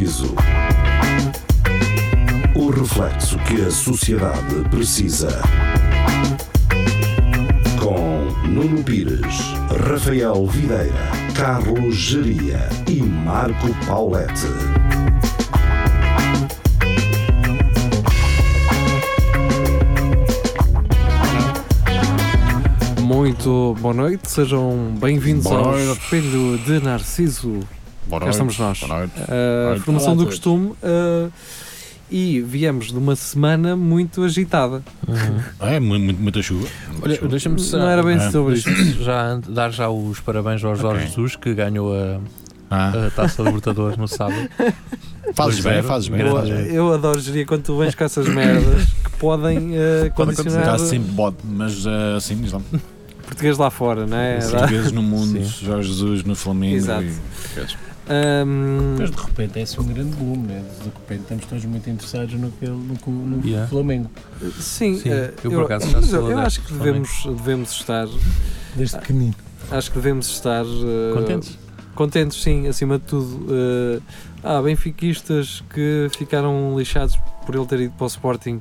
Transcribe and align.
Narciso. 0.00 0.34
O 2.54 2.70
reflexo 2.70 3.38
que 3.40 3.60
a 3.60 3.70
sociedade 3.70 4.66
precisa. 4.70 5.42
Com 7.78 8.24
Nuno 8.48 8.82
Pires, 8.82 9.40
Rafael 9.86 10.46
Videira, 10.46 11.10
Carlos 11.36 11.94
Geria 11.94 12.66
e 12.88 13.02
Marco 13.02 13.68
Paulette. 13.86 14.46
Muito 23.02 23.76
boa 23.80 23.92
noite, 23.92 24.30
sejam 24.30 24.94
bem-vindos 24.98 25.46
ao. 25.46 25.78
Espelho 25.78 26.58
de 26.58 26.80
Narciso. 26.80 27.60
Boa 28.10 28.18
Cá 28.20 28.26
noite. 28.26 28.32
estamos 28.34 28.58
nós. 28.58 28.80
Boa 28.80 28.98
noite. 28.98 29.12
A 29.28 29.68
noite. 29.70 29.82
formação 29.84 30.16
do 30.16 30.26
costume 30.26 30.72
uh, 30.82 31.32
e 32.10 32.40
viemos 32.40 32.88
de 32.88 32.98
uma 32.98 33.14
semana 33.14 33.76
muito 33.76 34.22
agitada. 34.24 34.82
É, 35.60 35.78
mu- 35.78 35.98
mu- 35.98 36.12
muita 36.18 36.42
chuva. 36.42 36.66
Olha, 37.02 37.16
deixa-me 37.28 37.60
Não 37.72 37.88
era 37.88 38.02
bem 38.02 38.16
Ah, 38.16 38.30
sobre 38.32 38.54
isto. 38.54 38.70
já 39.02 39.36
dar 39.48 39.70
já 39.70 39.88
os 39.88 40.18
parabéns 40.20 40.62
ao 40.64 40.74
Jorge 40.74 40.96
Ok. 40.98 41.06
Jesus 41.06 41.36
que 41.36 41.54
ganhou 41.54 41.94
a, 41.94 42.18
Ah, 42.68 43.06
a 43.06 43.10
Taça 43.12 43.42
Libertadores 43.42 43.96
no 43.96 44.08
sábado. 44.08 44.48
fazes 45.34 45.60
bem, 45.60 45.74
2-0. 45.80 45.82
fazes 45.84 46.08
bem. 46.08 46.28
Fazes 46.32 46.50
bem. 46.50 46.74
Eu 46.74 46.92
adoro 46.92 47.20
gerir 47.20 47.46
quando 47.46 47.62
tu 47.62 47.78
vens 47.78 47.94
com 47.94 48.02
essas 48.02 48.26
merdas 48.28 48.84
que 49.04 49.10
podem 49.18 49.70
uh, 49.70 50.10
condicionar 50.16 50.30
acontecer, 50.32 50.58
Está 50.58 50.78
sempre 50.78 51.10
bode, 51.12 51.36
mas 51.44 51.86
ah, 51.86 52.16
assim, 52.16 52.36
diz 52.36 52.50
lá. 52.52 52.60
português 53.24 53.56
lá 53.56 53.70
fora, 53.70 54.04
não 54.04 54.16
é? 54.16 54.38
Vezes 54.68 54.90
no 54.90 55.02
mundo, 55.02 55.38
Sim. 55.44 55.64
Jorge 55.64 55.88
Jesus 55.92 56.24
no 56.24 56.34
Flamengo. 56.34 56.74
Exato. 56.74 57.04
E... 57.04 57.89
Um, 58.10 58.96
Mas 58.98 59.10
de 59.10 59.16
repente 59.22 59.58
é 59.58 59.62
assim 59.62 59.80
um 59.80 59.84
grande 59.84 60.16
boom, 60.16 60.36
né? 60.42 60.64
De 60.78 60.84
repente 60.84 61.20
estamos 61.22 61.44
todos 61.46 61.64
muito 61.64 61.88
interessados 61.88 62.34
no, 62.34 62.50
que- 62.50 62.66
no, 62.66 63.12
no 63.12 63.46
Yeah. 63.46 63.68
Flamengo, 63.68 64.10
sim, 64.58 64.98
Sim, 64.98 65.10
uh, 65.10 65.32
eu 65.44 65.50
por 65.52 65.64
acaso 65.64 65.88
já 65.90 66.02
sou 66.02 66.28
eu, 66.30 66.38
acho 66.38 66.60
que 66.62 66.72
devemos, 66.72 67.22
devemos 67.24 67.70
estar 67.70 68.08
desde 68.74 68.98
pequenino. 68.98 69.34
acho 69.70 69.90
que 69.90 69.96
devemos 69.96 70.26
estar 70.28 70.64
uh, 70.64 71.14
Contentes? 71.14 71.58
Contentes, 71.94 72.42
sim, 72.42 72.66
acima 72.66 72.98
de 72.98 73.04
tudo. 73.04 73.46
Uh, 73.46 74.02
há 74.42 74.60
benfiquistas 74.62 75.62
que 75.72 76.08
ficaram 76.16 76.76
lixados 76.78 77.16
por 77.44 77.54
ele 77.54 77.66
ter 77.66 77.80
ido 77.80 77.92
para 77.96 78.04
o 78.04 78.06
Sporting. 78.08 78.60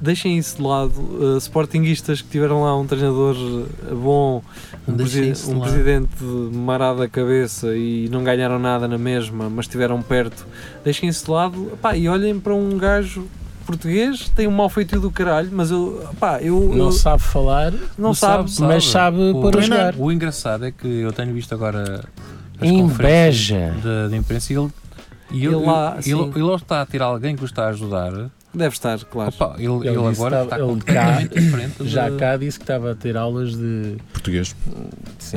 Deixem 0.00 0.36
isso 0.38 0.56
de 0.56 0.62
lado. 0.62 0.92
Uh, 0.98 1.36
sportinguistas 1.38 2.20
que 2.22 2.28
tiveram 2.30 2.62
lá 2.62 2.76
um 2.76 2.86
treinador 2.86 3.36
uh, 3.36 3.94
bom, 3.96 4.42
um, 4.92 4.96
de 4.96 5.50
um 5.50 5.60
presidente 5.60 6.22
marado 6.52 7.02
a 7.02 7.08
cabeça 7.08 7.74
e 7.76 8.08
não 8.10 8.22
ganharam 8.24 8.58
nada 8.58 8.86
na 8.88 8.98
mesma, 8.98 9.48
mas 9.50 9.66
estiveram 9.66 10.00
perto. 10.02 10.46
Deixem 10.84 11.08
isso 11.08 11.24
de 11.26 11.30
lado 11.30 11.70
Epá, 11.72 11.96
e 11.96 12.08
olhem 12.08 12.38
para 12.38 12.54
um 12.54 12.76
gajo 12.78 13.26
português, 13.66 14.28
tem 14.34 14.48
um 14.48 14.50
mau 14.50 14.68
feitio 14.68 15.00
do 15.00 15.10
caralho, 15.10 15.48
mas 15.52 15.70
eu, 15.70 16.02
epá, 16.12 16.40
eu, 16.42 16.58
Não 16.74 16.86
eu- 16.86 16.92
sabe 16.92 17.22
falar, 17.22 17.72
não 17.96 18.12
sabe. 18.12 18.50
mas 18.60 18.84
sabe 18.86 19.18
O- 19.30 19.40
pôr 19.40 19.58
a 19.58 19.60
jogar. 19.60 19.94
O 19.96 20.10
engraçado 20.10 20.64
é 20.66 20.72
que 20.72 20.88
eu 20.88 21.12
tenho 21.12 21.32
visto 21.32 21.54
agora 21.54 22.04
as 22.60 22.68
Inveja. 22.68 23.72
conferências 23.74 24.10
da, 24.10 24.16
imprensa 24.16 24.52
e 24.52 24.56
ele, 24.56 24.68
e 25.30 25.46
ele, 25.46 25.54
Ele 25.54 25.66
lá, 25.66 25.92
ele, 25.94 26.02
sim. 26.02 26.32
ele, 26.34 26.54
está 26.54 26.82
a 26.82 26.86
tirar 26.86 27.04
alguém 27.06 27.36
que 27.36 27.42
o 27.42 27.44
está 27.44 27.66
a 27.66 27.68
ajudar. 27.68 28.12
Deve 28.52 28.74
estar, 28.74 28.98
claro. 29.04 29.30
Opa, 29.32 29.54
ele, 29.58 29.66
Ele 29.66 29.88
ele 29.90 29.96
agora 30.08 30.38
que 30.38 30.42
está 30.44 30.56
ele 30.58 30.66
completamente 30.66 31.38
diferente. 31.38 31.88
Já 31.88 32.10
de- 32.10 32.16
cá 32.16 32.36
disse 32.36 32.58
que 32.58 32.64
estava 32.64 32.90
a 32.90 32.94
ter 32.96 33.16
aulas 33.16 33.56
de. 33.56 33.96
Português. 34.12 34.56
sim, 35.20 35.36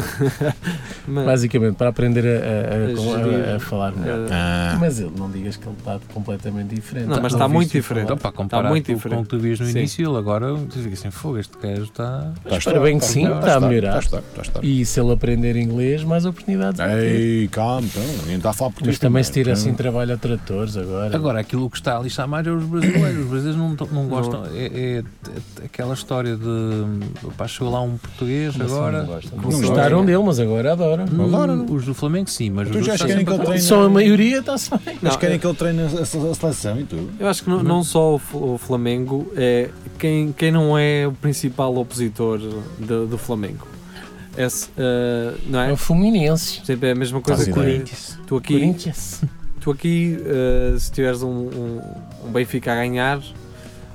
Mas, 1.07 1.25
basicamente, 1.25 1.75
para 1.75 1.89
aprender 1.89 2.25
a, 2.25 2.29
a- 2.29 2.33
a- 2.33 2.85
A 2.85 3.23
gerir. 3.23 3.49
a- 3.49 3.55
a 3.55 3.59
falar 3.59 3.91
melhor. 3.95 4.19
uh, 4.19 4.29
Ah, 4.31 4.77
Mas 4.79 4.99
ele, 4.99 5.11
não 5.17 5.29
digas 5.29 5.57
que 5.57 5.67
ele 5.67 5.75
está 5.77 5.99
completamente 6.13 6.73
diferente. 6.73 7.05
Não, 7.07 7.21
mas 7.21 7.33
Não 7.33 7.39
está 7.39 7.47
muito 7.47 7.69
o 7.69 7.73
diferente. 7.73 8.11
Então, 8.11 8.31
comparar 8.31 8.69
muito 8.69 8.87
com, 8.87 8.93
diferente. 8.95 9.15
com 9.17 9.21
o 9.21 9.23
que 9.25 9.29
tu 9.29 9.39
vias 9.39 9.59
no 9.59 9.65
Sim. 9.67 9.77
início, 9.79 10.09
ele 10.09 10.17
agora 10.17 10.47
fica 10.71 10.89
assim, 10.93 11.11
fogo, 11.11 11.37
este 11.37 11.55
gajo 11.61 11.83
está. 11.83 12.31
está 12.51 12.79
bem 12.79 12.97
que 12.97 13.05
sim, 13.05 13.25
está 13.31 13.55
a 13.57 13.59
melhorar. 13.59 13.99
Está 13.99 14.19
está 14.19 14.39
a 14.39 14.41
estar. 14.41 14.63
E 14.63 14.83
se 14.85 14.99
ele 14.99 15.11
aprender 15.11 15.55
inglês, 15.55 16.03
mais 16.03 16.25
oportunidades. 16.25 16.79
Ei, 16.79 17.47
calma, 17.49 17.85
então, 17.87 18.01
ninguém 18.21 18.37
está 18.37 18.49
a 18.49 18.53
falar 18.53 18.71
português. 18.71 18.95
Mas 18.95 18.99
também 18.99 19.23
se 19.23 19.31
tira 19.31 19.51
então. 19.51 19.61
assim 19.61 19.73
trabalho 19.75 20.13
a 20.13 20.17
tratores 20.17 20.75
agora. 20.77 21.15
Agora, 21.15 21.39
aquilo 21.39 21.69
que 21.69 21.77
está 21.77 21.95
a 21.97 22.01
lixar 22.01 22.27
mais 22.27 22.47
é 22.47 22.49
os 22.51 22.63
brasileiros. 22.63 23.02
Os 23.11 23.27
brasileiros 23.27 23.55
não, 23.55 23.69
não 23.91 24.07
gostam. 24.07 24.45
É, 24.53 24.65
é- 24.65 24.97
é 24.99 25.03
aquela 25.65 25.93
história 25.93 26.35
de. 26.35 27.29
Pá, 27.37 27.47
chegou 27.47 27.71
lá 27.71 27.81
um 27.81 27.97
português 27.97 28.55
Mas 28.55 28.71
agora. 28.71 29.03
Não 29.03 29.41
gostaram 29.51 30.05
dele, 30.05 30.23
mas 30.23 30.39
agora 30.39 30.73
adoram. 30.73 31.05
Hum, 31.05 31.23
Agora 31.25 31.55
não. 31.55 31.65
Os 31.73 31.85
do 31.85 31.93
Flamengo, 31.93 32.29
sim, 32.29 32.49
mas 32.49 32.69
Tu 32.69 32.77
os 32.79 32.85
já 32.85 32.91
outros 32.93 33.09
querem 33.09 33.25
que 33.25 33.31
ele 33.31 33.43
treine? 33.43 33.61
Só 33.61 33.83
a 33.83 33.89
maioria 33.89 34.39
está-se 34.39 34.69
bem. 34.85 34.97
Não, 35.01 35.17
querem 35.17 35.39
que 35.39 35.47
ele 35.47 35.55
treine 35.55 35.81
a, 35.81 35.85
a- 35.85 36.31
a 36.31 36.35
seleção 36.35 36.79
e 36.79 36.83
tudo. 36.83 37.09
Eu 37.19 37.27
acho 37.27 37.43
que 37.43 37.49
não, 37.49 37.61
não 37.63 37.83
só 37.83 38.15
o, 38.15 38.19
Fl- 38.19 38.37
o 38.37 38.57
Flamengo, 38.57 39.31
é 39.35 39.69
quem, 39.99 40.31
quem 40.31 40.51
não 40.51 40.77
é 40.77 41.07
o 41.07 41.11
principal 41.11 41.75
opositor 41.75 42.39
do, 42.79 43.07
do 43.07 43.17
Flamengo. 43.17 43.67
Esse, 44.37 44.69
eh, 44.77 45.33
não 45.47 45.59
É 45.61 45.69
é? 45.69 45.73
o 45.73 45.77
Fluminense. 45.77 46.61
Sempre 46.65 46.89
é 46.89 46.91
a 46.93 46.95
mesma 46.95 47.21
coisa 47.21 47.43
Faz 47.43 47.53
que. 47.53 47.59
Corinthians. 47.59 48.17
tu 48.25 48.37
aqui, 48.37 48.53
Corinthians. 48.53 49.21
Tu 49.63 49.71
aqui 49.71 50.17
eh, 50.25 50.75
se 50.77 50.91
tiveres 50.91 51.23
um, 51.23 51.29
um, 51.29 51.81
um 52.25 52.31
Benfica 52.31 52.73
a 52.73 52.75
ganhar, 52.75 53.21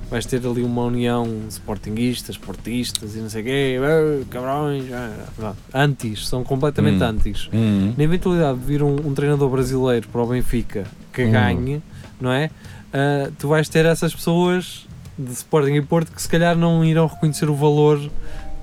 vais 0.09 0.25
ter 0.25 0.43
ali 0.45 0.63
uma 0.63 0.83
união 0.83 1.23
de 1.25 1.53
sportinguistas, 1.53 2.35
portistas 2.37 3.15
e 3.15 3.19
não 3.19 3.29
sei 3.29 3.41
o 3.41 3.45
quê, 3.45 3.79
eh, 3.79 4.21
cabrões, 4.31 4.85
eh, 4.91 5.09
vá. 5.37 5.53
antis, 5.73 6.27
são 6.27 6.43
completamente 6.43 7.03
Hum. 7.03 7.07
antis. 7.07 7.49
Hum. 7.53 7.93
Na 7.95 8.03
eventualidade 8.03 8.57
de 8.57 8.65
vir 8.65 8.81
um, 8.81 8.95
um 8.95 9.13
treinador 9.13 9.47
brasileiro 9.49 10.07
para 10.07 10.21
o 10.23 10.25
Benfica 10.27 10.85
que 11.13 11.23
Hum. 11.25 11.31
ganhe, 11.31 11.83
não 12.19 12.31
é? 12.31 12.49
Ah, 12.91 13.29
tu 13.37 13.47
vais 13.47 13.69
ter 13.69 13.85
essas 13.85 14.15
pessoas 14.15 14.87
de 15.17 15.31
Sporting 15.33 15.73
e 15.73 15.81
Porto 15.83 16.11
que 16.11 16.19
se 16.21 16.27
calhar 16.27 16.55
não 16.57 16.83
irão 16.83 17.05
reconhecer 17.05 17.47
o 17.47 17.53
valor 17.53 17.99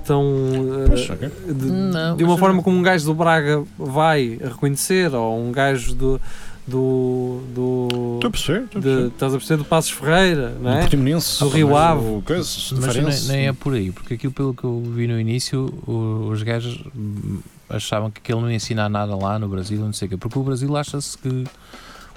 tão 0.05 0.25
ok. 1.12 1.31
de, 1.53 1.66
Não, 1.66 2.16
de 2.16 2.25
uma 2.25 2.37
forma 2.39 2.62
como 2.62 2.77
um 2.78 2.83
gajo 2.83 3.05
do 3.05 3.15
Braga 3.15 3.62
vai 3.78 4.39
reconhecer 4.43 5.15
ou 5.15 5.41
um 5.41 5.53
gajo 5.53 5.95
do 5.95 6.21
do, 6.66 7.41
do 7.54 7.88
Estou 8.16 8.28
a 8.28 8.31
perceber, 8.31 8.65
estou 8.65 8.78
a 8.78 8.82
de, 8.82 8.88
perceber. 8.88 9.06
estás 9.09 9.34
a 9.34 9.37
perceber 9.38 9.59
do 9.62 9.65
Passos 9.65 9.91
Ferreira, 9.93 10.50
não 10.60 10.71
Do 10.72 10.77
é? 10.77 10.81
Portimonense. 10.81 11.38
Do 11.41 11.49
Rio 11.49 11.69
mas 11.71 11.78
Ave. 11.78 12.00
o 12.06 12.21
do 12.21 12.25
Mas 12.34 12.87
Farense. 12.87 13.28
nem, 13.28 13.37
nem 13.38 13.47
é 13.49 13.53
por 13.53 13.75
aí, 13.75 13.93
porque 13.93 14.15
aquilo 14.15 14.32
pelo 14.32 14.53
que 14.54 14.65
eu 14.65 14.82
vi 14.94 15.06
no 15.06 15.19
início, 15.21 15.72
o- 15.87 16.28
os 16.31 16.43
gajos 16.43 16.82
hum, 16.97 17.38
achavam 17.69 18.10
que 18.10 18.21
aquele 18.21 18.41
não 18.41 18.50
ia 18.50 18.56
ensinar 18.56 18.88
nada 18.88 19.15
lá 19.16 19.38
no 19.38 19.49
Brasil, 19.49 19.81
não 19.81 19.93
sei 19.93 20.06
o 20.06 20.09
quê, 20.10 20.16
porque 20.16 20.38
o 20.38 20.43
Brasil 20.43 20.77
acha-se 20.77 21.16
que 21.19 21.44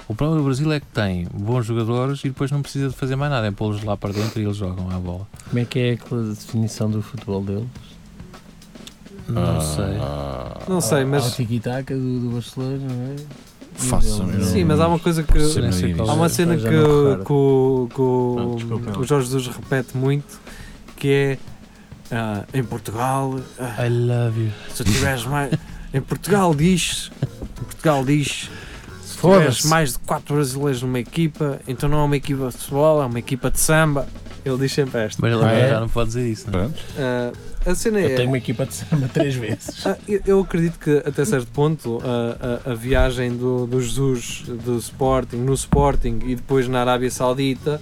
o 0.08 0.16
problema 0.16 0.42
do 0.42 0.46
Brasil 0.46 0.72
é 0.72 0.80
que 0.80 0.88
tem 0.88 1.28
bons 1.32 1.68
jogadores 1.68 2.22
e 2.24 2.30
depois 2.30 2.50
não 2.50 2.64
precisa 2.64 2.90
de 2.90 2.96
fazer 2.96 3.16
mais 3.16 3.32
nada, 3.32 3.46
é 3.46 3.52
pô-los 3.52 3.84
lá 3.84 3.96
para 3.96 4.12
dentro 4.12 4.40
e 4.42 4.46
eles 4.46 4.58
jogam 4.58 4.90
a 4.90 4.98
bola. 5.00 5.28
Como 5.48 5.60
é 5.60 5.66
que 5.66 5.78
é 5.80 5.92
aquela 5.92 6.24
definição 6.24 6.90
do 6.90 7.02
futebol 7.04 7.44
dele? 7.44 7.68
Não 9.28 9.62
sei. 9.62 9.98
Ah, 10.02 10.58
Não 10.68 10.82
sei, 10.82 11.04
Ao 11.04 11.08
mas 11.08 11.36
tiki-taka 11.36 11.96
do, 11.96 12.20
do 12.20 12.30
Barcelona, 12.32 12.78
não 12.80 13.14
é? 13.14 13.16
Dele. 14.30 14.42
eu 14.42 14.46
sim, 14.46 14.64
mas 14.64 14.80
há 14.80 14.88
uma 14.88 15.00
coisa 15.00 15.24
que 15.24 15.38
Há 16.10 16.14
uma 16.14 16.30
cena 16.30 16.56
que, 16.58 16.64
que 17.26 17.32
o- 17.34 17.88
que 17.94 18.02
o- 18.02 19.00
o 19.00 19.04
Jorge 19.04 19.28
Jesus 19.30 19.48
repete 19.56 19.96
muito, 19.98 20.40
que 20.96 21.08
é 21.10 21.38
ah, 22.12 22.44
em 22.54 22.64
Portugal, 22.64 23.40
ah, 23.60 23.86
I 23.86 23.90
love 23.90 24.42
you. 24.46 24.52
se 24.74 24.84
tiveres 24.84 25.26
mais. 25.26 25.52
Em 25.92 26.02
Portugal 26.02 26.54
diz, 26.54 27.10
em 27.24 27.64
Portugal 27.64 28.06
diz, 28.06 28.48
se 29.04 29.18
tiveres 29.18 29.64
mais 29.66 29.94
de 29.94 30.00
4 30.00 30.36
brasileiros 30.36 30.84
numa 30.84 31.00
equipa, 31.00 31.60
então 31.68 31.90
não 31.90 32.02
é 32.02 32.04
uma 32.04 32.16
equipa 32.16 32.48
de 32.50 32.58
futebol, 32.58 33.02
é 33.02 33.06
uma 33.08 33.18
equipa 33.18 33.50
de 33.50 33.60
samba. 33.60 34.08
Ele 34.46 34.58
diz 34.58 34.72
sempre 34.72 35.02
esta. 35.02 35.22
Mas 35.22 35.32
ele 35.34 35.42
Ah, 35.44 35.48
agora 35.48 35.60
é? 35.66 35.70
já 35.70 35.80
não 35.80 35.90
pode 35.90 36.08
dizer 36.10 36.28
isso. 36.30 36.50
Não? 36.52 36.60
é? 36.62 36.70
Ah, 36.98 37.32
a 37.66 37.76
cena 37.76 38.00
Eu 38.00 38.10
é. 38.12 38.16
tenho 38.16 38.30
uma 38.30 38.38
equipa 38.38 38.66
de 38.66 38.74
samba 38.74 39.10
três 39.14 39.36
vezes. 39.36 39.86
Ah, 39.86 39.98
eu, 40.08 40.22
eu 40.26 40.40
acredito 40.40 40.80
que 40.80 40.98
até 41.06 41.26
certo 41.26 41.48
ponto 41.52 42.00
a, 42.04 42.70
a, 42.70 42.72
a 42.72 42.76
viagem 42.76 43.36
do, 43.36 43.68
do 43.68 43.82
Jesus 43.82 44.44
do 44.64 44.78
Sporting 44.78 45.38
no 45.38 45.54
Sporting 45.54 46.20
e 46.26 46.36
depois 46.36 46.68
na 46.68 46.80
Arábia 46.82 47.12
Saudita 47.12 47.82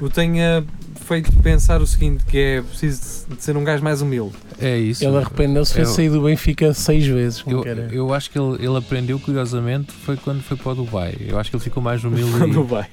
o 0.00 0.08
tenha 0.08 0.64
feito 1.06 1.32
pensar 1.42 1.80
o 1.80 1.86
seguinte 1.86 2.24
que 2.24 2.38
é 2.38 2.62
preciso 2.62 3.26
de 3.28 3.42
ser 3.42 3.56
um 3.56 3.62
gajo 3.64 3.82
mais 3.84 4.02
humilde 4.02 4.34
É 4.60 4.76
isso. 4.78 5.04
Ele 5.04 5.16
arrependeu-se 5.16 5.72
de 5.74 5.80
Eu- 5.80 5.86
sair 5.86 6.10
do 6.10 6.22
Benfica 6.22 6.72
seis 6.74 7.06
vezes. 7.06 7.42
Eu, 7.46 7.64
eu 7.92 8.12
acho 8.14 8.30
que 8.30 8.38
ele, 8.38 8.56
ele 8.64 8.76
aprendeu 8.76 9.18
curiosamente 9.20 9.92
foi 9.92 10.16
quando 10.16 10.42
foi 10.42 10.56
para 10.56 10.72
o 10.72 10.74
Dubai. 10.74 11.14
Eu 11.20 11.38
acho 11.38 11.50
que 11.50 11.56
ele 11.56 11.62
ficou 11.64 11.82
mais 11.82 12.02
humilde. 12.04 12.32
quando 12.38 12.60
e- 12.60 12.64
vai 12.64 12.86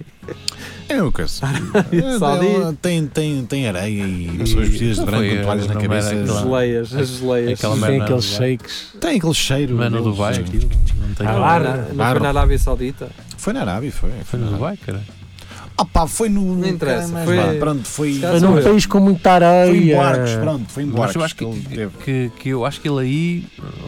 É. 0.89 2.17
Saudi. 2.19 2.47
Ela 2.53 2.77
tem, 2.81 3.07
tem, 3.07 3.45
tem 3.45 3.67
areia 3.67 4.03
e 4.05 4.29
pessoas 4.37 4.67
vestidas 4.67 4.97
de 4.97 5.05
branco 5.05 5.35
com 5.35 5.41
toalhas 5.43 5.67
na 5.67 5.75
cabeça. 5.75 6.09
as 6.13 6.39
geleias 6.41 6.93
as 6.95 7.09
geleias 7.09 7.59
Tem 7.59 7.75
merda 7.77 8.03
aqueles 8.03 8.25
Dubai. 8.25 8.49
shakes. 8.49 8.87
Tem 8.99 9.17
aquele 9.17 9.33
cheiro. 9.33 9.75
Mas 9.75 9.91
no. 9.91 10.01
Dubai 10.03 10.35
aquilo 10.35 10.69
não 11.07 11.13
tem 11.15 11.27
Ah, 11.27 11.31
lá, 11.33 11.59
não 11.59 12.05
foi 12.11 12.19
na. 12.19 12.29
Arábia 12.29 12.59
Saudita 12.59 13.09
Foi 13.37 13.53
na 13.53 13.61
Arábia, 13.61 13.91
foi. 13.91 14.11
Foi 14.23 14.39
no 14.39 14.51
Dubai, 14.51 14.77
cara. 14.77 15.01
Ah 15.75 15.85
pá, 15.85 16.05
foi 16.05 16.29
no. 16.29 16.55
Não 16.55 16.67
interessa, 16.67 17.07
Mas 17.07 17.25
foi- 17.25 17.35
vá, 17.35 17.53
pronto, 17.59 17.83
foi. 17.87 18.13
Foi 18.19 18.39
num 18.39 18.61
país 18.61 18.85
com 18.85 18.99
muita 18.99 19.39
Foi 19.39 19.77
em 19.77 19.93
areia. 19.93 19.97
barcos, 19.97 20.31
pronto, 20.35 20.65
foi 20.69 20.83
em 20.83 20.85
Mas 20.85 20.95
barcos. 20.95 21.15
eu 21.15 21.23
acho 21.23 21.35
que, 21.35 21.43
ele 21.45 21.61
teve. 21.61 21.97
que, 22.03 22.31
que 22.39 22.49
eu 22.49 22.63
acho 22.65 22.79
que 22.79 22.87
ele 22.87 22.99
aí, 22.99 23.45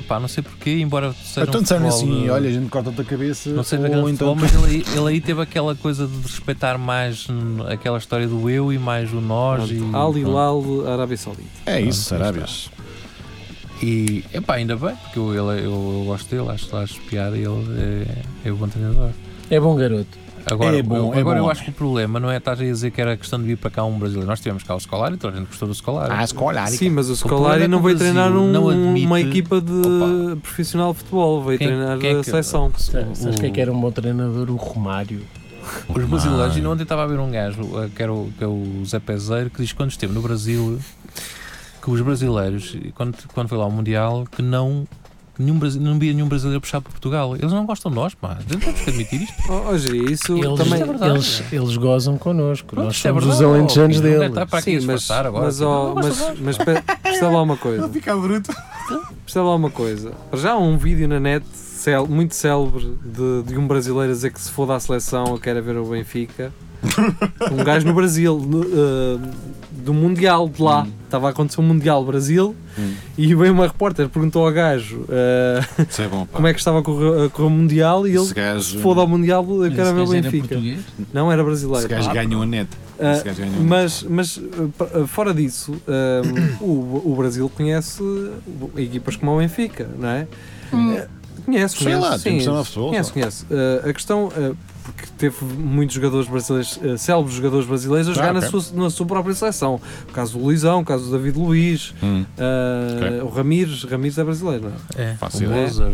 pá, 0.07 0.19
não 0.19 0.27
sei 0.27 0.41
porquê, 0.43 0.79
embora 0.81 1.13
seja 1.13 1.45
Então 1.47 1.59
um 1.59 1.63
disseram 1.63 1.87
assim: 1.87 2.23
de- 2.23 2.29
olha, 2.31 2.49
a 2.49 2.51
gente 2.51 2.69
corta-te 2.69 3.01
a 3.01 3.03
cabeça. 3.03 3.49
não 3.51 3.63
seja 3.63 3.83
ou 3.83 3.89
grande 3.89 4.11
então. 4.11 4.35
futebol, 4.35 4.35
mas 4.35 4.67
ele 4.67 4.83
aí, 4.89 4.97
ele 4.97 5.07
aí 5.09 5.21
teve 5.21 5.41
aquela 5.41 5.75
coisa 5.75 6.07
de 6.07 6.21
respeitar 6.23 6.77
mais 6.79 7.27
aquela 7.71 7.99
história 7.99 8.27
do 8.27 8.49
eu 8.49 8.73
e 8.73 8.79
mais 8.79 9.13
o 9.13 9.21
nós 9.21 9.69
e, 9.69 9.79
Al. 9.93 10.17
Hilal, 10.17 10.63
Arábia 10.87 11.17
Saudita. 11.17 11.47
É 11.67 11.79
isso, 11.79 12.09
Pronto, 12.09 12.21
Arábias. 12.23 12.71
E 13.83 14.23
epá, 14.33 14.55
ainda 14.55 14.75
bem, 14.75 14.95
porque 14.95 15.19
eu, 15.19 15.31
ele, 15.51 15.65
eu, 15.65 15.71
eu 15.71 16.03
gosto 16.07 16.33
dele, 16.33 16.49
acho, 16.49 16.75
acho 16.77 16.99
piada 17.01 17.37
e 17.37 17.41
ele 17.43 18.05
é, 18.43 18.47
é 18.49 18.51
um 18.51 18.55
bom 18.55 18.67
treinador. 18.67 19.09
É 19.51 19.59
bom 19.59 19.75
garoto. 19.75 20.24
Agora, 20.45 20.77
É 20.77 20.81
bom, 20.83 20.95
eu, 20.95 21.13
é 21.15 21.19
agora 21.21 21.39
bom 21.39 21.45
eu 21.47 21.51
acho 21.51 21.63
que 21.63 21.69
o 21.71 21.73
problema 21.73 22.19
não 22.19 22.29
é 22.29 22.37
estar 22.37 22.51
a 22.51 22.55
dizer 22.55 22.91
que 22.91 23.01
era 23.01 23.17
questão 23.17 23.39
de 23.39 23.45
vir 23.45 23.57
para 23.57 23.71
cá 23.71 23.83
um 23.83 23.97
brasileiro. 23.97 24.27
Nós 24.27 24.39
tivemos 24.39 24.63
cá 24.63 24.75
o 24.75 24.79
Scolari, 24.79 25.17
toda 25.17 25.35
a 25.35 25.39
gente 25.39 25.47
gostou 25.47 25.67
do 25.67 25.73
Scolari. 25.73 26.13
Ah, 26.13 26.23
escolar. 26.23 26.67
Sim, 26.67 26.89
mas 26.91 27.09
o 27.09 27.15
Scolari 27.15 27.61
é 27.61 27.65
que 27.65 27.67
não 27.67 27.79
o 27.79 27.81
veio 27.81 27.97
treinar 27.97 28.31
um- 28.31 28.51
não 28.51 28.69
admite- 28.69 29.05
uma 29.07 29.19
equipa 29.19 29.59
de 29.59 29.71
Opa. 29.71 30.37
profissional 30.43 30.91
de 30.93 30.99
futebol, 30.99 31.43
veio 31.43 31.57
Quem- 31.57 31.67
treinar 31.67 31.97
quem 31.97 32.09
é 32.11 32.13
a 32.13 32.17
que- 32.19 32.23
seleção. 32.25 32.71
Sabes 32.77 33.39
quem 33.39 33.49
é 33.49 33.51
que 33.53 33.59
era 33.61 33.71
um 33.71 33.79
bom 33.81 33.91
treinador? 33.91 34.49
O 34.51 34.55
Romário. 34.55 35.21
Os 35.89 36.05
brasileiros, 36.05 36.55
e 36.55 36.65
ontem 36.65 36.83
estava 36.83 37.03
a 37.03 37.07
ver 37.07 37.17
um 37.19 37.31
gajo, 37.31 37.61
eh, 37.83 37.89
que, 37.95 38.03
era 38.03 38.13
o, 38.13 38.29
que 38.37 38.43
é 38.43 38.47
o 38.47 38.83
Zé 38.85 38.99
Peseiro, 38.99 39.49
que 39.49 39.61
diz 39.63 39.71
que 39.71 39.75
quando 39.77 39.89
esteve 39.89 40.13
no 40.13 40.21
Brasil, 40.21 40.77
que 41.81 41.89
os 41.89 42.01
brasileiros, 42.01 42.77
quando, 42.93 43.17
quando 43.33 43.47
foi 43.49 43.57
lá 43.57 43.63
ao 43.63 43.71
Mundial, 43.71 44.25
que 44.31 44.43
não, 44.43 44.87
nenhum, 45.43 45.59
não 45.79 45.99
via 45.99 46.13
nenhum 46.13 46.27
brasileiro 46.27 46.61
puxar 46.61 46.81
para 46.81 46.91
Portugal. 46.91 47.35
Eles 47.35 47.51
não 47.51 47.65
gostam 47.65 47.91
de 47.91 47.95
nós, 47.95 48.13
pá. 48.13 48.37
Não 48.51 48.59
temos 48.59 48.81
que 48.81 48.89
admitir 48.89 49.21
isto. 49.23 49.33
Oh, 49.49 49.69
oh, 49.71 49.77
Geri, 49.77 50.11
isso 50.13 50.37
Eles, 50.37 50.57
também. 50.57 50.81
é 50.81 50.85
verdade. 50.85 51.11
eles, 51.13 51.43
eles 51.51 51.77
gozam 51.77 52.17
connosco. 52.17 52.67
Pronto, 52.69 52.85
Nós 52.85 52.97
é 52.97 53.09
somos 53.09 53.23
os 53.25 53.37
verdade. 53.39 53.57
alentejanos 53.57 53.97
Oh, 53.97 54.01
não 54.01 54.09
deles. 54.09 54.29
está 54.29 54.45
para 54.45 54.59
aqui 54.59 54.79
Sim, 54.79 54.83
a 54.85 54.91
mas, 54.93 55.11
agora. 55.11 55.45
mas, 55.45 55.59
Não 55.59 55.91
oh, 55.91 55.95
mas, 55.95 56.39
mas 56.39 56.57
percebe 56.57 57.33
lá 57.33 57.41
uma 57.41 57.57
coisa. 57.57 57.89
Fica 57.89 58.15
bruto. 58.15 58.53
Percebe 59.25 59.45
lá 59.45 59.55
uma 59.55 59.69
coisa. 59.71 60.11
Já 60.33 60.51
há 60.53 60.57
um 60.57 60.77
vídeo 60.77 61.07
na 61.07 61.19
net 61.19 61.45
muito 62.09 62.33
célebre 62.33 62.97
de, 63.05 63.43
de 63.43 63.57
um 63.59 63.67
brasileiro 63.67 64.11
a 64.11 64.15
dizer 64.15 64.31
que 64.33 64.41
se 64.41 64.51
for 64.51 64.65
da 64.65 64.79
seleção 64.79 65.25
eu 65.27 65.37
quero 65.37 65.59
é 65.59 65.61
ver 65.61 65.77
o 65.77 65.85
Benfica. 65.85 66.51
Um 67.51 67.63
gajo 67.63 67.85
no 67.87 67.93
Brasil, 67.93 68.37
no, 68.39 68.63
eh, 68.63 69.19
do 69.83 69.93
Mundial 69.93 70.47
de 70.49 70.61
lá. 70.61 70.87
Estava 71.05 71.27
a 71.27 71.29
acontecer 71.31 71.61
um 71.61 71.63
Mundial 71.63 72.03
Brasil 72.05 72.55
Hum. 72.77 72.93
e 73.17 73.33
veio 73.33 73.53
uma 73.53 73.67
repórter 73.67 74.09
perguntou 74.09 74.45
ao 74.45 74.51
gajo 74.51 75.05
eh, 75.07 75.61
Isso 75.89 76.01
é 76.01 76.09
bom, 76.09 76.27
como 76.29 76.45
é 76.45 76.51
que 76.53 76.59
estava 76.59 76.79
a 76.79 76.83
correr, 76.83 77.25
a 77.25 77.29
correr 77.29 77.47
o 77.47 77.49
Mundial 77.49 78.05
e 78.05 78.09
ele, 78.11 78.19
Esse 78.19 78.33
gajo, 78.33 78.61
se 78.63 78.77
for 78.79 78.97
ao 78.97 79.07
Mundial, 79.07 79.45
eu 79.63 79.71
quero 79.71 79.93
ver 79.93 80.01
o 80.01 80.03
esse 80.03 80.13
era 80.17 80.21
Benfica. 80.23 80.47
português? 80.49 80.79
Não 81.13 81.31
era 81.31 81.41
esse 81.41 81.47
brasileiro. 81.65 81.87
gajo 81.87 82.09
Ah, 82.09 82.13
ganhou 82.13 82.41
a 82.41 82.45
net. 82.45 82.69
ah, 82.99 83.13
Esse 83.13 83.23
gajo 83.23 83.37
ganhou 83.39 83.55
a 83.55 83.59
net. 83.59 83.69
mas, 83.69 84.03
mas 84.09 84.35
uh, 84.37 84.41
uh, 85.03 85.07
fora 85.07 85.33
disso, 85.33 85.73
um, 86.61 86.65
o, 86.65 87.13
o 87.13 87.15
Brasil 87.15 87.49
conhece 87.55 88.03
uh, 88.03 88.33
equipas 88.75 89.15
como 89.15 89.33
o 89.33 89.37
Benfica, 89.37 89.89
não 89.97 90.09
é? 90.09 90.27
Uh, 90.73 91.07
Conhece, 91.45 91.77
Sei 91.77 91.85
conhece. 91.93 92.01
lá, 92.01 92.17
sim, 92.17 92.39
futebol. 92.63 92.89
conhece, 92.89 93.13
conhece. 93.13 93.45
Uh, 93.45 93.87
a 93.89 93.93
questão, 93.93 94.25
uh, 94.29 94.57
porque 94.85 95.05
teve 95.17 95.35
muitos 95.57 95.95
jogadores 95.95 96.27
brasileiros, 96.27 96.77
uh, 96.77 96.97
célebres 96.97 97.35
jogadores 97.35 97.65
brasileiros 97.67 98.09
a 98.09 98.13
jogar 98.13 98.29
Ah, 98.29 98.33
na, 98.33 98.39
ok. 98.39 98.49
sua, 98.61 98.83
na 98.83 98.89
sua 98.89 99.05
própria 99.05 99.33
seleção. 99.35 99.79
O 100.07 100.11
caso 100.11 100.37
do 100.37 100.43
Luizão, 100.43 100.81
o 100.81 100.85
caso 100.85 101.05
do 101.05 101.11
David 101.17 101.37
Luiz, 101.37 101.93
Hum. 102.03 102.23
uh, 102.37 102.95
Ok. 102.97 103.21
o 103.21 103.27
Ramires, 103.29 103.83
Ramires 103.83 104.17
é 104.17 104.23
brasileiro, 104.23 104.63
não 104.65 104.69
é? 104.69 105.09
É, 105.09 105.15
o 105.21 105.43
ideia. 105.43 105.61
Mozart, 105.67 105.93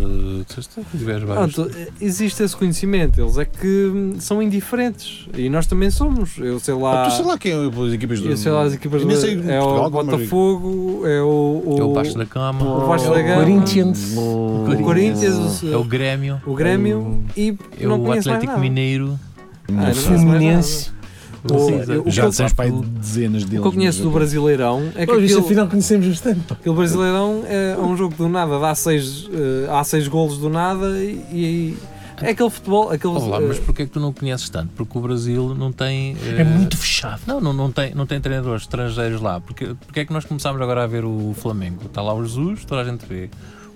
eh, 1.76 1.88
existe 2.02 2.44
esse 2.44 2.56
conhecimento, 2.56 3.20
eles 3.22 3.38
é 3.38 3.46
que 3.46 3.68
hum, 3.94 4.16
são 4.20 4.42
indiferentes 4.42 5.28
e 5.38 5.50
nós 5.50 5.68
também 5.68 5.90
somos. 5.90 6.38
Eu 6.38 6.60
sei 6.60 6.74
lá. 6.74 7.04
Ah, 7.06 7.10
tu 7.10 7.16
sei 7.16 7.26
lá 7.26 7.38
quem 7.38 7.52
é 7.52 7.56
as 7.56 7.94
equipas 7.94 8.20
do. 8.20 8.30
Eu 8.30 8.38
sei 8.38 8.52
lá 8.52 8.64
as 8.64 8.74
equipas 8.74 9.02
do, 9.02 9.08
é 9.12 9.60
Portugal, 9.60 9.84
o 9.84 9.88
é 9.88 9.90
Botafogo, 9.90 11.02
é 11.08 11.22
o, 11.22 11.64
o, 11.66 11.76
É 11.80 11.84
o 11.84 11.94
Baixo 11.94 12.18
da 12.18 12.26
Cama, 12.26 12.64
o 12.64 12.82
É 12.84 12.88
da 13.10 13.20
o 13.20 13.24
Gama, 13.24 13.36
Corinthians. 13.36 14.14
o 14.18 14.84
Corinthians, 14.84 15.64
é 15.64 15.78
o 15.78 15.84
Grêmio, 15.84 16.42
o 16.46 16.54
Grêmio 16.54 17.24
e 17.36 17.56
é 17.80 17.86
não 17.86 18.02
o 18.02 18.06
conheço 18.06 18.28
mais 18.30 18.38
Atlético 18.44 18.48
nada. 18.48 18.60
Mineiro. 18.82 19.20
Ah, 19.70 19.94
sei. 19.94 20.04
conheço 20.04 20.10
mais 20.10 20.22
Fluminense. 20.22 20.92
O- 21.44 21.60
Sim, 21.60 21.92
eu- 21.92 22.04
o 22.06 22.12
Já 22.12 22.22
que 22.22 22.26
eu- 22.28 22.30
disseste 22.30 22.56
para 22.56 22.66
aí 22.66 22.72
dezenas 22.72 23.44
deles. 23.46 23.60
O 23.60 23.62
que 23.64 23.68
eu 23.68 23.72
conheço 23.72 23.98
mas 24.00 24.08
do 24.08 24.12
Brasileirão 24.14 24.92
é 24.96 25.06
que 25.08 25.12
Pô, 25.12 25.20
isto 25.20 25.34
aquele, 25.38 25.46
afinal 25.46 25.68
conhecemos 25.68 26.08
bastante. 26.08 26.54
aquele 26.54 26.76
Brasileirão 26.76 27.44
é 27.48 27.78
um 27.80 27.98
jogo 27.98 28.14
do 28.16 28.30
nada, 28.30 28.60
dá 28.60 28.76
seis, 28.76 29.28
eh, 29.34 29.68
há 29.72 29.84
seis 29.84 30.08
golos 30.08 30.38
do 30.38 30.50
nada 30.50 30.88
e, 31.00 31.16
e 31.32 31.78
é 32.22 32.30
aquele 32.30 32.50
futebol, 32.52 32.92
aquele, 32.92 33.14
Olá, 33.16 33.40
mas 33.42 33.58
eh, 33.58 33.62
porquê 33.62 33.82
é 33.82 33.86
que 33.88 33.92
tu 33.92 34.00
não 34.00 34.14
conheces 34.14 34.48
tanto? 34.50 34.70
Porque 34.76 34.96
o 34.96 35.02
Brasil 35.02 35.56
não 35.58 35.72
tem. 35.72 36.16
É 36.38 36.42
eh, 36.42 36.44
muito 36.44 36.78
fechado. 36.78 37.22
Não, 37.26 37.42
não, 37.42 37.54
não, 37.54 37.72
tem, 37.72 37.96
não 37.96 38.06
tem 38.06 38.22
treinadores 38.22 38.62
estrangeiros 38.62 39.20
lá. 39.20 39.40
Porque, 39.42 39.74
porque 39.88 40.02
é 40.02 40.06
que 40.06 40.14
nós 40.14 40.24
começámos 40.26 40.62
agora 40.62 40.84
a 40.84 40.88
ver 40.88 41.04
o 41.06 41.34
Flamengo? 41.36 41.80
Está 41.88 42.04
lá 42.04 42.14
o 42.14 42.24
Jesus, 42.24 42.66
toda 42.66 42.82
a 42.82 42.86
gente 42.86 43.04
vê. 43.08 43.32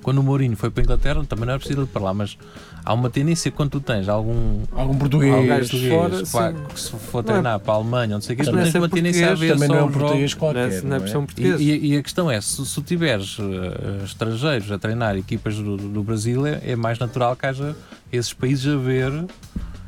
Quando 0.05 0.19
o 0.19 0.23
Mourinho 0.23 0.55
foi 0.55 0.69
para 0.69 0.81
a 0.81 0.83
Inglaterra, 0.83 1.25
também 1.27 1.47
não 1.47 1.55
é 1.55 1.57
preciso 1.57 1.81
ir 1.81 1.87
para 1.87 1.99
lá, 2.03 2.13
mas 2.13 2.37
há 2.85 2.93
uma 2.93 3.09
tendência 3.09 3.49
quando 3.49 3.71
tu 3.71 3.79
tens 3.81 4.07
algum. 4.07 4.61
Algum 4.71 4.95
português. 4.99 5.33
algum 5.33 5.47
português, 5.47 6.29
fora, 6.29 6.53
que 6.53 6.79
se 6.79 6.91
for 6.91 6.99
Não 7.13 7.19
é- 7.21 7.23
treinar 7.33 7.59
para 7.59 7.73
a 7.73 7.77
Alemanha, 7.77 8.13
não 8.13 8.21
sei 8.21 8.35
o 8.35 8.37
que, 8.37 8.43
tu 8.43 8.51
tens 8.51 8.75
é 8.75 8.77
uma 8.77 8.87
tendência 8.87 9.25
a 9.25 9.29
português, 9.29 9.49
ver 9.49 9.53
também 9.55 9.67
só 9.67 9.73
não 9.73 9.81
é 9.81 9.83
um 9.83 9.91
português 9.91 10.31
é, 10.31 10.35
qualquer. 10.35 10.69
não 10.69 10.77
é 10.77 10.81
não 10.83 10.95
é? 10.95 10.99
pressão 10.99 11.27
E, 11.39 11.87
e- 11.93 11.97
a 11.97 12.03
questão 12.03 12.29
é, 12.29 12.39
se, 12.39 12.63
se 12.63 12.75
tu 12.75 12.83
tiveres 12.83 13.35
eh, 13.39 14.03
estrangeiros 14.05 14.71
a 14.71 14.77
treinar 14.77 15.17
equipas 15.17 15.55
do, 15.55 15.75
do 15.75 16.03
Brasil, 16.03 16.45
é, 16.45 16.61
é 16.63 16.75
mais 16.75 16.99
natural 16.99 17.35
que 17.35 17.47
haja 17.47 17.75
esses 18.13 18.31
países 18.31 18.71
a 18.71 18.77
ver 18.77 19.11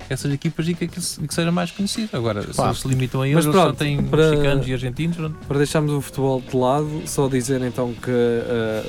essas 0.09 0.31
equipas 0.33 0.67
e 0.67 0.73
que, 0.73 0.87
que, 0.87 0.99
que 0.99 1.33
seja 1.33 1.51
mais 1.51 1.71
conhecido. 1.71 2.09
Agora, 2.13 2.41
se 2.41 2.81
se 2.81 2.87
limitam 2.87 3.21
a 3.21 3.25
Mas 3.25 3.45
eles, 3.45 3.45
só 3.45 3.63
pronto, 3.65 3.77
têm 3.77 4.01
para- 4.03 4.29
mexicanos 4.31 4.67
e 4.67 4.73
argentinos. 4.73 5.17
não- 5.17 5.31
Para 5.31 5.57
deixarmos 5.57 5.91
o 5.91 6.01
futebol 6.01 6.41
de 6.41 6.55
lado, 6.55 7.01
só 7.05 7.27
dizer 7.27 7.61
então 7.61 7.93
que 7.93 8.11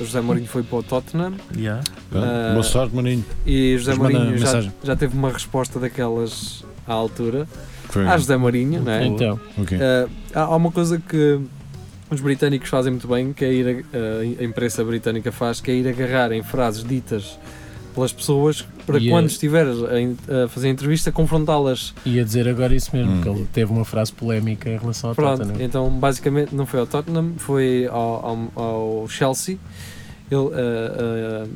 o 0.01 0.05
José 0.05 0.21
Mourinho 0.21 0.47
foi 0.47 0.63
para 0.63 0.77
o 0.77 0.83
Tottenham 0.83 1.33
Yeah. 1.55 1.83
Ah, 2.13 2.51
Boa 2.53 2.63
sorte, 2.63 2.95
Maninho. 2.95 3.25
e 3.45 3.77
José 3.77 3.91
Mas 3.91 3.99
Mourinho 3.99 4.37
já, 4.37 4.45
mensagem. 4.45 4.73
já 4.83 4.95
teve 4.95 5.15
uma 5.17 5.31
resposta 5.31 5.79
daquelas 5.79 6.63
à 6.87 6.93
altura. 6.93 7.47
Foi. 7.89 8.05
Ah, 8.07 8.17
José 8.17 8.37
Mourinho, 8.37 8.81
não 8.83 8.91
é? 8.91 9.05
Então, 9.05 9.39
Ok. 9.57 9.77
Ah, 9.81 10.07
há 10.33 10.41
há 10.43 10.55
uma 10.55 10.71
coisa 10.71 10.99
que 10.99 11.39
os 12.09 12.21
britânicos 12.21 12.69
fazem 12.69 12.91
muito 12.91 13.07
bem, 13.07 13.33
que 13.33 13.43
é 13.45 13.53
ir 13.53 13.85
a, 13.93 14.41
a 14.41 14.43
imprensa 14.43 14.83
britânica 14.83 15.31
faz, 15.31 15.59
que 15.61 15.69
é 15.71 15.75
ir 15.75 15.87
agarrar 15.87 16.31
em 16.31 16.41
frases 16.43 16.83
ditas 16.83 17.37
pelas 17.93 18.11
pessoas 18.13 18.65
para 18.91 18.99
E 18.99 19.09
quando 19.09 19.27
estiveres 19.27 19.75
a, 19.83 20.43
a 20.45 20.47
fazer 20.47 20.67
a 20.67 20.71
entrevista 20.71 21.11
confrontá-las. 21.11 21.93
ia 22.05 22.23
dizer 22.23 22.47
agora 22.47 22.75
isso 22.75 22.89
mesmo, 22.95 23.13
Hum. 23.13 23.21
que 23.21 23.29
ele 23.29 23.47
teve 23.53 23.71
uma 23.71 23.85
frase 23.85 24.11
polémica 24.11 24.69
em 24.69 24.77
relação 24.77 25.09
ao 25.11 25.15
Pronto, 25.15 25.39
Tottenham. 25.43 25.61
então 25.65 25.89
basicamente 25.89 26.53
não 26.55 26.65
foi 26.65 26.79
ao 26.79 26.87
Tottenham, 26.87 27.33
foi 27.37 27.87
ao, 27.89 28.49
ao- 28.55 28.63
ao 28.63 29.07
Chelsea. 29.09 29.57
Ele, 30.31 30.49
ah, 30.53 31.47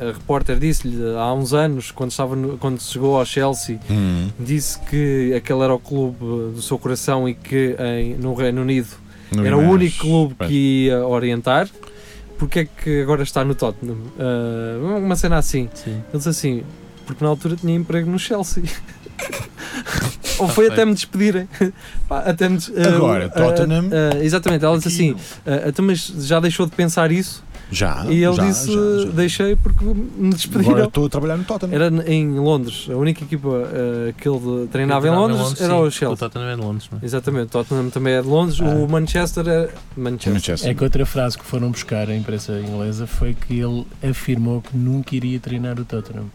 a 0.00 0.12
repórter 0.12 0.58
disse-lhe 0.58 0.96
há 1.16 1.32
uns 1.34 1.52
anos, 1.52 1.90
quando, 1.90 2.10
estava 2.10 2.34
no- 2.34 2.56
quando 2.56 2.80
chegou 2.80 3.18
ao 3.18 3.24
Chelsea, 3.26 3.78
Hum. 3.90 4.28
disse 4.38 4.78
que 4.80 5.34
aquele 5.34 5.60
era 5.60 5.74
o 5.74 5.78
clube 5.78 6.16
do 6.54 6.62
seu 6.62 6.78
coração 6.78 7.28
e 7.28 7.34
que 7.34 7.76
em, 7.78 8.14
no 8.14 8.32
Reino 8.34 8.62
Unido 8.62 8.88
Não 9.34 9.44
era 9.44 9.56
o 9.56 9.60
único 9.60 9.98
clube 9.98 10.34
Pois. 10.38 10.48
que 10.50 10.86
ia 10.86 11.06
orientar. 11.06 11.68
Porque 12.40 12.58
é 12.60 12.64
que 12.64 13.02
agora 13.02 13.22
está 13.22 13.44
no 13.44 13.54
Tottenham? 13.54 13.98
Ah, 14.18 14.98
uma 14.98 15.14
cena 15.14 15.36
assim. 15.38 15.68
Sim. 15.74 15.90
Ele 16.08 16.16
disse 16.16 16.28
assim, 16.28 16.62
porque 17.06 17.22
na 17.22 17.30
altura 17.30 17.54
tinha 17.54 17.74
emprego 17.76 18.10
no 18.10 18.18
Chelsea. 18.18 18.64
Ou 20.38 20.48
foi 20.48 20.68
até 20.68 20.84
me 20.86 20.94
despedirem. 20.94 21.46
Até 22.08 22.48
me 22.48 22.56
des- 22.56 22.72
ah, 22.74 22.96
Agora, 22.96 23.26
ah, 23.26 23.28
Tottenham- 23.28 23.90
ah, 23.92 24.24
exatamente, 24.24 24.64
ela 24.64 24.78
disse 24.78 24.88
assim: 24.88 25.14
então, 25.68 25.84
mas 25.84 25.98
já 26.26 26.40
deixou 26.40 26.64
de 26.66 26.72
pensar 26.72 27.12
isso? 27.12 27.44
Já. 27.70 28.04
e 28.08 28.22
ele 28.24 28.34
já, 28.34 28.44
disse: 28.46 28.72
já, 28.72 28.80
já. 29.06 29.10
deixei 29.12 29.56
porque 29.56 29.84
me 29.84 29.92
Agora 29.92 30.30
despediram. 30.36 30.84
estou 30.84 31.06
a 31.06 31.08
trabalhar 31.08 31.36
no 31.36 31.44
Tottenham. 31.44 31.74
Era 31.74 32.10
em 32.12 32.38
Londres, 32.38 32.88
a 32.90 32.96
única 32.96 33.22
equipa 33.24 33.48
ah, 33.48 34.12
que 34.16 34.28
ele 34.28 34.66
treinava 34.68 35.06
em 35.06 35.10
Londres 35.10 35.60
era 35.60 35.74
sim, 35.74 35.80
o 35.80 35.90
Chelsea. 35.90 36.10
O 36.10 36.16
Tottenham 36.16 36.48
é 36.48 36.56
de 36.56 36.60
Londres. 36.62 36.88
não 36.90 36.98
é? 37.00 37.04
Exatamente, 37.04 37.46
Tottenham 37.48 37.90
também 37.90 38.14
é 38.14 38.22
de 38.22 38.28
Londres, 38.28 38.60
Ah. 38.60 38.64
o 38.64 38.88
Manchester 38.88 39.46
é 39.48 39.68
Manchester. 39.96 40.32
Manchester. 40.32 40.70
É 40.70 40.74
que 40.74 40.84
outra 40.84 41.06
frase 41.06 41.38
que 41.38 41.44
foram 41.44 41.70
buscar 41.70 42.08
a 42.08 42.16
imprensa 42.16 42.58
inglesa 42.60 43.06
foi 43.06 43.34
que 43.34 43.58
ele 43.60 43.86
afirmou 44.08 44.60
que 44.62 44.76
nunca 44.76 45.14
iria 45.14 45.38
treinar 45.38 45.78
o 45.78 45.84
Tottenham. 45.84 46.26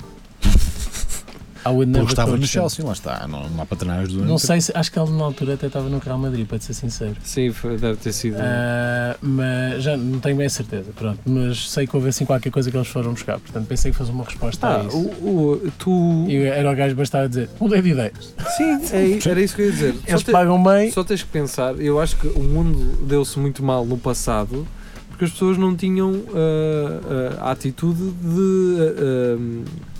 Porque 1.74 2.12
estava 2.12 2.38
no. 2.38 2.46
Chelsea, 2.46 2.86
lá 2.86 2.94
está. 2.94 3.28
Não, 3.28 3.50
não 3.50 3.64
há 3.64 3.66
para 3.66 3.78
treinar 3.78 4.04
os 4.04 4.14
dois. 4.14 4.28
Não 4.28 4.38
sei 4.38 4.62
se, 4.62 4.72
acho 4.76 4.92
que 4.92 5.00
ele 5.00 5.12
na 5.12 5.24
altura 5.24 5.56
até 5.56 5.68
estava 5.68 5.90
no 5.90 5.98
Real 6.00 6.18
Madrid, 6.18 6.46
para 6.48 6.60
ser 6.60 6.74
sincero. 6.74 7.16
Sim, 7.24 7.52
foi- 7.52 7.78
deve 7.78 7.98
ter 7.98 8.14
sido. 8.14 8.38
Ah, 8.40 9.16
mas 9.22 9.84
já 9.84 9.98
não 9.98 10.20
tenho 10.20 10.36
bem 10.38 10.48
certeza, 10.50 10.92
pronto. 10.96 11.20
Mas 11.26 11.70
sei 11.72 11.88
que 11.88 11.96
houve 11.96 12.10
assim 12.10 12.26
qualquer 12.26 12.52
coisa 12.52 12.70
que 12.70 12.78
eles 12.78 12.88
foram 12.88 13.14
buscar, 13.14 13.40
portanto 13.40 13.66
pensei 13.68 13.92
que 13.92 13.98
fosse 13.98 14.12
uma 14.12 14.24
resposta 14.24 14.68
Ah, 14.68 14.82
a 14.82 14.84
isso. 14.86 14.98
o, 14.98 15.54
o- 15.66 15.72
tu. 15.78 16.26
E 16.30 16.38
era 16.38 16.72
o 16.72 16.76
gajo 16.76 16.96
bastava 16.96 17.28
dizer, 17.28 17.50
mudei 17.60 17.82
de 17.82 17.90
ideias. 17.90 18.34
Sim, 18.58 18.80
é- 18.94 19.30
era 19.30 19.42
isso 19.42 19.56
que 19.56 19.62
eu 19.62 19.66
ia 19.66 19.72
dizer. 19.72 19.96
Eles 20.08 20.24
te- 20.24 20.32
pagam 20.32 20.62
bem, 20.64 20.92
só 20.92 21.04
tens 21.04 21.24
que 21.24 21.30
pensar, 21.30 21.80
eu 21.80 22.00
acho 22.00 22.16
que 22.18 22.28
o 22.28 22.44
mundo 22.44 23.06
deu-se 23.08 23.40
muito 23.40 23.64
mal 23.64 23.86
no 23.86 23.98
passado 23.98 24.68
porque 25.10 25.26
as 25.26 25.32
pessoas 25.32 25.58
não 25.58 25.74
tinham 25.76 26.14
ah, 26.34 27.36
ah, 27.42 27.48
a 27.48 27.52
atitude 27.52 28.12
de 28.22 28.78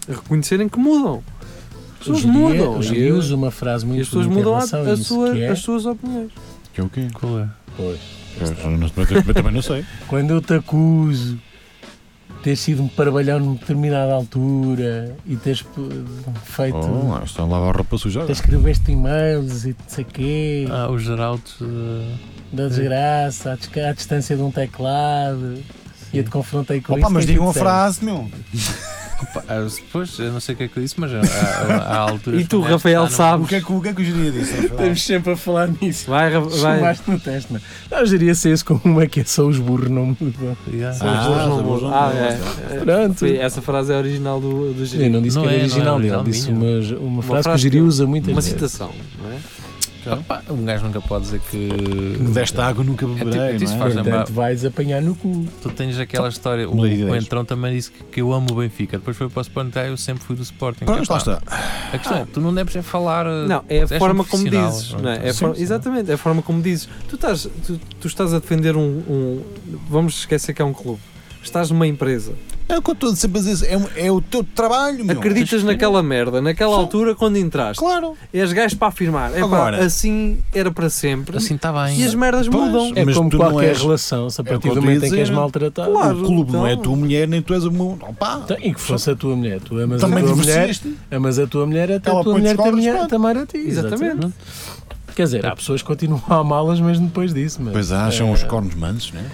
ah, 0.10 0.14
reconhecerem 0.14 0.68
que 0.70 0.78
mudam. 0.78 1.24
As 2.12 2.20
pessoas 2.20 2.20
Hoje 2.20 2.28
em 2.28 2.32
dia- 2.32 2.42
mudam. 2.66 2.78
Hoje 2.78 2.90
em 2.94 2.98
E, 2.98 3.00
dia 3.04 3.16
usa 3.16 3.36
uma 3.36 3.52
frase 3.52 3.86
muito 3.86 4.02
as 4.02 4.08
pessoas 4.08 4.28
mudam 4.28 4.56
a, 4.56 4.60
a 4.60 4.94
isso, 4.94 5.04
sua- 5.04 5.38
é, 5.38 5.48
as 5.50 5.60
suas 5.60 5.86
opiniões. 5.86 6.32
Que 6.74 6.82
é 6.82 6.84
o 6.84 6.90
quê? 6.90 7.08
Qual 7.14 7.40
é? 7.40 7.48
pois, 7.78 8.00
Eu, 8.40 8.48
eu 8.48 9.34
também 9.34 9.52
não 9.54 9.62
sei. 9.62 9.84
quando 10.08 10.32
eu 10.32 10.42
te 10.42 10.54
acuso 10.54 11.36
de 11.36 12.36
ter 12.44 12.56
sido 12.56 12.84
um 12.84 12.88
parvalhão 12.88 13.40
numa 13.40 13.56
determinada 13.56 14.14
altura 14.14 15.16
e 15.26 15.36
teres 15.36 15.66
feito. 16.44 16.76
Oh, 16.78 17.10
lá 17.12 17.24
está 17.24 17.42
a 17.44 17.46
lavar 17.48 17.70
a 17.74 17.78
roupa 17.78 17.98
suja. 17.98 18.24
te 18.26 18.32
escreveste 18.34 18.92
e-mails 18.92 19.66
e 19.66 19.70
não 19.70 19.76
sei 19.88 20.04
quê, 20.04 20.68
Ah, 20.70 20.90
os 20.92 21.02
Geraldos. 21.04 21.56
eh, 21.62 22.14
da 22.54 22.68
desgraça, 22.68 23.52
à, 23.58 23.90
à 23.90 23.94
distância 23.94 24.36
de 24.36 24.42
um 24.44 24.52
teclado, 24.52 25.58
e 26.14 26.18
eu 26.20 26.24
te 26.24 26.30
confrontei 26.30 26.82
com 26.82 26.94
Opa, 26.94 27.02
isso. 27.02 27.12
mas 27.12 27.26
quem 27.26 27.34
digam 27.34 27.46
te 27.46 27.50
a 27.50 27.52
disser? 27.54 27.64
frase, 27.64 28.06
meu. 28.06 28.30
ah, 29.48 29.68
Depois, 29.76 30.18
eu 30.20 30.32
não 30.32 30.40
sei 30.40 30.56
o 30.56 30.58
que 30.58 30.64
é 30.64 30.68
que 30.68 30.78
eu 30.78 30.84
disse, 30.84 30.96
mas 31.00 31.12
há, 31.14 31.22
há 31.76 31.98
alturas. 31.98 32.42
E 32.42 32.46
tu, 32.46 32.62
Rafael, 32.62 33.02
ah, 33.02 33.04
não- 33.04 33.10
sabes? 33.12 33.46
O 33.46 33.50
que 33.50 33.56
é 33.56 33.62
que 33.62 33.72
o, 33.72 33.82
que 33.82 33.88
é 33.90 33.94
que 33.94 34.02
o 34.02 34.32
disse? 34.32 34.66
Estamos 34.66 35.04
sempre 35.04 35.34
a 35.34 35.38
falar 35.38 35.70
nisso. 35.82 36.10
Vai, 36.10 36.32
vai. 36.32 36.50
Chumaste 36.76 37.12
no 37.12 37.20
teste, 37.20 37.54
não. 37.54 37.62
Não, 37.92 38.04
diria 38.04 38.36
ser 38.36 38.54
isso 38.54 38.66
como 38.66 38.82
uma 38.84 39.08
que 39.08 39.22
é 39.22 39.24
só 39.24 39.46
os 39.46 39.58
burros 39.60 39.90
não 39.90 40.08
mudam. 40.20 40.58
Yeah. 40.72 40.98
Ah, 41.02 41.18
pessoas 41.18 41.38
não 41.38 41.46
são 41.46 41.60
as 41.60 41.66
mudam. 41.66 41.94
Ah, 41.94 42.12
não 42.14 42.20
é. 42.22 42.38
mudam. 42.38 42.54
É, 42.70 42.80
Pronto. 42.80 43.26
Essa 43.26 43.62
frase 43.62 43.94
é 43.94 43.98
original 43.98 44.40
do, 44.40 44.74
do 44.74 44.96
Eu 44.96 45.10
não 45.10 45.22
disse 45.22 45.36
Não 45.38 45.44
que 45.44 45.50
era 45.50 45.58
é, 45.58 45.60
não 45.60 45.64
é 45.66 45.92
original 45.94 46.00
dele, 46.00 46.24
disse 46.32 46.50
uma, 46.50 47.00
uma, 47.00 47.24
frase, 47.24 47.44
frase 47.44 47.62
que 47.64 47.68
o 47.68 47.72
que- 47.72 47.82
usa 47.82 48.06
muitas 48.08 48.30
Uma 48.32 48.42
vezes. 48.42 48.50
citação, 48.54 48.92
não 49.22 49.32
é? 49.32 49.38
Opa, 50.14 50.44
um 50.50 50.64
gajo 50.66 50.84
nunca 50.86 51.02
pode 51.02 51.26
dizer 51.26 51.42
que. 51.50 51.68
Desta 52.34 52.66
água 52.66 52.84
nunca 52.84 53.06
tipo- 53.06 53.18
beberei, 53.26 53.56
é 53.56 53.58
tipo 53.58 53.72
faz 53.78 53.94
é? 53.94 53.96
lembrar- 53.98 54.18
Portanto, 54.18 54.34
vais 54.36 54.66
apanhar 54.66 55.02
no 55.02 55.16
cu. 55.16 55.48
Tu 55.62 55.70
tens 55.72 55.98
aquela 56.00 56.30
história. 56.30 56.70
O, 56.70 56.76
o. 56.82 57.16
Entrão 57.16 57.44
também 57.46 57.76
disse 57.76 57.92
que, 57.92 58.04
que 58.04 58.22
eu 58.22 58.32
amo 58.34 58.48
o 58.52 58.56
Benfica. 58.56 58.98
Depois 58.98 59.18
foi 59.18 59.30
para 59.30 59.40
o 59.40 59.42
Sporting. 59.42 59.72
ah, 59.80 59.88
Eu 59.88 59.98
sempre 59.98 60.24
fui 60.24 60.36
do 60.36 60.44
Sporting. 60.44 60.86
Pronto, 60.86 61.10
lá 61.10 61.18
está. 61.18 61.42
A 61.94 61.98
questão 61.98 62.18
é: 62.18 62.26
tu 62.26 62.40
não 62.42 62.54
deves 62.54 62.76
é 62.76 62.82
falar. 62.82 63.26
eh, 63.26 63.48
Não, 63.48 63.64
é 63.68 63.82
a 63.84 63.88
forma 64.00 64.24
um 64.24 64.26
como 64.26 64.50
dizes. 64.50 64.88
pronto. 64.90 65.04
Não 65.04 65.12
é? 65.12 65.28
É 65.30 65.34
Sim, 65.34 65.54
sim. 65.54 65.62
exatamente, 65.62 66.12
é 66.12 66.14
a 66.14 66.18
forma 66.18 66.42
como 66.42 66.62
dizes. 66.62 66.88
Tu 67.10 67.16
estás, 67.16 67.48
tu, 67.66 67.80
tu 68.00 68.08
estás 68.08 68.34
a 68.34 68.40
defender 68.40 68.76
um, 68.76 68.82
um- 68.82 69.42
Vamos 69.90 70.20
esquecer 70.20 70.54
que 70.54 70.62
é 70.62 70.66
um 70.66 70.74
clube. 70.74 71.00
Estás 71.44 71.70
numa 71.70 71.86
empresa. 71.88 72.34
É 72.68 72.78
o 72.78 72.82
que 72.82 72.90
eu 72.90 72.94
estou 72.94 73.16
sempre 73.16 73.40
a 73.40 73.44
dizer. 73.44 73.68
É, 73.96 74.08
é 74.08 74.12
o 74.12 74.20
teu 74.20 74.44
trabalho, 74.44 75.06
meu. 75.06 75.16
Acreditas 75.18 75.50
Tens 75.52 75.62
que- 75.62 75.68
naquela 75.68 76.02
merda, 76.02 76.42
naquela 76.42 76.74
Sim. 76.76 76.80
altura 76.82 77.14
quando 77.14 77.38
entraste. 77.38 77.80
Claro. 77.80 78.16
És 78.34 78.52
gajo 78.52 78.76
para 78.78 78.88
afirmar. 78.88 79.34
É 79.36 79.42
Agora- 79.42 79.86
assim 79.86 80.40
era 80.54 80.72
para 80.72 80.90
sempre. 80.90 81.38
Assim 81.38 81.56
está 81.56 81.72
bem. 81.72 82.00
e 82.00 82.04
as 82.04 82.16
merdas 82.16 82.48
Pois. 82.50 82.64
mudam. 82.72 82.92
É 82.96 83.06
Mas 83.06 83.16
como 83.16 83.30
tu 83.30 83.38
não 83.38 83.52
qualquer 83.52 83.70
és- 83.70 83.82
relação, 83.82 84.30
se 84.30 84.42
a 84.42 84.44
É 84.44 84.46
partir 84.48 84.62
que 84.64 84.70
eu 84.70 84.76
do 84.76 84.82
momento 84.82 85.06
em 85.06 85.10
que 85.12 85.20
és 85.20 85.30
maltratado. 85.30 85.92
Claro. 85.92 86.22
o 86.22 86.26
clube 86.26 86.52
não 86.52 86.66
é 86.66 86.72
a 86.72 86.74
então. 86.74 86.84
tua 86.84 86.96
mulher, 86.96 87.28
nem 87.28 87.42
tu 87.42 87.54
és 87.54 87.66
o 87.66 87.72
meu. 87.72 87.98
Opa, 88.02 88.42
Então, 88.44 88.58
e 88.60 88.74
que 88.74 88.82
fosse 88.82 89.12
a 89.12 89.16
tua 89.16 89.36
mulher, 89.36 89.60
tu 89.62 89.78
amas 89.80 90.02
também 90.02 90.24
a 90.24 90.28
tua 90.28 90.36
mulher, 90.36 90.76
amas 91.12 91.40
a 91.40 91.48
tua 91.48 91.66
mulher 91.68 91.92
até 91.92 92.10
Ela 92.10 92.20
a 92.20 92.24
tua 92.24 92.34
mulher 92.38 92.58
também, 92.58 93.08
também 93.08 93.32
a 93.42 93.46
ti. 93.46 93.58
Exatamente. 93.58 94.34
Quer 95.16 95.24
dizer, 95.24 95.46
há 95.46 95.56
pessoas 95.56 95.82
que 95.82 95.88
continuam 95.88 96.22
a 96.28 96.36
amá-las 96.40 96.80
mesmo 96.82 97.06
depois 97.08 97.34
disso. 97.34 97.60
Mas, 97.62 97.72
Pois 97.74 97.92
acham 97.92 98.30
eh, 98.30 98.34
os 98.34 98.44
cornos 98.44 98.76
mansos, 98.76 99.14
não 99.14 99.22
é? 99.22 99.26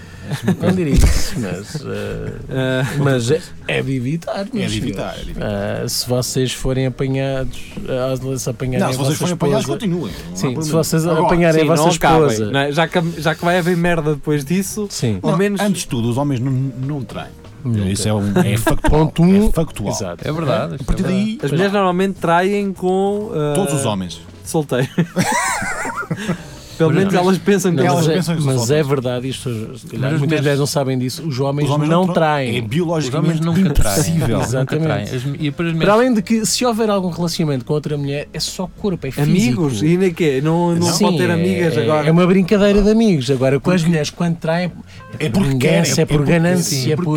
Não 0.60 0.72
diria 0.74 0.94
isso, 0.94 1.34
mas, 1.38 1.74
eh, 1.84 2.32
Ah, 2.50 2.84
mas 2.98 3.30
é, 3.30 3.40
é 3.68 3.82
de 3.82 3.96
evitar. 3.96 4.40
É 4.40 4.44
de 4.44 4.78
evitar, 4.78 5.14
é 5.18 5.22
de 5.24 5.30
evitar. 5.30 5.46
Ah, 5.84 5.88
se 5.88 6.08
vocês 6.08 6.52
forem 6.52 6.86
apanhados, 6.86 7.58
ah, 7.88 8.36
se 8.38 8.50
apanharem 8.50 8.80
Não, 8.86 8.92
se 8.92 8.98
vocês 8.98 9.18
forem 9.18 9.34
apanhados, 9.34 9.66
continuem. 9.66 10.12
Sim, 10.34 10.60
se 10.62 10.70
vocês 10.70 11.06
Agora, 11.06 11.26
apanharem 11.26 11.60
sim, 11.64 11.70
a 11.70 11.74
vossa 11.74 11.96
acabem, 11.96 12.28
esposa. 12.28 12.58
é? 12.58 12.72
já, 12.72 12.88
que, 12.88 13.20
já 13.20 13.34
que 13.34 13.44
vai 13.44 13.58
haver 13.58 13.76
merda 13.76 14.14
depois 14.14 14.44
disso, 14.44 14.86
Sim, 14.90 15.18
ao 15.22 15.32
não, 15.32 15.38
menos. 15.38 15.60
Antes 15.60 15.82
de 15.82 15.88
tudo, 15.88 16.08
os 16.10 16.16
homens 16.18 16.40
não, 16.40 16.52
não 16.52 17.02
traem. 17.02 17.30
Nunca. 17.64 17.88
Isso 17.88 18.08
é, 18.08 18.12
um, 18.14 18.32
é 18.38 18.56
factual. 18.58 19.06
Ponto 19.06 19.22
um, 19.22 19.48
é 19.48 19.52
factual. 19.52 19.88
Exato. 19.90 20.28
É 20.28 20.32
verdade. 20.32 20.76
A 20.80 20.84
partir 20.84 21.02
daí, 21.04 21.38
As 21.42 21.50
mulheres 21.50 21.72
normalmente 21.72 22.14
traem 22.20 22.72
com. 22.72 23.30
ah, 23.32 23.52
todos 23.54 23.74
os 23.74 23.84
homens. 23.84 24.20
Solteiro. 24.44 24.88
Pelo 26.88 26.94
Mas 26.94 26.98
menos 26.98 27.14
as 27.14 27.20
elas 27.26 27.38
pensam 27.38 27.70
que 27.70 27.76
Não, 27.78 27.84
Elas 27.86 27.98
mas 28.00 28.08
é, 28.08 28.14
pensam 28.14 28.36
que 28.36 28.42
são 28.42 28.52
mas 28.56 28.70
é 28.70 28.82
verdade, 28.82 29.28
isto, 29.28 29.50
calhar, 29.90 30.10
muitas 30.18 30.38
mulheres- 30.40 30.58
não 30.58 30.66
sabem 30.66 30.98
disso. 30.98 31.22
Os 31.26 31.38
homens, 31.40 31.68
Os 31.68 31.74
homens 31.74 31.88
não, 31.90 32.04
tra- 32.06 32.14
traem. 32.14 32.48
É 32.48 32.50
Os 32.50 32.56
homens 32.58 32.70
biologicamente 32.70 33.40
nunca 33.42 33.70
traem. 33.70 33.94
impossível. 33.98 34.28
Nunca 34.38 34.44
Exatamente. 34.48 34.84
traem. 34.84 35.36
E 35.40 35.50
Para 35.50 35.92
além 35.92 36.14
de 36.14 36.22
que, 36.22 36.44
se 36.46 36.64
houver 36.64 36.90
algum 36.90 37.10
relacionamento 37.10 37.64
com 37.64 37.72
outra 37.74 37.96
mulher, 37.96 38.28
é 38.32 38.40
só 38.40 38.68
corpo, 38.78 39.06
é 39.06 39.10
físico. 39.10 39.30
Amigos, 39.30 39.82
e 39.82 39.86
ainda 39.86 40.10
quê? 40.10 40.40
Não, 40.42 40.74
não 40.74 40.82
Sim, 40.92 41.04
pode 41.04 41.18
ter 41.18 41.30
amigas 41.30 41.76
é, 41.76 41.82
agora. 41.82 42.08
É 42.08 42.10
uma 42.12 42.26
brincadeira 42.26 42.82
de 42.82 42.90
amigos. 42.90 43.30
Agora, 43.30 43.58
com 43.60 43.70
as 43.70 43.82
mulheres, 43.84 44.10
quando 44.10 44.36
traem, 44.36 44.70
É 45.18 45.28
por 45.28 45.42
vingança, 45.44 46.02
é 46.02 46.04
por 46.06 46.24
ganância, 46.24 46.92
é 46.92 46.96
porque 46.96 47.10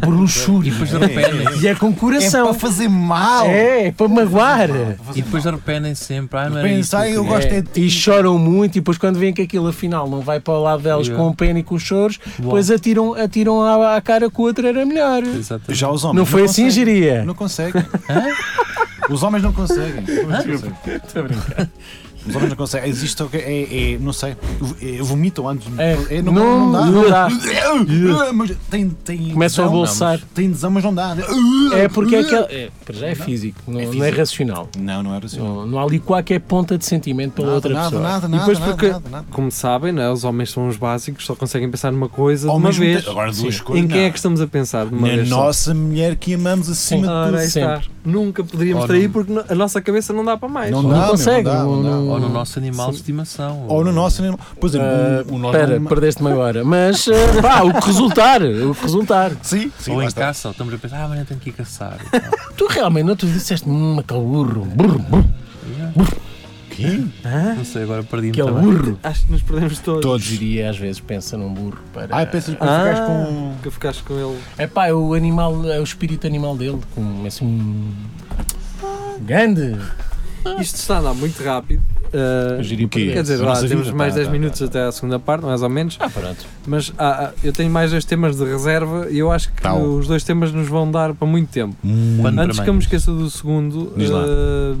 por, 0.00 0.08
é 0.08 0.10
luxúria. 0.10 0.68
E 0.68 0.72
depois 0.72 0.94
arrependem. 0.94 1.60
E 1.62 1.68
é 1.68 1.74
com 1.74 1.88
É 1.90 1.92
coração. 1.92 2.44
para 2.46 2.54
fazer 2.54 2.88
mal. 2.88 3.46
É, 3.46 3.86
é 3.86 3.92
para 3.92 4.08
magoar. 4.08 4.68
E 5.14 5.22
depois 5.22 5.46
arrependem 5.46 5.94
sempre. 5.94 6.38
Ah, 6.38 6.48
não 6.50 6.58
era 6.58 6.68
isso. 6.68 6.76
Pensar, 6.90 7.06
que 7.06 7.12
eu 7.14 7.24
gosto 7.24 7.50
é 7.52 7.58
É, 7.58 7.60
de 7.62 7.80
e 7.84 7.90
choram 7.90 8.38
muito, 8.38 8.76
e 8.76 8.80
depois 8.80 8.98
quando 9.04 9.18
veem 9.18 9.34
que 9.34 9.42
aquilo 9.42 9.66
afinal 9.68 10.08
não 10.08 10.20
vai 10.22 10.40
para 10.40 10.54
o 10.54 10.62
lado 10.62 10.82
delas 10.82 11.06
Yeah. 11.06 11.22
com 11.22 11.34
pena 11.34 11.58
e 11.58 11.62
com 11.62 11.78
choros, 11.78 12.18
Bom. 12.38 12.44
depois 12.44 12.70
atiram, 12.70 13.12
atiram 13.12 13.60
à, 13.60 13.96
à 13.96 14.00
cara 14.00 14.30
que 14.30 14.40
o 14.40 14.44
outro 14.44 14.66
era 14.66 14.86
melhor. 14.86 15.22
Exatamente. 15.22 15.78
Já 15.78 15.90
os 15.90 16.04
homens 16.04 16.16
Não 16.18 16.24
foi 16.24 16.44
assim, 16.44 16.64
conseguem. 16.64 16.70
geria? 16.94 17.24
Não 17.24 17.34
conseguem. 17.34 17.84
Os 19.10 19.22
homens 19.22 19.42
não 19.42 19.52
conseguem. 19.52 20.02
Não 20.02 20.24
conseguem. 20.36 20.72
Estou 21.04 21.20
a 21.22 21.24
brincar. 21.26 21.68
Os 22.26 22.34
homens 22.34 22.50
não 22.50 22.56
conseguem. 22.56 22.88
Existe 22.90 23.22
o 23.22 23.28
que 23.28 23.36
é, 23.36 23.92
é, 23.94 23.98
não 23.98 24.12
sei, 24.12 24.36
é, 24.82 25.02
vomitam 25.02 25.48
antes. 25.48 25.66
É, 25.78 26.22
não, 26.22 26.32
não- 26.32 26.70
não 26.72 26.86
não 26.92 27.10
dá. 27.10 27.28
dá. 27.28 28.32
Mas 28.32 28.52
tem, 28.70 28.88
tem 28.90 29.30
Começam 29.30 29.64
a 29.64 29.68
bolsar. 29.68 30.12
não, 30.12 30.18
mas 30.20 30.28
Tem 30.34 30.50
desão, 30.50 30.70
mas 30.70 30.84
não 30.84 30.94
dá. 30.94 31.16
É 31.76 31.88
porque 31.88 32.16
é 32.16 32.20
aquele. 32.20 32.42
É, 32.44 32.70
para 32.84 32.94
já 32.94 33.06
é 33.08 33.14
físico, 33.14 33.58
não 33.66 33.80
É 33.80 33.84
não 33.84 33.90
é, 33.90 33.92
físico. 33.94 34.16
racional. 34.18 34.68
Não, 34.78 35.02
não 35.02 35.14
era 35.14 35.26
assim. 35.26 35.38
Não, 35.38 35.66
não 35.66 35.78
há 35.78 35.82
ali 35.84 35.98
qualquer 35.98 36.40
ponta 36.40 36.76
de 36.78 36.84
sentimento 36.84 37.32
pela 37.32 37.46
Nada, 37.48 37.56
outra 37.56 37.72
nada, 37.74 37.84
pessoa. 37.90 38.02
nada, 38.02 38.26
E 38.26 38.30
nada, 38.30 38.38
depois 38.42 38.58
nada, 38.58 38.72
porque- 38.72 38.88
nada, 38.88 39.08
nada. 39.10 39.26
Como 39.30 39.50
sabem, 39.50 39.92
né, 39.92 40.10
os 40.10 40.24
homens 40.24 40.50
são 40.50 40.68
os 40.68 40.76
básicos, 40.76 41.24
só 41.26 41.34
conseguem 41.34 41.70
pensar 41.70 41.90
numa 41.92 42.08
coisa 42.08 42.48
Ao 42.48 42.56
de 42.56 42.60
uma 42.64 42.72
vez. 42.72 42.98
tempo- 42.98 43.10
Agora 43.10 43.32
duas 43.32 43.54
Sim. 43.56 43.62
coisas. 43.62 43.84
Em 43.84 43.88
quem 43.88 44.00
não. 44.00 44.06
é 44.06 44.10
que 44.10 44.16
estamos 44.16 44.40
a 44.40 44.46
pensar 44.46 44.86
de 44.86 44.94
uma 44.94 45.08
Na 45.08 45.14
vez? 45.16 45.28
só? 45.28 45.36
nossa 45.36 45.74
mulher 45.74 46.16
que 46.16 46.34
amamos 46.34 46.68
acima 46.68 47.02
de 47.06 47.12
Ora, 47.12 47.48
tudo. 47.48 47.94
Nunca 48.04 48.44
poderíamos 48.44 48.84
trair 48.86 49.08
porque 49.08 49.32
a 49.48 49.54
nossa 49.54 49.80
cabeça 49.80 50.12
não 50.12 50.24
dá 50.24 50.36
para 50.36 50.48
mais. 50.48 50.70
Não 50.70 50.86
dá, 50.88 51.08
consegue, 51.08 51.48
não 51.48 51.52
dá, 51.54 51.62
não 51.64 51.82
não- 51.82 52.13
dá. 52.13 52.13
Ou 52.14 52.20
no 52.20 52.28
nosso 52.28 52.58
animal 52.58 52.90
de 52.90 52.96
estimação. 52.96 53.66
Ou 53.68 53.84
no 53.84 53.92
nosso 53.92 54.22
animal. 54.22 54.40
Exemplo, 54.62 54.86
Ah, 54.88 55.24
o, 55.30 55.34
o 55.34 55.38
nosso 55.38 55.54
Espera, 55.56 55.74
animal- 55.76 55.88
perdeste-me 55.88 56.30
agora. 56.30 56.64
Mas, 56.64 57.06
ah, 57.08 57.12
pá, 57.42 57.62
o 57.62 57.72
que 57.80 57.86
resultar, 57.86 58.42
o 58.42 58.74
que 58.74 58.82
resultar. 58.82 59.32
Sim, 59.42 59.70
sim. 59.78 59.92
Ou 59.92 60.02
em 60.02 60.06
está. 60.06 60.22
caça, 60.22 60.48
ou 60.48 60.52
estamos 60.52 60.72
a 60.74 60.78
pensar, 60.78 60.96
ah, 60.98 61.04
amanhã 61.04 61.24
tenho 61.24 61.40
que 61.40 61.50
ir 61.50 61.52
caçar. 61.52 61.98
Tu 62.56 62.66
realmente, 62.68 63.04
não 63.06 63.16
tu 63.16 63.26
disseste, 63.26 63.68
hum, 63.68 63.98
aquele 63.98 64.20
burro, 64.20 64.64
burro, 64.64 64.98
burro, 65.00 65.24
Yeah. 65.76 65.92
Quê? 66.70 67.04
Hã? 67.24 67.54
Não 67.54 67.64
sei, 67.64 67.84
agora 67.84 68.02
perdi-me 68.02 68.32
aquele 68.32 68.46
também. 68.48 68.72
burro. 68.76 68.98
Acho 69.02 69.24
que 69.26 69.32
nos 69.32 69.42
perdemos 69.42 69.78
todos. 69.78 70.02
Todos. 70.02 70.24
Diria, 70.24 70.68
às 70.70 70.76
vezes, 70.76 71.00
pensa 71.00 71.36
num 71.38 71.52
burro 71.54 71.78
para... 71.92 72.14
Ai, 72.16 72.26
pensas 72.26 72.54
que 72.54 72.62
Ah, 72.62 73.04
com. 73.06 73.54
que 73.62 73.70
ficaste 73.70 74.02
com 74.02 74.14
ele. 74.14 74.38
É 74.58 74.66
pá, 74.66 74.88
é 74.88 74.92
o 74.92 75.14
animal, 75.14 75.64
é 75.70 75.78
o 75.78 75.82
espírito 75.84 76.26
animal 76.26 76.56
dele, 76.56 76.80
com 76.94 77.24
assim 77.26 77.44
um... 77.46 77.92
Grande. 79.20 79.76
Isto 80.60 80.76
está 80.76 80.96
a 80.96 81.00
andar 81.00 81.14
muito 81.14 81.42
rápido. 81.42 81.82
Uh, 82.14 82.84
o 82.84 82.88
quê? 82.88 83.10
quer 83.12 83.22
dizer, 83.22 83.38
lá, 83.38 83.60
temos 83.60 83.86
vida, 83.86 83.96
mais 83.96 84.12
tá, 84.12 84.18
10 84.18 84.26
tá, 84.28 84.32
minutos 84.32 84.60
tá, 84.60 84.66
tá. 84.66 84.70
até 84.70 84.88
à 84.88 84.92
segunda 84.92 85.18
parte, 85.18 85.44
mais 85.44 85.62
ou 85.62 85.68
menos. 85.68 85.96
Ah, 85.98 86.08
pronto. 86.08 86.46
Mas 86.64 86.92
ah, 86.96 87.30
ah, 87.30 87.32
eu 87.42 87.52
tenho 87.52 87.70
mais 87.70 87.90
dois 87.90 88.04
temas 88.04 88.36
de 88.36 88.44
reserva 88.44 89.08
e 89.10 89.18
eu 89.18 89.32
acho 89.32 89.52
que 89.52 89.60
Tal. 89.60 89.82
os 89.82 90.06
dois 90.06 90.22
temas 90.22 90.52
nos 90.52 90.68
vão 90.68 90.88
dar 90.88 91.12
para 91.12 91.26
muito 91.26 91.48
tempo. 91.48 91.74
Muito. 91.82 92.38
Antes 92.38 92.60
que 92.60 92.70
eu 92.70 92.74
me 92.74 92.80
esqueça 92.80 93.10
do 93.10 93.28
segundo, 93.28 93.92
uh, 93.96 94.76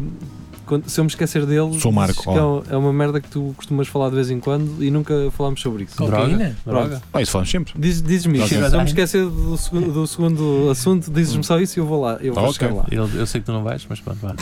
quando- 0.64 0.88
se 0.88 0.98
eu 1.00 1.04
me 1.04 1.08
esquecer 1.10 1.46
dele, 1.46 1.78
Sou 1.80 1.92
Marco, 1.92 2.22
que 2.22 2.28
é 2.38 2.42
um- 2.42 2.62
é 2.70 2.76
uma 2.76 2.92
merda 2.92 3.20
que 3.20 3.28
tu 3.28 3.54
costumas 3.56 3.86
falar 3.88 4.08
de 4.10 4.16
vez 4.16 4.30
em 4.30 4.40
quando 4.40 4.82
e 4.82 4.90
nunca 4.90 5.14
falámos 5.36 5.60
sobre 5.60 5.84
isso. 5.84 5.96
Cocaína? 5.96 6.56
Droga. 6.66 7.00
Ah, 7.12 7.22
isso 7.22 7.32
falamos 7.32 7.50
sempre. 7.50 7.72
Diz- 7.78 8.02
Dizes-me 8.02 8.38
isso. 8.38 8.48
Se 8.48 8.54
eu 8.56 8.78
me 8.80 8.84
esquecer 8.86 9.24
do 9.26 9.56
segundo, 9.56 9.92
do 9.92 10.06
segundo 10.06 10.68
assunto, 10.70 11.10
dizes-me 11.10 11.44
só 11.44 11.58
isso 11.60 11.78
e 11.78 11.80
eu 11.80 11.86
vou 11.86 12.00
lá. 12.00 12.18
Eu 12.20 12.34
vou 12.34 12.44
Ah, 12.44 12.48
ok. 12.48 12.58
chegar 12.68 12.74
lá. 12.74 12.86
Eu, 12.90 13.08
eu 13.14 13.26
sei 13.26 13.40
que 13.40 13.46
tu 13.46 13.52
não 13.52 13.62
vais, 13.62 13.86
mas 13.88 14.00
pronto, 14.00 14.18
vá. 14.20 14.34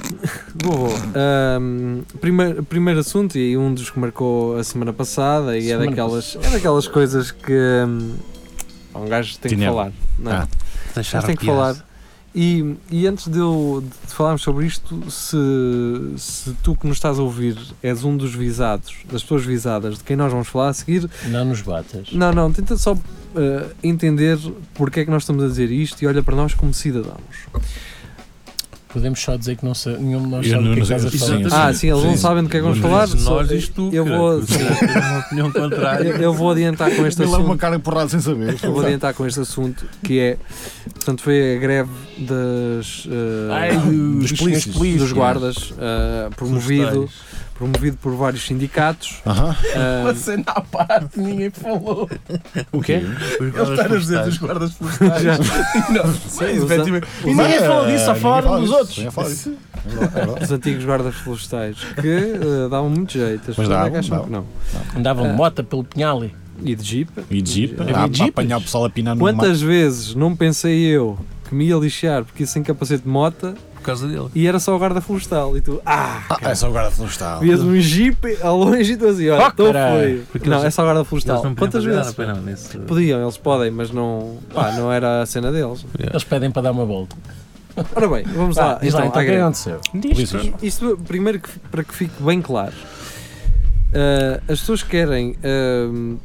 Vou, 0.63 0.89
vou. 0.89 0.97
Ahm, 1.15 2.03
primeiro, 2.21 2.63
primeiro 2.63 3.01
assunto, 3.01 3.37
e 3.37 3.57
um 3.57 3.73
dos 3.75 3.91
que 3.91 3.99
marcou 3.99 4.57
a 4.57 4.65
semana 4.65 4.93
passada, 4.93 5.57
e 5.59 5.67
é 5.67 5.73
Semana 5.73 5.87
daquelas, 5.91 6.37
é 6.43 6.51
daquelas 6.51 6.89
coisas 6.89 7.31
que 7.31 7.53
hum, 7.87 8.15
um 8.95 9.07
gajo 9.09 9.39
tem 9.39 9.51
que 9.51 9.57
Tinha- 9.57 9.69
falar. 9.69 9.93
Não 10.19 10.33
é? 10.33 10.35
Ah. 10.37 10.49
Deixar 10.95 11.19
Mas 11.19 11.25
tem 11.27 11.37
que 11.37 11.47
falar. 11.47 11.77
E, 12.35 12.77
e 12.91 13.07
antes 13.07 13.29
de, 13.29 13.39
eu, 13.39 13.85
de 14.07 14.15
falarmos 14.15 14.41
sobre 14.43 14.65
isto, 14.65 15.11
se, 15.11 15.37
se 16.17 16.55
tu 16.63 16.75
que 16.75 16.87
nos 16.87 16.97
estás 16.97 17.19
a 17.19 17.23
ouvir 17.23 17.59
és 17.83 18.05
um 18.05 18.17
dos 18.17 18.35
visados, 18.35 18.95
das 19.11 19.23
pessoas 19.23 19.45
visadas 19.45 19.99
de 19.99 20.05
quem 20.05 20.17
nós 20.17 20.33
vamos 20.33 20.49
falar 20.49 20.69
a 20.71 20.73
seguir, 20.73 21.09
Não 21.29 21.45
nos 21.45 21.61
batas. 21.61 22.09
não, 22.13 22.33
não, 22.33 22.51
tenta 22.51 22.77
só 22.79 22.97
eh, 23.37 23.67
entender 23.83 24.39
porque 24.73 25.01
é 25.01 25.05
que 25.05 25.11
nós 25.11 25.25
estamos 25.25 25.45
a 25.45 25.47
dizer 25.49 25.71
isto 25.71 26.01
e 26.03 26.07
olha 26.07 26.23
para 26.23 26.35
nós 26.35 26.55
como 26.55 26.73
cidadãos. 26.73 27.19
Podemos 28.93 29.21
só 29.21 29.37
dizer 29.37 29.57
que 29.57 29.65
não 29.65 29.75
sei, 29.75 29.97
nenhum 29.97 30.21
de 30.23 30.29
nós 30.29 30.47
Eu 30.47 30.53
sabe 30.53 30.65
não- 30.65 30.71
o 30.73 30.75
que 30.75 30.81
é 30.81 30.85
que 30.85 30.93
estás 30.95 31.07
a 31.07 31.49
falar. 31.49 31.69
Ah, 31.69 31.73
sim, 31.75 31.91
eles 31.91 32.05
não 32.05 32.17
sabem 32.17 32.43
do 32.43 32.49
que 32.51 32.57
é 32.59 32.61
que 32.61 32.65
vamos 32.67 32.79
falar. 32.79 33.09
Nós 33.09 33.69
tu, 33.69 33.89
eu 33.93 34.05
vou, 34.05 34.37
uma 34.41 35.19
opinião 35.21 35.51
contrária. 35.51 36.09
eu, 36.11 36.35
vou 36.35 36.51
adiantar 36.51 36.91
com 36.95 37.07
este 37.07 37.23
Ele 37.23 37.31
é 37.31 37.35
uma 37.37 37.45
assunto. 37.45 37.59
cara 37.59 37.79
porrada 37.79 38.09
sem 38.11 38.21
saber. 38.21 38.57
Eu 38.63 38.73
vou 38.73 38.83
adiantar 38.85 39.15
com 39.15 39.27
este 39.27 39.41
assunto 39.41 39.87
que 40.03 40.19
é, 40.21 40.37
portanto, 40.95 41.23
foi 41.23 41.57
a 41.57 41.59
greve 41.59 41.91
das, 42.19 43.09
eh, 43.11 43.49
Ai, 43.51 43.77
dos, 43.79 44.31
Dos 44.31 44.33
polícias. 44.39 44.75
dos 44.99 45.13
guardas, 45.13 45.73
eh, 45.79 46.29
promovido, 46.37 47.09
promovido 47.55 47.97
por 47.99 48.15
vários 48.15 48.45
sindicatos. 48.47 49.21
Aham. 49.27 49.55
eh, 49.75 50.03
Uma 50.03 50.15
cena 50.15 50.45
à 50.47 50.61
parte, 50.61 51.19
ninguém 51.21 51.51
falou. 51.51 52.09
O 52.73 52.81
quê? 52.81 53.03
Ele 53.41 53.49
está 53.71 53.85
a 53.85 53.89
dizer 53.99 54.25
dos 54.25 54.39
guardas 54.39 54.73
florestais. 54.77 55.25
não, 55.91 56.15
sim, 56.15 56.45
os 56.59 56.65
efetivamente. 56.71 57.07
E 57.25 57.27
ninguém 57.35 57.59
falou 57.61 57.87
disso, 57.87 58.05
só 58.07 58.15
falaram 58.15 58.49
fala 58.49 58.61
dos 58.61 58.71
outros. 58.71 58.99
É 59.83 60.21
é 60.41 60.45
os 60.45 60.53
antigos 60.53 60.85
guardas 60.85 61.13
florestais 61.17 61.77
que 62.01 62.09
eh, 62.09 62.69
davam 62.71 62.89
muito 62.89 63.13
jeito. 63.15 63.41
As 63.51 63.57
pessoas 63.57 63.69
é 63.69 63.71
davam, 63.73 63.91
que 63.91 63.97
acham 63.99 64.11
davam. 64.11 64.25
que 64.27 64.33
não. 64.33 64.47
Andavam 65.01 65.25
de 65.25 65.31
Ah. 65.31 65.35
mota 65.35 65.63
pelo 65.65 65.83
pinhale. 65.83 66.35
E 66.63 66.75
de 66.77 66.85
jeep. 66.85 67.11
E 67.29 67.43
de 67.43 67.51
jeep, 67.53 67.81
Havia 67.81 67.97
a, 67.97 68.05
a 68.05 68.09
jeep? 68.09 68.31
apanhar 68.31 68.59
o 68.59 68.61
pessoal 68.61 68.85
a 68.85 68.91
pinar 68.91 69.17
no 69.17 69.21
Quantas 69.21 69.61
vezes 69.61 70.15
não 70.15 70.37
pensei 70.37 70.85
eu 70.85 71.19
que 71.49 71.55
me 71.55 71.65
ia 71.67 71.75
lixar 71.77 72.25
porque 72.25 72.45
ia 72.45 72.47
sem 72.47 72.63
capacete 72.63 73.03
de 73.03 73.09
mota 73.09 73.55
Por 73.83 73.87
causa 73.87 74.07
dele. 74.07 74.29
e 74.35 74.47
era 74.47 74.59
só 74.61 74.75
o 74.75 74.79
guarda 74.79 75.01
florestal 75.01 75.57
e 75.57 75.61
tu, 75.61 75.83
ah, 75.85 76.23
Ah, 76.31 76.51
é 76.51 76.55
só 76.55 76.69
o 76.69 76.73
guarda 76.73 76.91
florestal. 76.93 77.41
vias 77.41 77.61
um 77.61 77.75
jeep 77.81 78.39
ao 78.41 78.57
longe 78.57 78.93
e 78.93 78.97
tu 78.97 79.07
assim, 79.07 79.29
olha, 79.29 79.45
Oh, 79.45 79.49
estou 79.49 79.73
foi. 79.73 80.23
Porque 80.31 80.49
Não, 80.49 80.57
eles- 80.59 80.67
é 80.67 80.71
só 80.71 80.83
o 80.83 80.85
guarda 80.85 81.01
Eles 81.01 81.09
florestal. 81.09 81.55
Quantas 81.57 81.85
vezes? 81.85 82.17
não, 82.17 82.37
nesse- 82.43 82.79
Podiam, 82.79 83.21
eles 83.23 83.37
podem, 83.37 83.71
mas 83.73 83.91
não, 83.91 84.39
pá, 84.55 84.73
não 84.73 84.91
era 84.93 85.23
a 85.23 85.27
cena 85.27 85.51
deles. 85.51 85.85
Eles 85.99 86.25
pedem 86.25 86.51
para 86.51 86.63
dar 86.63 86.71
uma 86.73 86.85
volta. 86.87 87.17
Ora 87.97 88.07
bem, 88.09 88.23
vamos 88.25 88.55
Vá, 88.57 88.67
lá. 88.67 88.79
diz 88.83 88.93
lá, 88.95 89.07
Então, 89.07 89.11
então, 89.11 89.23
o 89.23 89.25
que 89.25 89.31
é 89.33 89.41
aconteceu? 89.43 89.81
Polícias. 89.91 90.51
Isto 90.63 90.99
primeiro 91.07 91.41
que- 91.41 91.59
para 91.71 91.83
que 91.83 91.95
fique 91.95 92.23
bem 92.23 92.41
claro. 92.41 92.73
Ah, 93.95 94.41
as 94.49 94.61
pessoas 94.61 94.83
querem, 94.83 95.37
ah, 95.43 96.17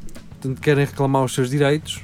portanto, 0.41 0.61
querem 0.61 0.85
reclamar 0.85 1.23
os 1.23 1.33
seus 1.33 1.49
direitos, 1.49 2.01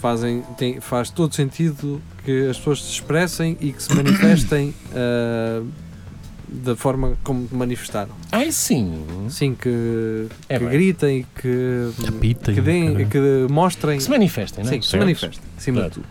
fazem, 0.00 0.42
tem, 0.58 0.80
faz 0.80 1.10
todo 1.10 1.34
sentido 1.34 2.00
que 2.26 2.48
as 2.50 2.58
pessoas 2.58 2.82
se 2.82 2.90
expressem 2.90 3.56
e 3.60 3.72
que 3.72 3.80
se 3.82 3.94
manifestem 3.94 4.74
ah, 4.92 5.62
da 6.48 6.74
forma 6.76 7.16
como 7.22 7.48
manifestaram. 7.52 8.10
Ai 8.32 8.50
sim. 8.52 9.04
Sim, 9.28 9.54
que, 9.54 10.26
É 10.48 10.58
que 10.58 10.64
bem. 10.64 10.72
gritem, 10.72 11.26
que, 11.40 11.90
Apitem, 12.08 12.54
que, 12.54 12.60
deem, 12.60 13.08
que 13.08 13.46
mostrem. 13.50 13.98
Que 13.98 14.04
se 14.04 14.10
manifestem, 14.10 14.64
não 14.64 14.70
é? 14.70 14.74
Sim, 14.74 14.80
que 14.80 14.86
se 14.86 14.96
manifestem, 14.96 15.44
acima 15.56 15.76
Claro. 15.78 15.90
de 15.90 15.94
tudo. 15.94 16.06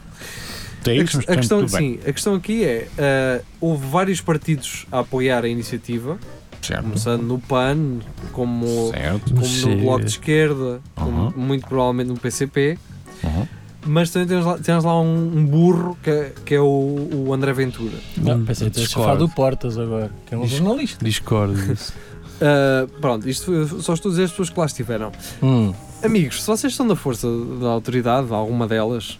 Tem 0.83 0.99
A, 1.01 1.03
que 1.05 1.17
ques- 1.17 1.29
a 1.29 1.35
questão, 1.35 1.67
sim, 1.67 1.99
a 2.07 2.13
questão 2.13 2.35
aqui 2.35 2.63
é: 2.63 2.87
ah, 2.97 3.41
houve 3.59 3.85
vários 3.87 4.21
partidos 4.21 4.85
a 4.91 4.99
apoiar 4.99 5.43
a 5.43 5.47
iniciativa, 5.47 6.17
Certo. 6.61 6.83
começando 6.83 7.23
no 7.23 7.39
PAN, 7.39 7.99
como, 8.31 8.91
Certo. 8.91 9.33
como 9.33 9.47
no. 9.47 9.81
Bloco 9.81 9.99
de 10.05 10.11
Esquerda, 10.11 10.79
como 10.95 11.33
muito 11.35 11.67
provavelmente 11.67 12.07
no 12.07 12.17
PCP, 12.17 12.77
Uhum. 13.23 13.47
Mas 13.85 14.09
também 14.09 14.27
temos 14.27 14.45
lá, 14.45 14.57
temos 14.57 14.83
lá 14.83 14.99
um, 14.99 15.37
um 15.37 15.45
burro 15.45 15.97
que 16.03 16.09
é, 16.09 16.33
que 16.45 16.55
é 16.55 16.59
o, 16.59 17.07
o 17.27 17.33
André 17.33 17.53
Ventura. 17.53 17.95
Não, 18.17 18.43
pensei 18.43 18.69
que 18.69 18.85
falar 18.87 19.15
do 19.15 19.29
Portas 19.29 19.77
agora, 19.77 20.11
que 20.25 20.33
é 20.33 20.37
um 20.37 20.41
Diz- 20.41 20.51
jornalista. 20.51 21.03
Discordo 21.05 21.53
disso. 21.55 21.93
Ah, 22.41 22.85
pronto, 22.99 23.29
isto 23.29 23.45
foi- 23.45 23.81
só 23.81 23.93
estou 23.93 24.09
a 24.09 24.11
dizer 24.11 24.23
as 24.25 24.31
pessoas 24.31 24.49
que 24.49 24.59
lá 24.59 24.65
estiveram. 24.65 25.09
Hum. 25.41 25.73
Amigos, 26.03 26.41
se 26.41 26.47
vocês 26.47 26.75
são 26.75 26.85
da 26.85 26.93
força 26.93 27.25
da 27.61 27.67
autoridade, 27.69 28.33
alguma 28.33 28.67
delas, 28.67 29.17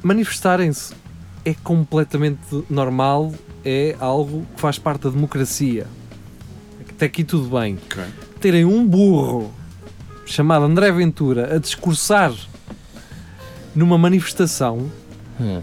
manifestarem-se 0.00 0.94
é 1.44 1.52
completamente 1.52 2.64
normal, 2.70 3.32
é 3.64 3.96
algo 3.98 4.46
que 4.54 4.60
faz 4.60 4.78
parte 4.78 5.02
da 5.02 5.10
democracia. 5.10 5.86
Até 6.88 7.06
aqui 7.06 7.24
tudo 7.24 7.58
bem. 7.58 7.76
Ok. 7.90 8.04
Terem 8.40 8.64
um 8.64 8.86
burro 8.86 9.52
chamado 10.24 10.64
André 10.64 10.92
Ventura 10.92 11.56
a 11.56 11.58
discursar 11.58 12.32
numa 13.74 13.98
manifestação 13.98 14.90
Hum. 15.40 15.60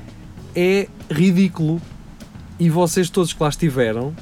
é 0.56 0.88
ridículo 1.10 1.82
e 2.60 2.70
vocês 2.70 3.10
todos 3.10 3.32
que 3.34 3.42
lá 3.42 3.50
estiveram 3.50 4.14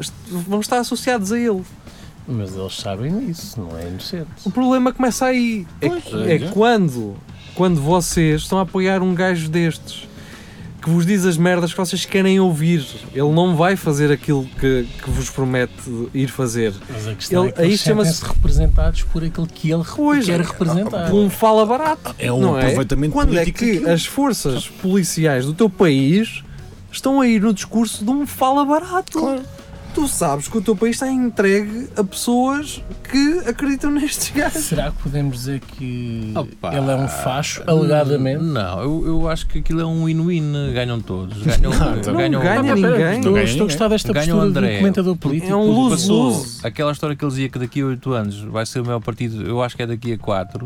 est- 0.00 0.12
vão 0.30 0.60
estar 0.60 0.78
associados 0.78 1.30
a 1.32 1.38
ele. 1.38 1.62
Mas 2.26 2.56
eles 2.56 2.76
sabem 2.76 3.26
disso, 3.26 3.60
não 3.60 3.78
é 3.78 3.86
inocente. 3.88 4.26
O 4.44 4.50
problema 4.50 4.92
começa 4.92 5.26
aí. 5.26 5.66
É, 5.80 5.88
Pois, 5.88 6.04
é 6.26 6.34
é. 6.34 6.38
quando, 6.50 7.14
quando 7.54 7.80
vocês 7.80 8.42
estão 8.42 8.58
a 8.58 8.62
apoiar 8.62 9.00
um 9.02 9.14
gajo 9.14 9.48
destes 9.48 10.07
que 10.88 10.94
vos 10.94 11.06
diz 11.06 11.24
as 11.24 11.36
merdas 11.36 11.72
que 11.72 11.78
vocês 11.78 12.04
querem 12.04 12.40
ouvir. 12.40 12.84
Ele 13.12 13.30
não 13.32 13.54
vai 13.56 13.76
fazer 13.76 14.10
aquilo 14.10 14.44
que, 14.58 14.86
que 15.02 15.10
vos 15.10 15.28
promete 15.30 15.72
ir 16.14 16.28
fazer. 16.28 16.72
Mas 16.90 17.06
a 17.06 17.14
questão 17.14 17.42
Ele- 17.44 17.50
é 17.50 17.52
que 17.52 17.60
aí 17.60 17.68
eles 17.68 17.80
chama-se- 17.80 18.12
sentem-se 18.14 18.34
representados 18.34 19.02
por 19.02 19.22
aquilo 19.22 19.46
que 19.46 19.70
ele 19.70 19.84
Pois, 19.94 20.24
quer 20.26 20.40
é, 20.40 20.42
representar. 20.42 21.12
Um 21.12 21.28
fala 21.30 21.64
barato. 21.66 22.14
É 22.18 22.32
um 22.32 22.40
não 22.40 22.58
é? 22.58 22.62
aproveitamento 22.62 23.12
Quando 23.12 23.30
é 23.36 23.40
político 23.40 23.58
que 23.58 23.72
daquilo. 23.74 23.90
as 23.92 24.06
forças 24.06 24.66
policiais 24.68 25.44
do 25.46 25.52
teu 25.54 25.68
país 25.68 26.42
estão 26.90 27.20
a 27.20 27.26
ir 27.28 27.42
no 27.42 27.52
discurso 27.52 28.04
de 28.04 28.10
um 28.10 28.26
fala 28.26 28.64
barato? 28.64 29.40
Tu 29.98 30.06
sabes 30.06 30.46
que 30.46 30.56
o 30.56 30.62
teu 30.62 30.76
país 30.76 30.94
está 30.94 31.10
entregue 31.10 31.88
a 31.96 32.04
pessoas 32.04 32.80
que 33.10 33.40
acreditam 33.48 33.90
nestes 33.92 34.30
gajos. 34.30 34.62
Será 34.64 34.92
que 34.92 35.02
podemos 35.02 35.36
dizer 35.38 35.58
que 35.60 36.32
Opa. 36.36 36.72
ele 36.72 36.88
é 36.90 36.94
um 36.94 37.08
facho, 37.08 37.62
alegadamente? 37.66 38.44
Não, 38.44 38.80
eu, 38.80 39.06
eu 39.06 39.28
acho 39.28 39.46
que 39.48 39.58
aquilo 39.58 39.80
é 39.80 39.84
um 39.86 40.04
win-win. 40.04 40.72
Ganham 40.72 41.00
todos. 41.00 41.42
Ganham, 41.42 41.72
Não, 42.06 42.14
ganham, 42.16 42.40
ganha 42.40 42.60
Ah, 42.60 42.62
pá, 42.64 42.74
ninguém. 42.74 42.82
pera, 42.92 43.14
Estou, 43.16 43.24
Não 43.24 43.32
ganha 43.32 43.44
estou 43.44 43.62
a 43.62 43.66
gostar 43.66 43.88
desta 43.88 44.12
Ganha 44.12 44.34
o 44.36 44.38
postura 44.40 44.46
André. 44.60 44.72
do 44.74 44.78
comentador 44.78 45.16
político. 45.16 45.52
É 45.52 45.56
um 45.56 45.90
Passou 45.90 46.22
lose. 46.28 46.60
aquela 46.62 46.92
história 46.92 47.16
que 47.16 47.24
ele 47.24 47.30
dizia 47.30 47.48
que 47.48 47.58
daqui 47.58 47.80
a 47.80 47.86
8 47.86 48.12
anos 48.12 48.38
vai 48.42 48.64
ser 48.66 48.80
o 48.80 48.84
maior 48.86 49.00
partido, 49.00 49.42
eu 49.46 49.60
acho 49.62 49.76
que 49.76 49.82
é 49.82 49.86
daqui 49.88 50.12
a 50.12 50.18
4. 50.18 50.64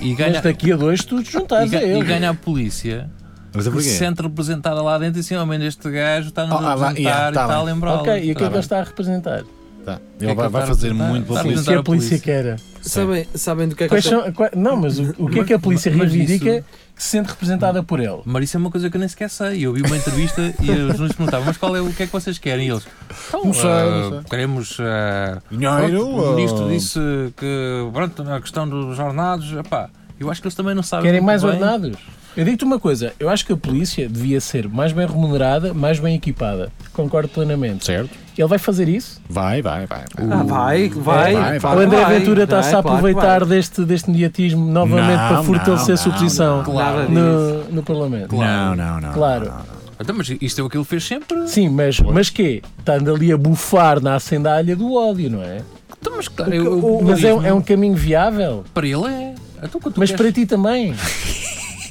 E 0.00 0.14
ganha, 0.14 0.34
Mas 0.34 0.42
daqui 0.42 0.70
a 0.72 0.76
dois 0.76 1.02
tu 1.04 1.22
te 1.22 1.30
e, 1.30 1.32
juntares 1.32 1.72
a 1.74 1.78
ga- 1.80 1.84
e 1.84 1.90
ele. 1.90 2.04
ganha 2.04 2.30
a 2.30 2.34
polícia 2.34 3.10
Mas 3.56 3.66
é 3.66 3.70
que 3.70 3.82
se 3.82 3.98
sente 3.98 4.22
representada 4.22 4.82
lá 4.82 4.98
dentro 4.98 5.18
e 5.18 5.20
assim, 5.20 5.34
ao 5.34 5.46
menos 5.46 5.66
este 5.66 5.90
gajo 5.90 6.28
está-nos 6.28 6.52
Ah, 6.52 6.56
a 6.56 6.58
ah, 6.58 6.74
representar 6.74 7.00
yeah, 7.00 7.30
e 7.30 7.34
tá 7.34 7.42
está 7.42 7.54
a 7.56 7.62
lembrar. 7.62 7.94
Ok, 7.96 8.12
e 8.12 8.32
o 8.32 8.34
que 8.36 8.44
é 8.44 8.48
que 8.48 8.52
ele 8.54 8.58
está 8.60 8.80
a 8.80 8.84
representar? 8.84 9.44
Tá. 9.84 10.00
Ele 10.20 10.32
é 10.32 10.34
vai, 10.34 10.48
vai 10.48 10.66
fazer 10.66 10.92
muito 10.92 11.28
pela 11.28 11.42
Sim, 11.42 11.48
o 11.48 11.52
polícia. 11.52 11.72
que 11.72 11.78
a 11.78 11.82
polícia 11.82 12.18
quer. 12.18 12.56
Sabem, 12.82 13.28
sabem 13.34 13.68
do 13.68 13.76
que 13.76 13.84
é 13.84 13.88
que 13.88 14.02
são, 14.02 14.22
não, 14.56 14.76
mas 14.76 14.98
o, 14.98 15.14
o 15.18 15.28
que 15.28 15.40
é 15.40 15.44
que 15.44 15.52
a 15.54 15.58
polícia 15.60 15.92
reivindica 15.92 16.56
isso- 16.56 16.64
que 16.96 17.02
se 17.02 17.08
sente 17.10 17.28
representada 17.28 17.82
por 17.84 18.00
ele? 18.00 18.18
Mas 18.24 18.44
isso 18.44 18.56
é 18.56 18.60
uma 18.60 18.70
coisa 18.70 18.90
que 18.90 18.96
eu 18.96 18.98
nem 18.98 19.08
sequer 19.08 19.30
sei. 19.30 19.60
Eu 19.64 19.72
vi 19.74 19.82
uma 19.82 19.96
entrevista 19.96 20.40
e 20.60 20.70
os 20.70 20.76
jornalistas 20.76 21.12
perguntavam: 21.12 21.46
Mas 21.46 21.56
qual 21.56 21.76
é 21.76 21.80
o 21.80 21.92
que 21.92 22.02
é 22.02 22.06
que 22.06 22.12
vocês 22.12 22.36
querem? 22.36 22.66
E 22.66 22.70
eles: 22.70 22.84
"Então, 23.28 23.44
Não 23.44 23.52
sei, 23.52 23.64
não 23.70 24.10
sei." 24.10 24.20
Queremos. 24.28 24.76
ah, 24.80 25.40
Dinheiro, 25.50 26.04
pronto, 26.04 26.30
o 26.32 26.34
ministro 26.34 26.68
disse 26.68 26.98
que, 27.36 27.88
pronto, 27.92 28.24
na 28.24 28.40
questão 28.40 28.68
dos 28.68 28.98
ordenados, 28.98 29.52
epá, 29.52 29.88
eu 30.18 30.28
acho 30.30 30.40
que 30.40 30.48
eles 30.48 30.54
também 30.56 30.74
não 30.74 30.82
sabem. 30.82 31.04
Querem 31.06 31.20
mais 31.20 31.42
bem. 31.42 31.52
ordenados? 31.52 31.96
Eu 32.36 32.44
digo-te 32.44 32.64
uma 32.64 32.78
coisa, 32.78 33.12
eu 33.18 33.30
acho 33.30 33.46
que 33.46 33.52
a 33.52 33.56
polícia 33.56 34.08
devia 34.08 34.40
ser 34.40 34.68
mais 34.68 34.92
bem 34.92 35.06
remunerada, 35.06 35.72
mais 35.72 35.98
bem 35.98 36.14
equipada. 36.14 36.70
Concordo 36.92 37.28
plenamente. 37.28 37.86
Certo? 37.86 38.10
Ele 38.36 38.46
vai 38.48 38.58
fazer 38.58 38.88
isso? 38.88 39.20
Vai, 39.28 39.62
vai, 39.62 39.86
vai. 39.86 40.04
vai. 40.14 40.26
Ah, 40.38 40.42
vai, 40.42 40.88
vai. 40.90 41.34
vai, 41.34 41.58
vai. 41.58 41.76
o 41.76 41.80
André 41.80 42.04
Ventura 42.04 42.44
está-se 42.44 42.68
a 42.74 42.82
claro 42.82 42.88
aproveitar 42.98 43.38
vai. 43.44 43.56
deste, 43.56 43.82
deste 43.86 44.10
mediatismo 44.10 44.66
novamente 44.70 45.16
Não, 45.16 45.28
para 45.28 45.42
fortalecer 45.42 45.88
não, 45.88 45.94
a 45.94 45.96
sua 45.96 46.12
não, 46.12 46.18
posição 46.18 46.62
não. 46.62 46.74
Nada 46.74 47.02
no, 47.08 47.64
no 47.72 47.82
Parlamento. 47.82 48.36
Não, 48.36 48.76
não, 48.76 49.00
não. 49.00 49.12
Claro. 49.14 49.46
não, 49.46 49.56
não. 49.56 49.76
Então, 49.98 50.14
mas 50.14 50.28
isto 50.28 50.60
é 50.60 50.64
o 50.64 50.68
que 50.68 50.76
ele 50.76 50.84
fez 50.84 51.04
sempre. 51.04 51.48
Sim, 51.48 51.70
mas, 51.70 51.98
mas 52.00 52.28
quê? 52.28 52.62
Estando 52.78 53.14
ali 53.14 53.32
a 53.32 53.38
bufar 53.38 53.98
na 54.02 54.16
acendalha 54.16 54.76
do 54.76 54.92
ódio, 54.94 55.30
não 55.30 55.42
é? 55.42 55.62
Então, 55.98 56.12
mas, 56.16 56.28
claro, 56.28 56.52
eu- 56.52 56.78
o 56.84 57.02
Mas 57.02 57.24
é, 57.24 57.32
um- 57.32 57.46
é 57.46 57.52
um 57.54 57.62
caminho 57.62 57.94
viável. 57.94 58.62
para 58.74 58.86
ele 58.86 59.06
é. 59.06 59.34
Então, 59.62 59.80
Mas 59.96 60.10
queres- 60.10 60.12
para 60.12 60.32
ti 60.32 60.44
também. 60.44 60.94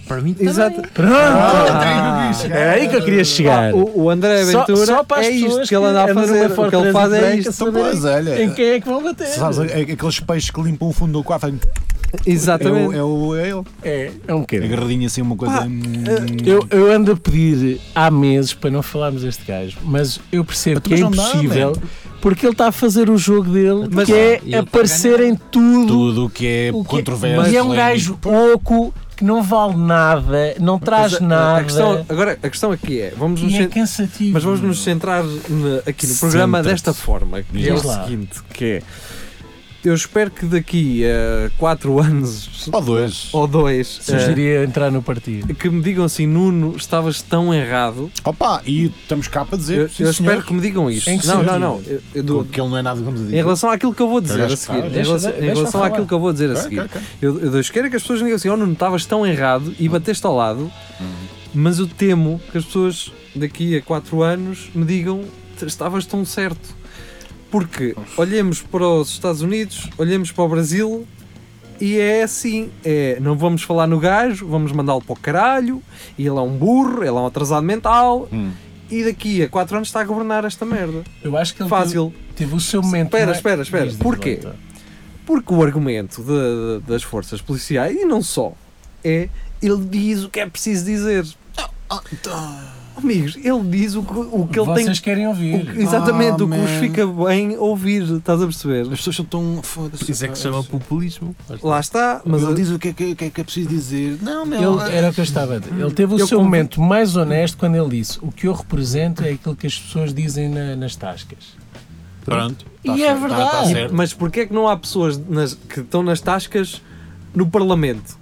para 0.08 0.22
mim 0.22 0.34
também. 0.34 0.50
Exato. 0.50 0.82
Pronto! 0.94 1.12
Ah, 1.14 2.32
Era 2.50 2.72
aí 2.74 2.88
que 2.88 2.96
eu 2.96 3.04
queria 3.04 3.24
chegar. 3.24 3.72
Ah, 3.72 3.76
o, 3.76 4.04
o 4.04 4.10
André 4.10 4.44
Só- 4.46 4.60
Ventura 4.60 4.86
só 4.86 5.04
para 5.04 5.22
as 5.22 5.28
é 5.28 5.32
isto 5.32 5.62
que 5.68 5.76
ele 5.76 5.86
anda 5.86 6.04
a 6.04 6.14
fazer. 6.14 6.52
O 6.52 6.70
que 6.70 6.76
ele 6.76 6.92
faz 6.92 7.14
é 7.14 7.36
isto. 7.36 7.52
Saberem 7.52 7.90
pois, 7.92 8.06
olha. 8.06 8.44
Em 8.44 8.54
quem 8.54 8.66
é 8.72 8.80
que 8.80 8.88
vão 8.88 9.04
bater? 9.04 9.28
Sabes, 9.28 9.60
é- 9.60 9.82
aqueles 9.82 10.20
peixes 10.20 10.50
que 10.52 10.62
limpam 10.62 10.88
o 10.88 10.94
fundo 10.94 11.14
do 11.14 11.24
quarto. 11.24 11.48
É 11.48 11.50
o, 11.50 11.56
Exatamente. 12.26 12.96
é, 12.96 13.04
o, 13.04 13.36
é 13.36 13.50
ele. 13.50 13.64
É, 13.84 14.12
é 14.28 14.34
um 14.34 14.42
bocadinho. 14.42 14.72
Agarradinho 14.74 15.06
assim, 15.06 15.22
uma 15.22 15.36
coisa. 15.36 15.54
Pá, 15.58 15.64
hum, 15.66 15.82
Eu, 16.46 16.66
eu 16.70 16.92
ando 16.92 17.12
a 17.12 17.16
pedir 17.16 17.80
há 17.94 18.10
meses 18.10 18.54
para 18.54 18.70
não 18.72 18.82
falarmos 18.82 19.24
deste 19.24 19.44
gajo, 19.46 19.78
mas 19.84 20.20
eu 20.32 20.46
percebo 20.46 20.78
Então, 20.86 20.98
que 20.98 21.02
é 21.02 21.06
mas 21.06 21.16
dá, 21.18 21.24
impossível 21.30 21.70
man. 21.76 21.82
porque 22.22 22.46
ele 22.46 22.54
está 22.54 22.68
a 22.68 22.72
fazer 22.72 23.10
o 23.10 23.18
jogo 23.18 23.52
dele, 23.52 23.90
Mas- 23.92 24.06
que 24.06 24.14
é 24.14 24.58
aparecer 24.60 25.20
em 25.20 25.36
tudo. 25.36 25.88
tudo 25.88 26.26
o 26.26 26.30
que 26.30 26.48
é 26.48 26.70
o 26.74 26.84
que- 26.84 26.90
controverso. 26.90 27.52
E 27.52 27.58
é 27.58 27.62
um 27.64 27.70
gajo 27.74 28.18
oco 28.54 28.94
que 29.16 29.24
não 29.24 29.42
vale 29.42 29.76
nada, 29.78 30.56
não 30.60 30.78
traz 30.78 31.16
a- 31.16 31.20
nada. 31.20 31.60
A 31.60 31.64
questão, 31.64 32.06
agora, 32.10 32.38
a 32.44 32.50
questão 32.50 32.72
aqui 32.72 33.00
é: 33.00 33.14
vamos 33.18 33.42
nos 33.42 33.54
é 33.54 33.68
cansativo. 33.68 34.34
mas 34.34 34.44
vamos 34.44 34.62
nos 34.62 34.84
centrar 34.84 35.24
na- 35.24 35.80
aqui 35.88 36.06
no 36.08 36.16
programa 36.16 36.62
desta 36.62 36.94
forma, 36.94 37.42
que 37.42 37.68
é 37.68 37.72
o 37.72 37.76
Diz 37.76 37.84
lá. 37.84 38.04
seguinte: 38.04 38.42
que 38.54 38.66
é 38.66 38.84
eu 39.90 39.94
espero 39.94 40.32
que 40.32 40.46
daqui 40.46 41.04
a 41.06 41.50
4 41.58 42.00
anos 42.00 42.68
Ou 42.72 42.82
dois. 42.82 43.30
ou 43.34 43.48
2 43.48 43.88
Sugeria 44.02 44.64
entrar 44.64 44.92
no 44.92 45.02
partido. 45.02 45.54
que 45.54 45.70
me 45.70 45.82
digam 45.82 46.06
assim, 46.06 46.26
Nuno, 46.26 46.76
estavas 46.76 47.22
tão 47.22 47.54
errado. 47.54 48.12
Opa, 48.24 48.62
e 48.66 48.86
estamos 48.86 49.28
cá 49.28 49.46
para 49.46 49.58
dizer. 49.58 49.78
Eu, 49.80 49.90
sim, 49.90 50.04
eu 50.04 50.10
espero 50.12 50.44
que 50.44 50.54
me 50.54 50.62
digam 50.62 50.88
que 50.90 51.28
Não, 51.28 51.44
não, 51.44 51.60
não. 51.60 51.82
Eu- 51.86 52.02
eu 52.16 52.24
dou- 52.24 52.44
que 52.46 52.60
ele 52.60 52.70
não 52.70 52.78
é 52.78 52.82
nada 52.82 53.02
como 53.02 53.18
em 53.18 53.36
relação 53.36 53.70
àquilo 53.70 53.94
que 53.94 54.02
eu 54.02 54.10
vou 54.10 54.22
dizer 54.22 54.42
a 54.44 54.48
Deixa- 54.48 54.56
seguir, 54.58 54.80
em 54.80 54.90
deixa- 54.90 55.08
relação, 55.08 55.30
em 55.30 55.34
deixa 55.34 55.46
relação 55.54 55.72
falar. 55.72 55.88
àquilo 55.88 56.08
que 56.08 56.14
eu 56.14 56.20
vou 56.20 56.34
dizer 56.34 56.52
a 56.52 56.56
seguir, 56.56 56.90
eu, 57.22 57.40
eu 57.40 57.64
quero 57.72 57.88
é 57.88 57.90
que 57.90 57.96
as 57.96 58.02
pessoas 58.02 58.20
me 58.20 58.26
digam 58.26 58.36
assim: 58.38 58.50
Oh, 58.50 58.58
Nuno, 58.58 58.74
estavas 58.74 59.06
tão 59.06 59.26
errado 59.26 59.74
e 59.80 59.88
bateste 59.90 60.26
ao 60.26 60.36
lado, 60.36 60.72
mas 61.54 61.80
eu 61.80 61.88
temo 61.88 62.42
que 62.52 62.58
as 62.58 62.66
pessoas 62.66 63.12
daqui 63.36 63.78
a 63.78 63.82
4 63.82 64.22
anos 64.24 64.70
me 64.74 64.86
digam: 64.86 65.22
Estavas 65.66 66.06
tão 66.06 66.26
certo. 66.26 66.76
Porque 67.56 67.96
olhemos 68.18 68.62
para 68.62 68.86
os 68.86 69.10
Estados 69.12 69.42
Unidos, 69.42 69.90
olhemos 69.98 70.30
para 70.30 70.44
o 70.44 70.50
Brasil 70.50 71.08
e 71.80 71.98
é 71.98 72.24
assim: 72.24 72.70
é, 72.84 73.18
não 73.22 73.38
vamos 73.38 73.64
falar 73.64 73.88
no 73.88 73.98
gajo, 73.98 74.46
vamos 74.46 74.74
mandá-lo 74.74 75.02
para 75.02 75.14
o 75.14 75.16
caralho, 75.20 75.82
e 76.18 76.24
ele 76.28 76.38
é 76.38 76.42
um 76.42 76.58
burro, 76.58 77.00
ele 77.00 77.08
é 77.08 77.14
um 77.14 77.26
atrasado 77.26 77.64
mental, 77.66 78.28
Hum. 78.32 78.52
e 78.92 79.06
daqui 79.06 79.42
a 79.42 79.48
4 79.48 79.78
anos 79.78 79.88
está 79.88 80.02
a 80.02 80.04
governar 80.04 80.44
esta 80.44 80.66
merda. 80.66 81.02
Eu 81.24 81.38
acho 81.38 81.56
que 81.56 81.62
ele 81.62 81.70
Fácil. 81.70 82.12
Teve, 82.12 82.34
teve 82.36 82.56
o 82.56 82.60
seu 82.60 82.82
momento. 82.82 83.06
Espera, 83.08 83.26
mais- 83.28 83.38
espera, 83.38 83.62
espera. 83.62 83.88
Diz, 83.88 83.96
Porquê? 83.96 84.40
Porque 85.26 85.54
o 85.54 85.64
argumento 85.64 86.22
de- 86.22 86.82
de- 86.82 86.88
das 86.88 87.04
forças 87.04 87.40
policiais, 87.42 87.96
e 87.98 88.04
não 88.04 88.22
só, 88.22 88.54
é 89.02 89.30
ele 89.62 89.78
diz 89.90 90.24
o 90.26 90.30
que 90.30 90.42
é 90.42 90.46
preciso 90.46 90.84
dizer. 90.84 91.26
Amigos, 92.98 93.36
ele 93.36 93.62
diz 93.70 93.94
o 93.96 94.04
que, 94.04 94.14
o 94.18 94.48
que 94.48 94.58
ele 94.58 94.74
tem. 94.74 94.86
Vocês 94.86 95.00
querem 95.02 95.26
o 95.26 95.30
ouvir. 95.32 95.66
que- 95.74 95.82
exatamente, 95.82 96.32
Ah, 96.42 96.46
o 96.46 96.50
que 96.50 96.58
vos 96.58 96.70
man. 96.72 96.80
fica 96.80 97.06
bem 97.06 97.58
ouvir, 97.58 98.04
estás 98.04 98.42
a 98.42 98.46
perceber? 98.46 98.82
As 98.84 98.88
pessoas 98.88 99.18
são 99.18 99.26
tão. 99.26 99.60
Foda-se. 99.62 100.10
Isso 100.10 100.24
é 100.24 100.30
que 100.30 100.38
se 100.38 100.44
chama 100.44 100.64
populismo. 100.64 101.36
Lá 101.62 101.80
está, 101.82 102.22
Mas 102.26 102.42
ele 102.42 102.54
diz 102.54 102.70
o 102.72 102.80
que 102.80 102.88
é 102.88 102.94
que, 102.94 103.12
o 103.12 103.16
que 103.18 103.26
é 103.26 103.30
que 103.30 103.42
é 103.42 103.44
preciso 103.44 103.68
dizer. 103.68 104.18
Não, 104.22 104.46
meu. 104.46 104.80
Ele, 104.82 104.96
era 104.96 105.10
o 105.10 105.14
que 105.14 105.20
eu 105.20 105.26
estava 105.26 105.56
a 105.56 105.60
dizer. 105.60 105.74
Ele 105.78 105.92
teve 105.92 106.14
o 106.14 106.20
Eu 106.20 106.26
seu 106.26 106.38
convido- 106.38 106.44
momento 106.56 106.82
mais 106.82 107.18
honesto 107.18 107.58
quando 107.58 107.76
ele 107.76 107.90
disse: 107.90 108.18
O 108.22 108.32
que 108.32 108.48
eu 108.48 108.54
represento 108.54 109.26
é 109.26 109.32
aquilo 109.32 109.58
que 109.58 109.68
as 109.68 109.78
pessoas 109.78 110.14
dizem 110.14 110.48
na- 110.48 110.78
nas 110.78 110.96
tascas. 110.96 111.40
Pronto. 112.24 112.66
E 112.82 112.88
Tá 112.88 112.94
é 112.94 112.98
certo, 112.98 113.20
verdade. 113.20 113.52
tá- 113.52 113.58
tá 113.58 113.66
certo. 113.66 113.94
mas 113.94 114.14
porquê 114.14 114.40
é 114.42 114.46
que 114.46 114.54
não 114.54 114.70
há 114.70 114.78
pessoas 114.78 115.18
nas- 115.18 115.54
que 115.54 115.82
estão 115.82 116.02
nas 116.02 116.22
tascas 116.22 116.82
no 117.36 117.46
Parlamento? 117.48 118.18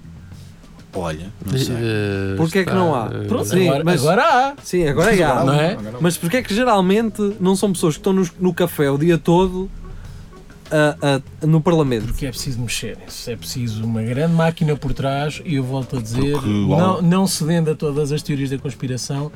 Olha, 0.96 1.28
não 1.46 1.58
sei. 1.58 1.76
Eh, 1.76 2.36
Porquê 2.38 2.60
é 2.60 2.64
que 2.66 2.72
não 2.74 2.94
há? 2.94 3.10
eh, 3.12 3.28
Pronto, 3.28 3.46
Sim, 3.46 3.68
agora, 3.68 3.84
mas- 3.84 4.02
agora 4.02 4.22
há. 4.24 4.54
Sim, 4.64 4.88
agora 4.88 5.16
é 5.16 5.24
há. 5.24 5.44
Não 5.44 5.54
é? 5.54 5.78
Mas 6.00 6.18
porquê 6.18 6.38
é 6.38 6.44
que 6.44 6.54
geralmente 6.54 7.20
não 7.40 7.56
são 7.56 7.72
pessoas 7.74 7.96
que 7.96 8.00
estão 8.02 8.14
no, 8.14 8.28
no 8.40 8.54
café 8.54 8.92
o 8.92 8.98
dia 8.98 9.18
todo 9.18 9.70
a- 10.72 10.96
a- 11.42 11.46
no 11.48 11.60
Parlamento? 11.62 12.06
Porque 12.06 12.26
é 12.26 12.30
preciso 12.30 12.60
mexerem-se, 12.60 13.32
é 13.32 13.36
preciso 13.36 13.84
uma 13.84 14.02
grande 14.04 14.34
máquina 14.34 14.76
por 14.76 14.94
trás 14.94 15.42
e 15.46 15.56
eu 15.56 15.64
volto 15.64 15.98
a 15.98 16.02
dizer, 16.02 16.34
Porque 16.34 16.50
não, 16.50 17.02
não 17.02 17.28
cedendo 17.28 17.72
a 17.72 17.76
todas 17.76 18.12
as 18.12 18.22
teorias 18.22 18.50
da 18.52 18.58
conspiração, 18.60 19.32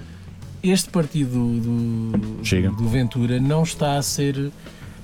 este 0.62 0.90
partido 0.90 1.32
do, 1.60 2.44
Chega. 2.44 2.70
do 2.70 2.88
Ventura 2.88 3.40
não 3.40 3.64
está 3.64 3.98
a 3.98 4.02
ser. 4.02 4.52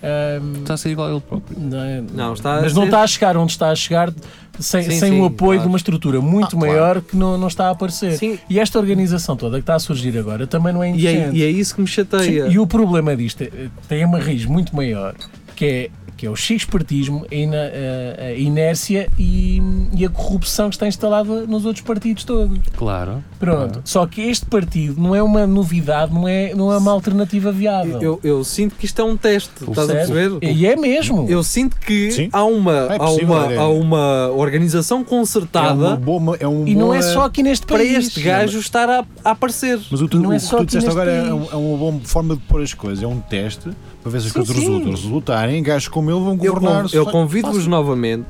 ahm, 0.03 0.59
Está 0.61 0.73
a 0.73 0.77
ser 0.77 0.89
igual 0.91 1.07
a 1.07 1.11
ele 1.11 1.21
próprio. 1.21 1.57
não 1.59 1.79
é- 1.79 2.03
Não, 2.13 2.33
está 2.33 2.57
a 2.57 2.61
mas 2.61 2.73
não 2.73 2.81
ser- 2.83 2.87
está 2.89 3.01
a 3.01 3.07
chegar 3.07 3.37
onde 3.37 3.51
está 3.51 3.69
a 3.69 3.75
chegar 3.75 4.13
sem, 4.59 4.83
Sim, 4.83 4.91
sem 4.91 5.11
sim, 5.13 5.19
o 5.19 5.25
apoio 5.25 5.57
claro. 5.57 5.61
de 5.61 5.67
uma 5.67 5.77
estrutura 5.77 6.21
muito 6.21 6.55
Ah, 6.55 6.59
claro. 6.59 6.67
maior 6.67 7.01
que 7.01 7.15
não, 7.17 7.37
não 7.37 7.47
está 7.47 7.67
a 7.67 7.71
aparecer. 7.71 8.17
Sim, 8.17 8.37
E 8.49 8.59
esta 8.59 8.77
organização 8.79 9.35
toda 9.35 9.57
que 9.57 9.63
está 9.63 9.75
a 9.75 9.79
surgir 9.79 10.17
agora 10.17 10.45
também 10.45 10.71
não 10.73 10.83
é 10.83 10.89
e 10.89 11.07
é, 11.07 11.11
indecente. 11.13 11.37
e 11.37 11.43
é 11.43 11.49
isso 11.49 11.75
que 11.75 11.81
me 11.81 11.87
chateia. 11.87 12.45
Sim, 12.47 12.51
e 12.51 12.59
o 12.59 12.67
problema 12.67 13.15
disto 13.15 13.41
é- 13.41 13.49
tem 13.87 14.05
uma 14.05 14.19
raiz 14.19 14.45
muito 14.45 14.75
maior, 14.75 15.15
que 15.55 15.65
é, 15.65 15.89
que 16.23 16.27
é 16.27 16.29
o 16.29 16.37
x-partismo, 16.37 17.25
a, 17.29 17.35
ina- 17.35 17.57
a- 17.57 18.23
a 18.27 18.33
inércia 18.33 19.09
e, 19.19 19.61
e 19.93 20.05
a 20.05 20.09
corrupção 20.09 20.69
que 20.69 20.75
está 20.75 20.87
instalada 20.87 21.45
nos 21.45 21.65
outros 21.65 21.83
partidos 21.83 22.23
todos. 22.23 22.57
Claro. 22.77 23.21
Pronto. 23.37 23.81
Só 23.83 24.05
que 24.07 24.21
este 24.21 24.45
partido 24.45 25.01
não 25.01 25.13
é 25.13 25.21
uma 25.21 25.45
novidade, 25.45 26.13
não 26.13 26.25
é, 26.25 26.53
não 26.55 26.71
é 26.71 26.77
uma 26.77 26.93
alternativa 26.93 27.51
viável. 27.51 28.01
Eu, 28.01 28.19
eu 28.23 28.41
sinto 28.45 28.75
que 28.75 28.85
isto 28.85 29.01
é 29.01 29.03
um 29.03 29.17
teste, 29.17 29.49
estás 29.69 29.89
a 29.89 29.93
Percebe? 29.93 30.13
perceber? 30.39 30.47
E 30.55 30.65
é 30.65 30.77
mesmo. 30.77 31.25
Eu 31.27 31.43
sinto 31.43 31.75
que 31.75 32.09
Sim. 32.11 32.29
há 32.31 32.45
uma, 32.45 32.71
É 32.93 32.97
há, 32.97 33.09
uma, 33.09 33.53
é. 33.53 33.57
há 33.57 33.67
uma 33.67 34.27
organização 34.29 34.99
É 34.99 35.01
uma 35.01 35.05
concertada 35.05 35.95
boa. 35.97 36.37
É 36.39 36.47
um 36.47 36.65
E 36.65 36.73
não 36.73 36.93
é 36.93 37.01
só 37.01 37.25
aqui 37.25 37.43
neste 37.43 37.65
para 37.65 37.79
país. 37.79 38.07
este 38.07 38.21
gajo 38.21 38.59
estar 38.59 38.89
a, 38.89 39.03
a 39.25 39.31
aparecer. 39.31 39.77
Mas 39.91 40.01
o, 40.01 40.07
tu, 40.07 40.19
Não 40.21 40.31
é 40.31 40.37
o 40.37 40.39
só 40.39 40.59
que 40.59 40.67
tu 40.67 40.77
aqui 40.77 40.77
disseste 40.77 40.85
neste 40.87 41.01
agora 41.01 41.11
é, 41.11 41.29
país. 41.37 41.51
é 41.51 41.55
uma 41.57 41.77
boa 41.77 41.99
forma 42.05 42.35
de 42.37 42.41
pôr 42.43 42.61
as 42.61 42.73
coisas. 42.73 43.03
É 43.03 43.07
um 43.07 43.19
teste 43.19 43.71
para 44.03 44.11
ver 44.11 44.21
se 44.21 44.27
as 44.27 44.33
Sim, 44.33 44.39
coisas 44.39 44.55
resultam. 44.57 44.91
Resultarem, 44.91 45.63
gajos 45.63 45.87
como 45.87 46.11
ele 46.11 46.19
vão 46.19 46.37
Eu, 46.41 46.53
governar. 46.53 46.83
eu 46.93 47.05
só- 47.05 47.11
convido-vos 47.11 47.65
novamente 47.65 48.27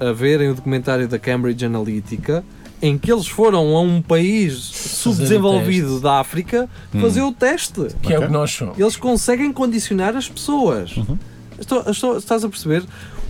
a, 0.00 0.08
a 0.08 0.12
verem 0.12 0.48
o 0.50 0.54
documentário 0.54 1.06
da 1.06 1.18
Cambridge 1.18 1.64
Analytica 1.64 2.42
em 2.80 2.98
que 2.98 3.12
eles 3.12 3.28
foram 3.28 3.76
a 3.76 3.80
um 3.80 4.02
país 4.02 4.54
subdesenvolvido 4.54 6.00
da 6.00 6.18
África 6.18 6.68
Hum. 6.94 7.00
fazer 7.00 7.22
o 7.22 7.30
teste. 7.32 7.88
Que 8.02 8.12
é 8.14 8.18
o 8.18 8.22
que 8.26 8.32
nós 8.32 8.50
somos. 8.50 8.78
Eles 8.78 8.96
conseguem 8.96 9.52
condicionar 9.52 10.16
as 10.16 10.28
pessoas. 10.28 10.96
Uhum. 10.96 11.16
Estou- 11.58 11.84
estou- 11.88 12.16
estás 12.16 12.42
a 12.44 12.48
perceber? 12.48 12.82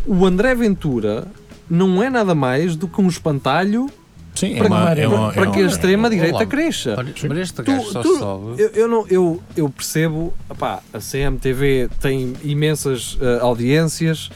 O 0.07 0.25
André 0.25 0.55
Ventura 0.55 1.27
não 1.69 2.03
é 2.03 2.09
nada 2.09 2.35
mais 2.35 2.77
do 2.77 2.89
que 2.89 3.01
um 3.01 3.09
espantalho 3.09 3.91
Sim, 4.35 4.55
é 4.55 4.59
para, 4.59 4.67
uma, 4.67 4.93
é 4.95 5.07
uma, 5.09 5.33
para 5.33 5.49
é 5.49 5.51
que 5.51 5.59
a 5.61 5.67
extrema-direita 5.67 6.47
cresça. 6.47 6.95
Olha, 6.99 7.13
mas 7.29 7.39
este 7.39 7.55
Tu- 7.55 7.63
gajo 7.65 7.93
só 7.93 8.03
tu- 8.03 8.19
sobe. 8.19 8.63
Eu, 8.63 8.69
eu 8.71 8.89
não, 8.89 9.07
eu, 9.09 9.43
eu 9.57 9.69
percebo, 9.69 10.33
opá, 10.49 10.81
a 10.93 10.99
CMTV 10.99 11.89
tem 12.01 12.33
imensas 12.43 13.19
eh, 13.21 13.39
audiências, 13.41 14.31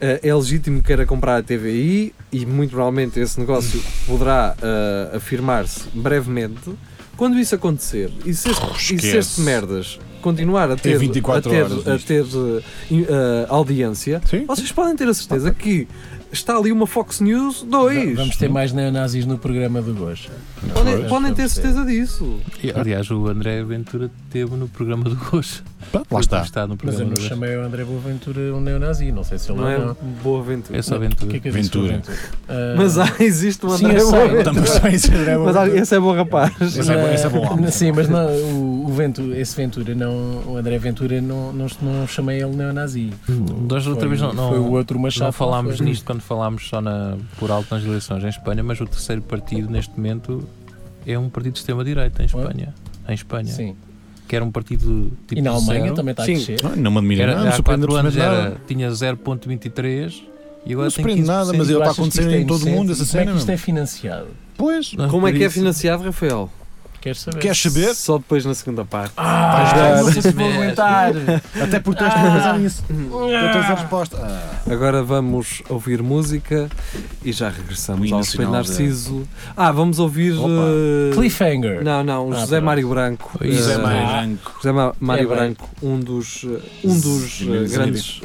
eh, 0.00 0.20
é 0.22 0.34
legítimo 0.34 0.78
que 0.80 0.86
queira 0.86 1.04
comprar 1.04 1.38
a 1.38 1.42
TVI 1.42 2.14
e 2.32 2.46
muito 2.46 2.70
provavelmente 2.70 3.18
esse 3.18 3.38
negócio 3.40 3.82
poderá 4.06 4.54
eh, 4.62 5.16
afirmar-se 5.16 5.88
brevemente. 5.92 6.70
Quando 7.16 7.38
isso 7.38 7.54
acontecer 7.54 8.10
e 8.24 8.34
se 8.34 8.50
este, 8.50 8.94
e 8.94 9.00
se 9.00 9.16
este 9.16 9.40
merdas 9.40 10.00
continuar 10.20 10.64
a 10.70 10.76
Tem 10.76 10.92
ter, 10.92 10.96
a 10.96 10.98
24 10.98 11.50
ter, 11.50 11.62
horas 11.62 11.86
a 11.86 11.98
ter 11.98 12.24
audiência, 13.48 14.20
Sim. 14.28 14.44
vocês 14.46 14.72
podem 14.72 14.96
ter 14.96 15.06
a 15.08 15.14
certeza 15.14 15.52
que 15.52 15.86
está 16.34 16.56
ali 16.56 16.72
uma 16.72 16.86
Fox 16.86 17.20
News 17.20 17.62
2. 17.62 18.16
Vamos 18.16 18.36
ter 18.36 18.48
mais 18.48 18.72
neonazis 18.72 19.24
no 19.24 19.38
programa 19.38 19.80
do 19.80 19.94
Gosto. 19.94 20.30
Podem, 20.72 21.08
podem 21.08 21.34
ter 21.34 21.48
certeza 21.48 21.84
disso. 21.84 22.40
E, 22.62 22.70
Aliás, 22.70 23.10
o 23.10 23.26
André 23.28 23.62
Ventura 23.64 24.10
teve 24.30 24.54
no 24.56 24.68
programa 24.68 25.04
do 25.04 25.16
Gosto. 25.16 25.64
Pá, 25.92 26.02
Lá 26.10 26.20
está. 26.20 26.42
Está 26.42 26.66
no 26.66 26.76
Mas 26.82 26.94
eu 26.94 27.06
programa 27.06 27.14
não 27.16 27.28
chamei 27.28 27.56
o 27.56 27.62
André 27.62 27.84
Boaventura 27.84 28.40
um 28.54 28.60
neonazi, 28.60 29.12
não 29.12 29.22
sei 29.24 29.38
se 29.38 29.50
ele 29.50 29.60
Não 29.60 29.68
é 29.68 29.74
é 29.74 29.78
não. 29.78 29.94
boa 30.22 30.40
aventura. 30.40 30.78
É 30.78 30.82
só 30.82 30.96
O 30.96 30.98
que 31.00 31.04
é 31.04 31.08
Ventura. 31.08 31.32
que 31.32 31.40
disse 31.50 31.50
Ventura. 31.62 31.92
Ventura? 31.94 32.16
Ah, 32.48 32.74
Mas 32.76 32.98
ah, 32.98 33.12
existe 33.20 33.64
um 33.66 33.70
Sim, 33.70 33.86
André 33.86 34.00
sei. 34.00 34.10
Boaventura. 34.10 34.44
Também 34.44 34.66
só 34.66 34.88
isso 34.88 35.12
é 35.12 35.38
Mas 35.38 35.56
olha, 35.56 35.78
esse 35.78 35.94
é 35.94 36.00
bom 36.00 36.12
rapaz. 36.14 36.52
Esse 36.60 36.92
é 36.92 36.96
bom- 36.96 37.08
esse 37.12 37.26
é 37.26 37.28
bom 37.28 37.52
homem. 37.52 37.70
Sim, 37.70 37.92
mas 37.92 38.08
não, 38.08 38.26
o, 38.26 38.86
o 38.86 38.92
Ventura, 38.92 39.38
esse 39.38 39.56
Ventura, 39.56 39.94
não, 39.94 40.42
o 40.46 40.56
André 40.56 40.78
Ventura, 40.78 41.20
não, 41.20 41.52
não, 41.52 41.66
não 41.82 42.06
chamei 42.06 42.42
ele 42.42 42.54
neonazi. 42.56 43.10
Nós 43.68 43.86
outra 43.86 44.00
Foi- 44.00 44.08
vez 44.08 44.20
não, 44.20 44.32
não, 44.32 44.48
foi 44.50 44.58
o 44.58 44.70
outro 44.72 44.98
Machado. 44.98 45.24
não 45.26 45.32
falámos 45.32 45.76
foi. 45.78 45.86
nisto 45.86 46.04
quando 46.04 46.20
falámos 46.20 46.68
só 46.68 46.80
na, 46.80 47.16
por 47.38 47.50
alto 47.50 47.74
nas 47.74 47.84
eleições 47.84 48.22
em 48.24 48.28
Espanha, 48.28 48.62
mas 48.62 48.80
o 48.80 48.86
terceiro 48.86 49.22
partido 49.22 49.70
neste 49.70 49.94
momento 49.96 50.46
é 51.06 51.18
um 51.18 51.28
partido 51.28 51.52
de 51.54 51.58
extrema-direita 51.60 52.22
em 52.22 52.26
Espanha. 52.26 52.74
Em 53.08 53.14
Espanha. 53.14 53.52
Sim. 53.52 53.76
Que 54.34 54.36
era 54.36 54.44
um 54.44 54.50
partido 54.50 55.12
tipo 55.28 55.38
E 55.38 55.42
na 55.42 55.52
Alemanha 55.52 55.82
zero, 55.84 55.94
também 55.94 56.10
está 56.10 56.24
a 56.24 56.26
Sim. 56.26 56.32
crescer. 56.34 56.60
Não, 56.64 56.74
não 56.74 56.90
me 56.90 56.98
admira 56.98 57.22
Era, 57.22 57.36
nada, 57.36 57.48
há 57.50 57.52
surpreende 57.52 57.86
4 57.86 58.00
anos 58.00 58.16
era, 58.16 58.56
tinha 58.66 58.90
0.23 58.90 60.22
e 60.66 60.72
agora 60.72 60.86
Não 60.86 60.90
tem 60.90 60.90
surpreende 60.90 61.22
15%. 61.22 61.26
nada, 61.26 61.52
mas 61.52 61.56
Tu 61.56 61.62
ele 61.62 61.62
está 61.62 61.74
a 61.74 61.78
achas 61.82 61.94
que 61.94 62.00
acontecer 62.00 62.20
isto 62.22 62.30
é 62.34 62.40
em 62.40 62.46
todo 62.46 62.62
o 62.64 62.68
mundo, 62.70 62.90
essa 62.92 63.04
Como 63.06 63.18
é 63.18 63.20
cena. 63.20 63.32
que 63.32 63.38
isto 63.38 63.50
é 63.50 63.56
financiado? 63.56 64.26
Pois, 64.56 64.92
Não, 64.94 65.08
Como 65.08 65.28
é 65.28 65.30
por 65.30 65.36
que 65.38 65.44
é 65.44 65.46
isso- 65.46 65.54
financiado, 65.54 66.02
Rafael? 66.02 66.50
Queres 67.04 67.20
saber? 67.20 67.38
queres 67.38 67.60
saber? 67.60 67.94
Só 67.94 68.16
depois 68.16 68.46
na 68.46 68.54
segunda 68.54 68.82
parte. 68.82 69.12
Ah, 69.18 69.72
Vais 69.74 70.00
não 70.06 70.10
sei 70.12 70.22
se 70.22 70.30
vou 70.32 70.48
aguentar. 70.50 71.12
Até 71.62 71.78
porque 71.78 72.02
Ah. 72.02 72.08
para 72.10 72.32
pensar 72.32 72.58
nisso. 72.58 72.82
Eu 72.88 73.52
tenho 73.52 73.58
a 73.58 73.74
resposta. 73.74 74.16
Ah. 74.22 74.72
Agora 74.72 75.02
vamos 75.02 75.62
ouvir 75.68 76.02
música 76.02 76.70
e 77.22 77.30
já 77.30 77.50
regressamos 77.50 78.10
ao 78.10 78.20
Espelho 78.20 78.50
Narciso. 78.50 79.28
Ah, 79.54 79.70
vamos 79.70 79.98
ouvir. 79.98 80.32
Eh, 80.34 81.14
Cliffhanger. 81.14 81.84
Não, 81.84 82.02
não, 82.02 82.32
Ah, 82.32 82.40
José. 82.40 82.58
Mário 82.60 82.88
Branco. 82.88 83.38
Isso 83.44 83.58
José 83.58 83.74
eh, 83.74 83.78
Mário 83.78 84.00
Ah. 84.02 84.12
Branco. 84.22 84.52
José 84.62 84.72
Mário 84.98 85.32
É. 85.32 85.36
Branco, 85.36 85.68
um 85.82 86.00
dos, 86.00 86.46
eh, 86.46 86.60
um 86.84 86.98
dos 87.00 87.32
sim. 87.38 87.66
grandes 87.68 88.20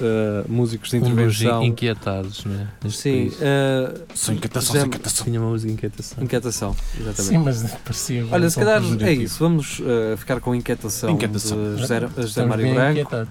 músicos 0.47 0.89
de 0.89 0.95
Um 0.95 0.99
intervenção. 0.99 1.63
inquietados, 1.65 2.45
né? 2.45 2.67
neste 2.81 3.01
Sim, 3.01 3.31
Sem 4.15 4.35
inquietação, 4.35 4.67
José- 4.67 4.79
sem 4.79 4.87
inquietação. 4.87 5.25
Tinha 5.25 5.41
uma 5.41 5.49
música 5.49 5.67
de 5.67 5.73
inquietação. 5.73 6.23
inquietação, 6.23 6.75
exatamente. 6.97 7.23
Sim, 7.23 7.37
mas 7.39 7.61
parecia. 7.83 8.25
Olha, 8.31 8.49
se 8.49 8.55
tão 8.55 8.68
calhar 8.69 9.09
é 9.09 9.13
isso. 9.13 9.39
Vamos 9.39 9.81
eh, 9.85 10.15
ficar 10.17 10.39
com 10.39 10.53
inquietação, 10.55 11.11
Inquietação. 11.11 11.75
de 11.75 11.81
José, 11.81 12.07
José 12.17 12.45
Mário 12.45 12.73
Branco. 12.73 13.27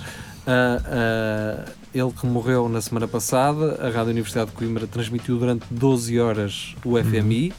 Ah, 0.46 0.80
ah, 0.86 1.64
ele 1.94 2.10
que 2.12 2.26
morreu 2.26 2.68
na 2.68 2.80
semana 2.80 3.06
passada, 3.06 3.78
a 3.80 3.90
Rádio 3.90 4.10
Universidade 4.12 4.50
de 4.50 4.56
Coimbra 4.56 4.86
transmitiu 4.86 5.36
durante 5.38 5.64
12 5.70 6.18
horas 6.18 6.74
o 6.84 6.96
FMI. 6.98 7.52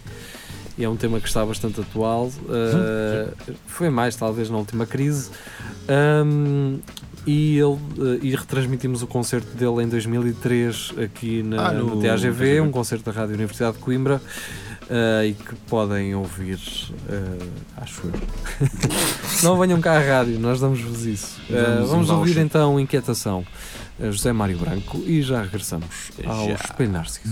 E 0.78 0.84
é 0.86 0.90
um 0.90 0.96
tema 0.96 1.20
que 1.20 1.28
está 1.28 1.46
bastante 1.46 1.82
atual. 1.82 2.32
Ah, 2.50 3.32
foi 3.68 3.90
mais, 3.90 4.16
talvez, 4.16 4.50
na 4.50 4.58
última 4.58 4.86
crise. 4.86 5.30
Ahm, 5.88 6.80
e, 7.26 7.58
ele, 7.58 7.78
eh, 8.00 8.20
e 8.24 8.36
retransmitimos 8.36 9.02
o 9.04 9.08
concerto 9.08 9.48
dele 9.56 9.84
em 9.84 9.88
2003 9.90 10.94
aqui 11.04 11.44
na, 11.44 11.68
Ah, 11.68 11.74
no, 11.74 11.96
no 11.96 12.02
TAGV, 12.02 12.28
TAGV. 12.28 12.62
um 12.62 12.72
concerto 12.72 13.06
da 13.06 13.12
Rádio 13.12 13.36
Universidade 13.36 13.78
de 13.78 13.84
Coimbra. 13.84 14.22
eh, 14.90 15.28
e 15.28 15.34
que 15.36 15.54
podem 15.68 16.16
ouvir, 16.16 16.60
eh, 17.08 17.38
acho 17.78 18.02
eu. 18.08 18.14
Não 19.44 19.58
venham 19.60 19.80
cá 19.80 19.98
à 19.98 20.00
rádio, 20.00 20.40
nós 20.40 20.60
damos-vos 20.60 21.06
isso. 21.06 21.40
Um 21.82 21.86
vamos 21.86 22.10
ouvir 22.10 22.38
então 22.40 22.80
Inquietação, 22.80 23.46
José 24.12 24.34
Mário 24.34 24.58
Branco, 24.58 24.98
e 25.06 25.22
já 25.22 25.44
regressamos 25.44 25.86
ao 26.26 26.48
Já. 26.48 26.56
Espelho 26.56 26.92
Narciso. 26.92 27.30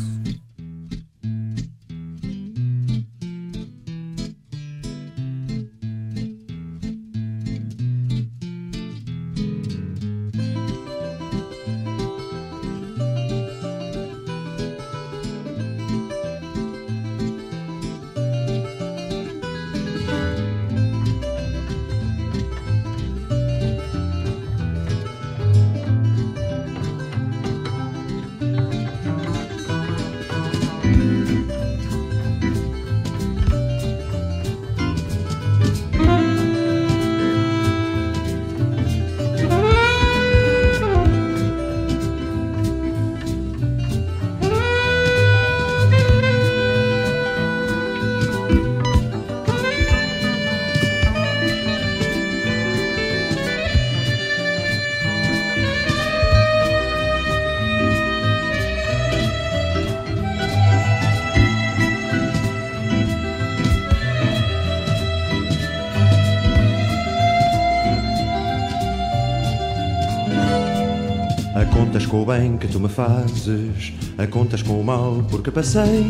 Com 72.08 72.22
o 72.22 72.26
bem 72.26 72.58
que 72.58 72.68
tu 72.68 72.80
me 72.80 72.88
fazes, 72.88 73.94
a 74.18 74.26
contas 74.28 74.62
com 74.62 74.80
o 74.80 74.84
mal 74.84 75.24
porque 75.30 75.52
passei. 75.52 76.06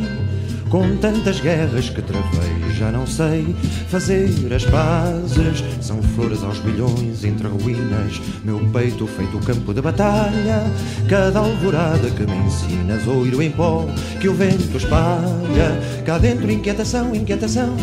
Com 0.70 0.98
tantas 0.98 1.40
guerras 1.40 1.90
que 1.90 2.02
travei, 2.02 2.72
já 2.78 2.92
não 2.92 3.08
sei 3.08 3.56
fazer 3.88 4.54
as 4.54 4.66
pazes. 4.66 5.64
São 5.82 6.04
flores 6.04 6.44
aos 6.44 6.62
milhões 6.62 7.24
entre 7.24 7.48
ruínas, 7.48 8.22
meu 8.44 8.60
peito 8.74 9.08
feito 9.08 9.40
campo 9.40 9.74
de 9.74 9.82
batalha. 9.82 10.64
Cada 11.08 11.40
alvorada 11.40 12.10
que 12.10 12.24
me 12.24 12.36
ensinas, 12.46 13.08
oiro 13.08 13.42
em 13.42 13.50
pó 13.50 13.86
que 14.20 14.28
o 14.28 14.34
vento 14.34 14.76
espalha. 14.76 15.80
Cá 16.06 16.18
dentro, 16.18 16.52
inquietação, 16.52 17.16
inquietação, 17.16 17.76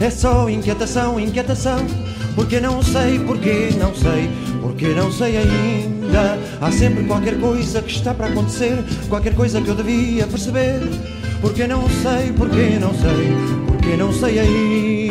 é 0.00 0.10
só 0.10 0.48
inquietação, 0.48 1.18
inquietação. 1.18 1.78
Porque 2.34 2.60
não 2.60 2.82
sei, 2.82 3.18
porque 3.18 3.70
não 3.78 3.94
sei, 3.94 4.30
porque 4.60 4.88
não 4.88 5.10
sei 5.10 5.38
ainda. 5.38 6.38
Há 6.60 6.70
sempre 6.70 7.04
qualquer 7.04 7.40
coisa 7.40 7.80
que 7.80 7.90
está 7.90 8.12
para 8.12 8.26
acontecer, 8.26 8.76
qualquer 9.08 9.34
coisa 9.34 9.60
que 9.60 9.68
eu 9.68 9.74
devia 9.74 10.26
perceber. 10.26 10.80
Porque 11.40 11.66
não 11.66 11.88
sei, 11.88 12.32
porque 12.36 12.78
não 12.78 12.92
sei, 12.92 13.32
porque 13.66 13.96
não 13.96 14.12
sei 14.12 14.38
ainda. 14.38 15.05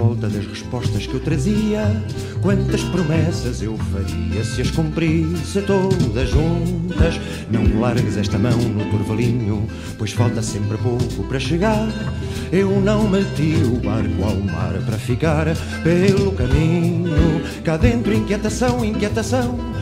Volta 0.00 0.28
das 0.28 0.46
respostas 0.46 1.06
que 1.06 1.12
eu 1.12 1.20
trazia. 1.20 1.84
Quantas 2.40 2.82
promessas 2.84 3.60
eu 3.60 3.76
faria 3.76 4.42
se 4.42 4.62
as 4.62 4.70
cumprisse 4.70 5.60
todas 5.60 6.30
juntas? 6.30 7.20
Não 7.50 7.78
largues 7.78 8.16
esta 8.16 8.38
mão 8.38 8.56
no 8.56 8.84
turvalinho, 8.86 9.68
pois 9.98 10.12
falta 10.12 10.40
sempre 10.40 10.78
pouco 10.78 11.22
para 11.28 11.38
chegar. 11.38 11.86
Eu 12.50 12.80
não 12.80 13.08
meti 13.10 13.54
o 13.62 13.76
barco 13.76 14.24
ao 14.24 14.36
mar 14.36 14.72
para 14.86 14.96
ficar 14.96 15.46
pelo 15.84 16.32
caminho. 16.32 17.42
Cá 17.62 17.76
dentro, 17.76 18.14
inquietação, 18.14 18.82
inquietação. 18.82 19.69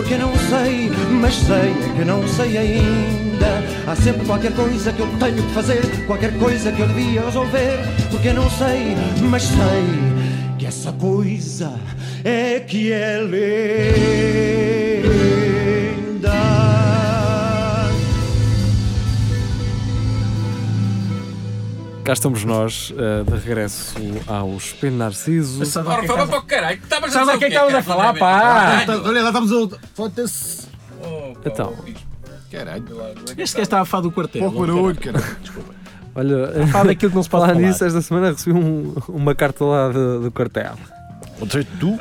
Porque 0.00 0.16
não 0.16 0.34
sei, 0.34 0.90
mas 1.20 1.34
sei 1.34 1.56
é 1.56 1.94
que 1.94 2.04
não 2.06 2.26
sei 2.26 2.56
ainda. 2.56 3.62
Há 3.86 3.94
sempre 3.94 4.24
qualquer 4.24 4.50
coisa 4.54 4.90
que 4.94 5.00
eu 5.00 5.06
tenho 5.18 5.42
que 5.42 5.52
fazer, 5.52 6.06
qualquer 6.06 6.32
coisa 6.38 6.72
que 6.72 6.80
eu 6.80 6.88
devia 6.88 7.22
resolver. 7.22 7.80
Porque 8.10 8.32
não 8.32 8.48
sei, 8.48 8.96
mas 9.28 9.42
sei 9.42 9.84
que 10.58 10.64
essa 10.64 10.90
coisa 10.92 11.78
é 12.24 12.60
que 12.60 12.90
é 12.90 13.18
linda. 13.20 14.79
Cá 22.10 22.14
estamos 22.14 22.44
nós, 22.44 22.92
eh, 22.98 23.22
de 23.22 23.38
regresso 23.38 23.94
ao 24.26 24.56
Espelho 24.56 24.96
Narciso. 24.96 25.62
Ora, 25.88 26.02
é 26.04 26.08
fala 26.08 26.22
que 26.24 26.28
para 26.28 26.38
o 26.40 26.42
caralho, 26.42 26.78
que 26.78 26.82
estavas 26.82 27.12
Sabe 27.12 27.30
o 27.36 27.38
que 27.38 27.44
é 27.44 27.48
que 27.50 27.54
estavas 27.54 27.72
a 27.76 27.82
falar, 27.84 28.14
pá? 28.14 28.84
Olha, 29.04 29.22
lá 29.22 29.28
estamos 29.28 29.52
a. 29.52 29.78
Foda-se. 29.94 30.66
Então, 31.46 31.72
Caralho. 32.50 32.84
Este 33.38 33.54
gajo 33.54 33.62
estava 33.62 33.82
a 33.82 33.84
falar 33.84 34.02
do 34.02 34.10
quartel. 34.10 34.42
Pouco 34.42 34.58
barulho, 34.58 34.96
caralho. 34.96 35.24
Desculpa. 35.40 35.72
olha, 36.16 36.66
Fala 36.72 36.86
daquilo 36.86 37.10
que 37.12 37.16
não 37.16 37.22
se 37.22 37.30
pode 37.30 37.42
falar 37.44 37.54
falar. 37.54 37.64
nisso, 37.68 37.84
esta 37.84 38.02
semana 38.02 38.32
recebi 38.32 38.58
um- 38.58 38.92
uma 39.08 39.32
carta 39.32 39.64
lá 39.64 39.88
do 39.90 40.32
quartel. 40.34 40.74
Tu? 41.78 41.98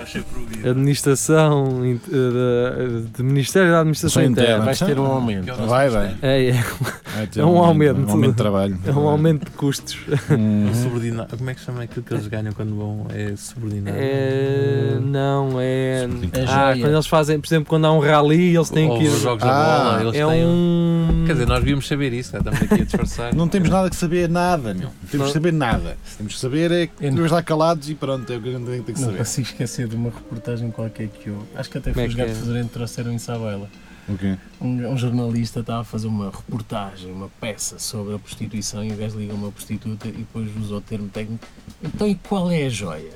Administração 0.69 1.85
in- 1.85 1.99
eh, 2.11 2.87
de, 3.01 3.01
de 3.17 3.23
Ministério 3.23 3.71
da 3.71 3.79
Administração 3.79 4.23
Interna. 4.23 4.41
interna. 4.49 4.65
Vais 4.65 4.79
ter 4.79 4.99
um 4.99 5.05
aumento. 5.05 5.53
Vai, 5.67 5.89
vai. 5.89 6.15
É, 6.21 6.47
é, 6.49 6.51
Vai 6.53 7.29
É 7.37 7.45
um 7.45 7.57
aumento. 7.57 7.99
Um 8.07 8.11
aumento 8.11 8.31
de 8.31 8.37
trabalho. 8.37 8.77
é 8.85 8.91
um 8.91 9.07
aumento 9.07 9.45
de 9.45 9.51
custos. 9.51 9.97
Hum. 10.29 10.69
Subordinado. 10.73 11.37
Como 11.37 11.49
é 11.49 11.53
que 11.53 11.61
chama 11.61 11.83
aquilo 11.83 12.03
que 12.05 12.13
eles 12.13 12.27
ganham 12.27 12.51
quando 12.53 12.75
vão? 12.75 13.07
É 13.13 13.33
subordinado. 13.35 13.97
É, 13.99 14.97
não, 15.01 15.59
é. 15.59 16.07
É 16.33 16.43
Ah, 16.47 16.71
joia. 16.73 16.83
quando 16.85 16.93
eles 16.93 17.07
fazem, 17.07 17.39
por 17.39 17.47
exemplo, 17.47 17.69
quando 17.69 17.85
há 17.85 17.91
um 17.93 17.99
rally, 17.99 18.55
eles 18.55 18.69
têm 18.69 18.89
Ou 18.89 18.97
que 18.97 19.05
ir. 19.05 19.07
os 19.09 19.21
jogos 19.21 19.43
da 19.43 19.49
Ah, 19.51 19.83
bola, 19.83 20.01
eles 20.01 20.15
É 20.15 20.25
têm. 20.27 20.45
um. 20.45 21.23
Quer 21.25 21.33
dizer, 21.33 21.47
nós 21.47 21.59
devíamos 21.59 21.87
saber 21.87 22.13
isso, 22.13 22.33
né? 22.33 22.39
estamos 22.39 22.61
aqui 22.61 22.81
a 22.81 22.85
disfarçar. 22.85 23.33
Não 23.35 23.47
temos 23.47 23.69
nada 23.69 23.89
que 23.89 23.95
saber 23.95 24.27
nada, 24.29 24.73
meu. 24.73 24.83
Não 24.89 24.91
temos 25.09 25.13
Não. 25.13 25.25
que 25.27 25.33
saber 25.33 25.53
nada. 25.53 25.97
Temos 26.17 26.33
que 26.35 26.39
saber 26.39 26.71
é 26.71 26.87
que 26.87 27.05
estamos 27.05 27.31
lá 27.31 27.41
calados 27.43 27.89
e 27.89 27.95
pronto, 27.95 28.31
é 28.31 28.37
o 28.37 28.41
que 28.41 28.49
a 28.49 28.51
gente 28.53 28.65
tem 28.83 28.95
que 28.95 28.99
saber. 28.99 29.19
Consigo 29.29 29.47
esquecer 29.47 29.87
de 29.87 29.95
uma 29.95 30.09
reportagem 30.09 30.71
qualquer 30.71 31.07
que 31.07 31.27
eu. 31.27 31.43
Acho 31.55 31.69
que 31.69 31.77
até 31.77 31.91
Como 31.91 31.95
foi 31.95 32.03
é 32.05 32.07
os 32.07 32.15
que 32.15 32.21
é? 32.21 32.25
gatos 32.25 32.39
fazerem 32.39 32.67
trouxeram 32.67 33.11
em 33.13 33.19
Sabela. 33.19 33.69
O 34.07 34.17
quê? 34.17 34.37
Um, 34.59 34.87
um 34.87 34.97
jornalista 34.97 35.59
estava 35.59 35.81
a 35.81 35.83
fazer 35.83 36.07
uma 36.07 36.31
reportagem, 36.31 37.11
uma 37.11 37.29
peça 37.39 37.77
sobre 37.77 38.15
a 38.15 38.19
prostituição 38.19 38.83
e 38.83 38.91
o 38.91 38.95
gajo 38.95 39.19
liga 39.19 39.33
uma 39.33 39.51
prostituta 39.51 40.07
e 40.07 40.11
depois 40.13 40.49
usa 40.57 40.75
o 40.75 40.81
termo 40.81 41.07
técnico. 41.09 41.45
Então 41.83 42.07
e 42.07 42.15
qual 42.15 42.49
é 42.51 42.65
a 42.65 42.69
joia? 42.69 43.11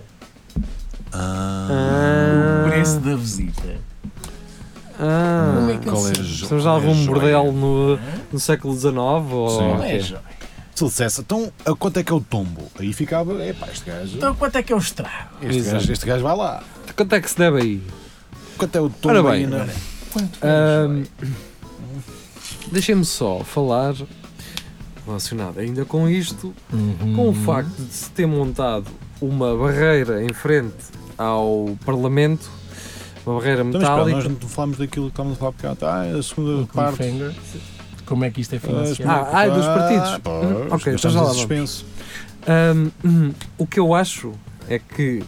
Ah, 1.11 2.63
O 2.65 2.69
preço 2.69 2.99
da 2.99 3.15
visita. 3.15 3.77
ah, 4.99 5.53
Como 5.55 5.71
é 5.71 5.77
que 5.77 5.83
ele 5.83 5.91
Qual 5.91 6.07
é 6.07 6.11
a 6.11 6.15
sabe? 6.15 6.27
jo- 6.27 6.43
Estamos 6.43 6.65
a 6.67 6.69
é 6.69 6.73
algum 6.73 6.93
joia? 6.93 7.07
bordel 7.07 7.51
no, 7.51 7.99
no 8.31 8.39
século 8.39 8.73
XIX? 8.75 8.93
Ou 8.93 9.49
Sim. 9.49 9.57
Qual 9.57 9.83
é 9.83 9.95
a 9.95 9.99
joia? 9.99 10.21
Se 10.89 11.01
ele 11.03 11.07
dissesse, 11.07 11.21
então 11.21 11.51
a 11.65 11.75
quanto 11.75 11.97
é 11.99 12.03
que 12.03 12.11
é 12.11 12.15
o 12.15 12.21
tombo? 12.21 12.63
Aí 12.79 12.91
ficava, 12.93 13.45
epá, 13.45 13.67
este 13.71 13.85
gajo. 13.89 14.17
Então 14.17 14.35
quanto 14.35 14.55
é 14.57 14.63
que 14.63 14.71
é 14.73 14.75
o 14.75 14.79
estrago? 14.79 15.29
Este 15.41 15.57
Exato. 15.57 15.73
gajo, 15.77 15.93
este 15.93 16.05
gajo 16.05 16.23
vai 16.23 16.35
lá. 16.35 16.63
Quanto 16.95 17.13
é 17.15 17.21
que 17.21 17.29
se 17.29 17.37
deve 17.37 17.61
aí? 17.61 17.81
Quanto 18.57 18.75
é 18.75 18.81
o 18.81 18.89
tombo 18.89 19.17
Ora 19.19 19.31
aí 19.31 19.45
bem, 19.45 19.47
na. 19.47 19.67
Quanto 20.11 20.39
é 20.45 20.47
a 20.47 20.85
Ahm, 20.85 21.03
joia? 21.21 21.33
Deixem-me 22.71 23.05
só 23.05 23.43
falar, 23.43 23.93
relacionado 25.05 25.59
ainda 25.59 25.85
com 25.85 26.07
isto, 26.09 26.53
com 27.15 27.29
o 27.29 27.33
facto 27.33 27.75
de 27.77 27.93
se 27.93 28.09
ter 28.11 28.25
montado 28.25 28.87
uma 29.21 29.55
barreira 29.55 30.23
em 30.23 30.33
frente 30.33 30.73
ao 31.17 31.75
Parlamento, 31.85 32.49
uma 33.25 33.35
barreira 33.39 33.61
Então, 33.63 33.79
mas 33.81 33.81
espera, 33.89 34.05
metálica. 34.05 34.29
nós 34.29 34.41
não 34.41 34.49
falamos 34.49 34.77
daquilo 34.77 35.05
que 35.07 35.11
estávamos 35.11 35.37
a 35.37 35.39
falar 35.39 35.51
porque 35.51 35.85
ah, 35.85 36.17
a 36.19 36.23
segunda 36.23 36.61
O 36.63 36.67
parte. 36.67 37.03
Como 38.05 38.23
é 38.25 38.29
que 38.29 38.41
isto 38.41 38.55
é 38.55 38.59
financiado? 38.59 39.09
Ah, 39.09 39.41
ah, 39.41 39.47
dos 39.47 39.65
partidos. 39.65 40.19
pois, 40.23 40.45
Hum, 40.45 40.67
ok, 40.71 40.93
então 40.93 41.11
já 41.11 41.21
lá 41.21 41.33
suspenso. 41.33 41.85
Hum, 43.03 43.31
o 43.57 43.65
que 43.65 43.79
eu 43.79 43.93
acho 43.93 44.33
é 44.67 44.79
que 44.79 45.23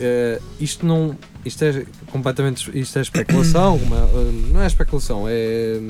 eh, 0.00 0.40
isto 0.60 0.84
não. 0.86 1.16
Isto 1.44 1.64
é 1.64 1.84
completamente. 2.12 2.70
Isto 2.78 2.98
é 2.98 3.02
especulação. 3.02 3.76
uma- 3.82 3.96
eh, 3.96 4.30
não 4.52 4.62
é 4.62 4.66
especulação, 4.66 5.24
é. 5.28 5.80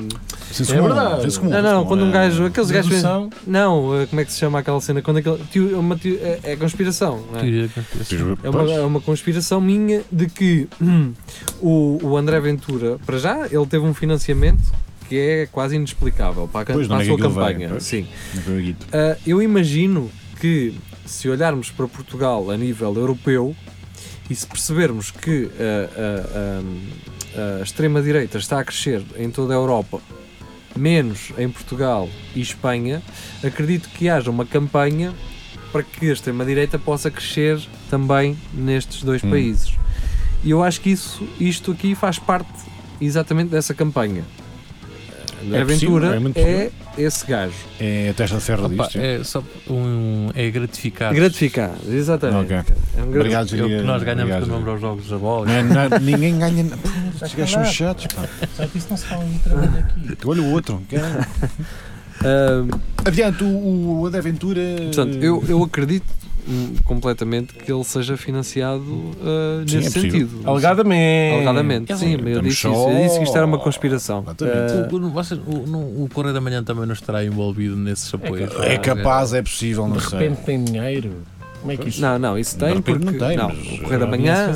Senso 0.51 0.73
É 0.73 0.77
comum, 0.77 0.87
verdade. 0.93 1.37
comum, 1.39 1.49
Não, 1.51 1.61
não, 1.61 1.71
comum, 1.73 1.87
quando 1.87 2.03
um 2.05 2.09
é- 2.09 2.11
gajo. 2.11 2.45
Aqueles 2.45 2.71
gajos. 2.71 3.03
Não, 3.45 4.01
eh, 4.01 4.05
como 4.07 4.21
é 4.21 4.25
que 4.25 4.31
se 4.33 4.39
chama 4.39 4.59
aquela 4.59 4.81
cena? 4.81 5.01
Quando 5.01 5.17
aquele, 5.17 5.37
teo- 5.51 5.79
uma 5.79 5.95
teo- 5.97 6.17
é, 6.21 6.39
é 6.43 6.55
conspiração. 6.55 7.23
é? 7.35 7.67
Conspiração. 7.67 8.37
É 8.43 8.49
uma, 8.49 8.71
é 8.71 8.81
uma 8.81 9.01
conspiração 9.01 9.61
minha 9.61 10.01
de 10.11 10.27
que 10.27 10.67
hum, 10.81 11.13
o, 11.61 11.99
o 12.03 12.17
André 12.17 12.39
Ventura, 12.39 12.97
para 13.05 13.17
já, 13.19 13.45
ele 13.45 13.65
teve 13.67 13.85
um 13.85 13.93
financiamento 13.93 14.63
que 15.07 15.17
é 15.19 15.45
quase 15.51 15.75
inexplicável 15.75 16.47
para 16.47 16.61
a, 16.61 16.73
Pois, 16.75 16.87
para 16.87 16.97
a 16.97 17.01
é 17.01 17.05
sua 17.05 17.17
campanha. 17.17 17.69
pois. 17.69 17.83
Sim. 17.83 18.07
Ah, 18.91 19.17
eu 19.25 19.41
imagino 19.41 20.09
que 20.39 20.73
se 21.05 21.29
olharmos 21.29 21.69
para 21.69 21.87
Portugal 21.87 22.49
a 22.49 22.57
nível 22.57 22.93
europeu 22.95 23.55
e 24.29 24.35
se 24.35 24.45
percebermos 24.47 25.11
que 25.11 25.49
ah, 25.59 25.89
ah, 25.97 26.61
ah, 27.35 27.59
a 27.59 27.63
extrema-direita 27.63 28.37
está 28.37 28.59
a 28.59 28.63
crescer 28.63 29.03
em 29.17 29.29
toda 29.29 29.53
a 29.53 29.57
Europa, 29.57 29.99
menos 30.75 31.31
em 31.37 31.49
Portugal 31.49 32.09
e 32.35 32.41
Espanha, 32.41 33.01
acredito 33.43 33.89
que 33.89 34.09
haja 34.09 34.29
uma 34.31 34.45
campanha 34.45 35.13
para 35.71 35.83
que 35.83 36.09
a 36.09 36.13
extrema-direita 36.13 36.77
possa 36.77 37.09
crescer 37.09 37.59
também 37.89 38.37
nestes 38.53 39.01
dois 39.03 39.23
Hum. 39.23 39.29
países. 39.31 39.73
E 40.43 40.51
eu 40.51 40.61
acho 40.63 40.81
que 40.81 40.89
isso, 40.91 41.27
isto 41.39 41.71
aqui 41.71 41.95
faz 41.95 42.19
parte 42.19 42.49
exatamente 43.01 43.49
dessa 43.49 43.73
campanha. 43.73 44.23
É 45.51 45.65
possível, 45.65 45.65
Ventura 45.95 46.15
é 46.15 46.19
muito 46.19 46.37
é 46.37 46.69
esse 46.97 47.25
gajo. 47.25 47.53
É 47.79 48.09
a 48.09 48.13
testa 48.13 48.37
de 48.37 48.43
ferro 48.43 48.65
Opa, 48.65 48.83
disto. 48.83 48.99
é 48.99 49.23
só 49.23 49.43
um, 49.69 50.29
é 50.35 50.49
gratificar. 50.51 51.13
Gratificar, 51.13 51.71
exatamente. 51.89 52.53
Ok. 52.53 52.73
É 52.97 53.01
um 53.01 53.11
gra- 53.11 53.19
Obrigado, 53.21 53.55
É 53.55 53.63
o 53.63 53.67
que 53.67 53.81
nós 53.81 54.03
ganhamos 54.03 54.23
Obrigado, 54.23 54.41
com 54.41 54.49
o 54.49 54.53
número 54.53 54.71
aos 54.71 54.81
jogos 54.81 55.07
da 55.09 55.17
bola. 55.17 55.45
Não 55.47 55.53
é- 55.53 55.63
não 55.63 55.81
é- 55.81 55.99
ninguém 55.99 56.37
ganha. 56.39 56.65
Estes 57.15 57.33
gajos 57.35 57.51
são 57.51 57.65
chatos, 57.65 58.07
pá. 58.07 58.23
Só 58.55 58.65
que 58.67 58.77
isso 58.77 58.87
não 58.89 58.97
se 58.97 59.05
fala 59.05 59.25
em 59.25 59.37
trabalho 59.39 59.79
aqui. 59.79 60.17
Olha 60.25 60.41
o 60.41 60.51
outro. 60.51 60.81
Ah, 62.25 62.63
Adiante, 63.05 63.43
o, 63.43 63.47
o 64.01 64.05
André 64.07 64.21
Ventura. 64.21 64.61
portanto, 64.83 65.17
eu, 65.21 65.43
eu 65.49 65.61
acredito 65.63 66.05
completamente 66.83 67.53
que 67.53 67.71
ele 67.71 67.83
seja 67.83 68.17
financiado 68.17 68.83
ah, 69.21 69.63
Sim, 69.67 69.77
nesse 69.77 69.97
é 69.99 70.01
sentido. 70.01 70.41
Alegadamente. 70.43 71.35
Alegadamente, 71.35 71.97
sim, 71.97 72.13
eu 72.13 72.17
estamos 72.27 72.43
disse, 72.43 72.61
só- 72.61 72.89
eu 72.91 73.03
disse 73.03 73.17
que 73.19 73.23
isto 73.23 73.37
era 73.37 73.45
uma 73.45 73.59
conspiração. 73.59 74.21
Exatamente. 74.23 74.73
Ah, 74.73 74.87
O, 74.91 74.95
o, 74.97 75.09
vocês- 75.09 75.39
o, 75.45 75.67
não- 75.67 76.03
o 76.03 76.09
Correio 76.13 76.33
da 76.33 76.41
Manhã 76.41 76.63
também 76.63 76.85
não 76.85 76.93
estará 76.93 77.23
envolvido 77.23 77.75
nesses 77.75 78.13
apoios. 78.13 78.51
É 78.61 78.77
capaz, 78.77 79.33
é 79.33 79.41
possível, 79.41 79.87
não 79.87 79.97
De 79.97 80.03
sei. 80.09 80.19
repente 80.19 80.41
tem 80.45 80.63
dinheiro. 80.63 81.11
Como 81.63 81.71
é 81.71 81.77
que 81.77 81.87
isso 81.87 82.01
não, 82.01 82.19
não, 82.19 82.37
isso 82.37 82.57
tem 82.57 82.81
porque 82.81 83.05
não 83.05 83.13
tem, 83.13 83.37
não, 83.37 83.47
mas, 83.47 83.57
o 83.57 83.81
Correio 83.81 83.99
da 84.01 84.05
Manhã. 84.07 84.51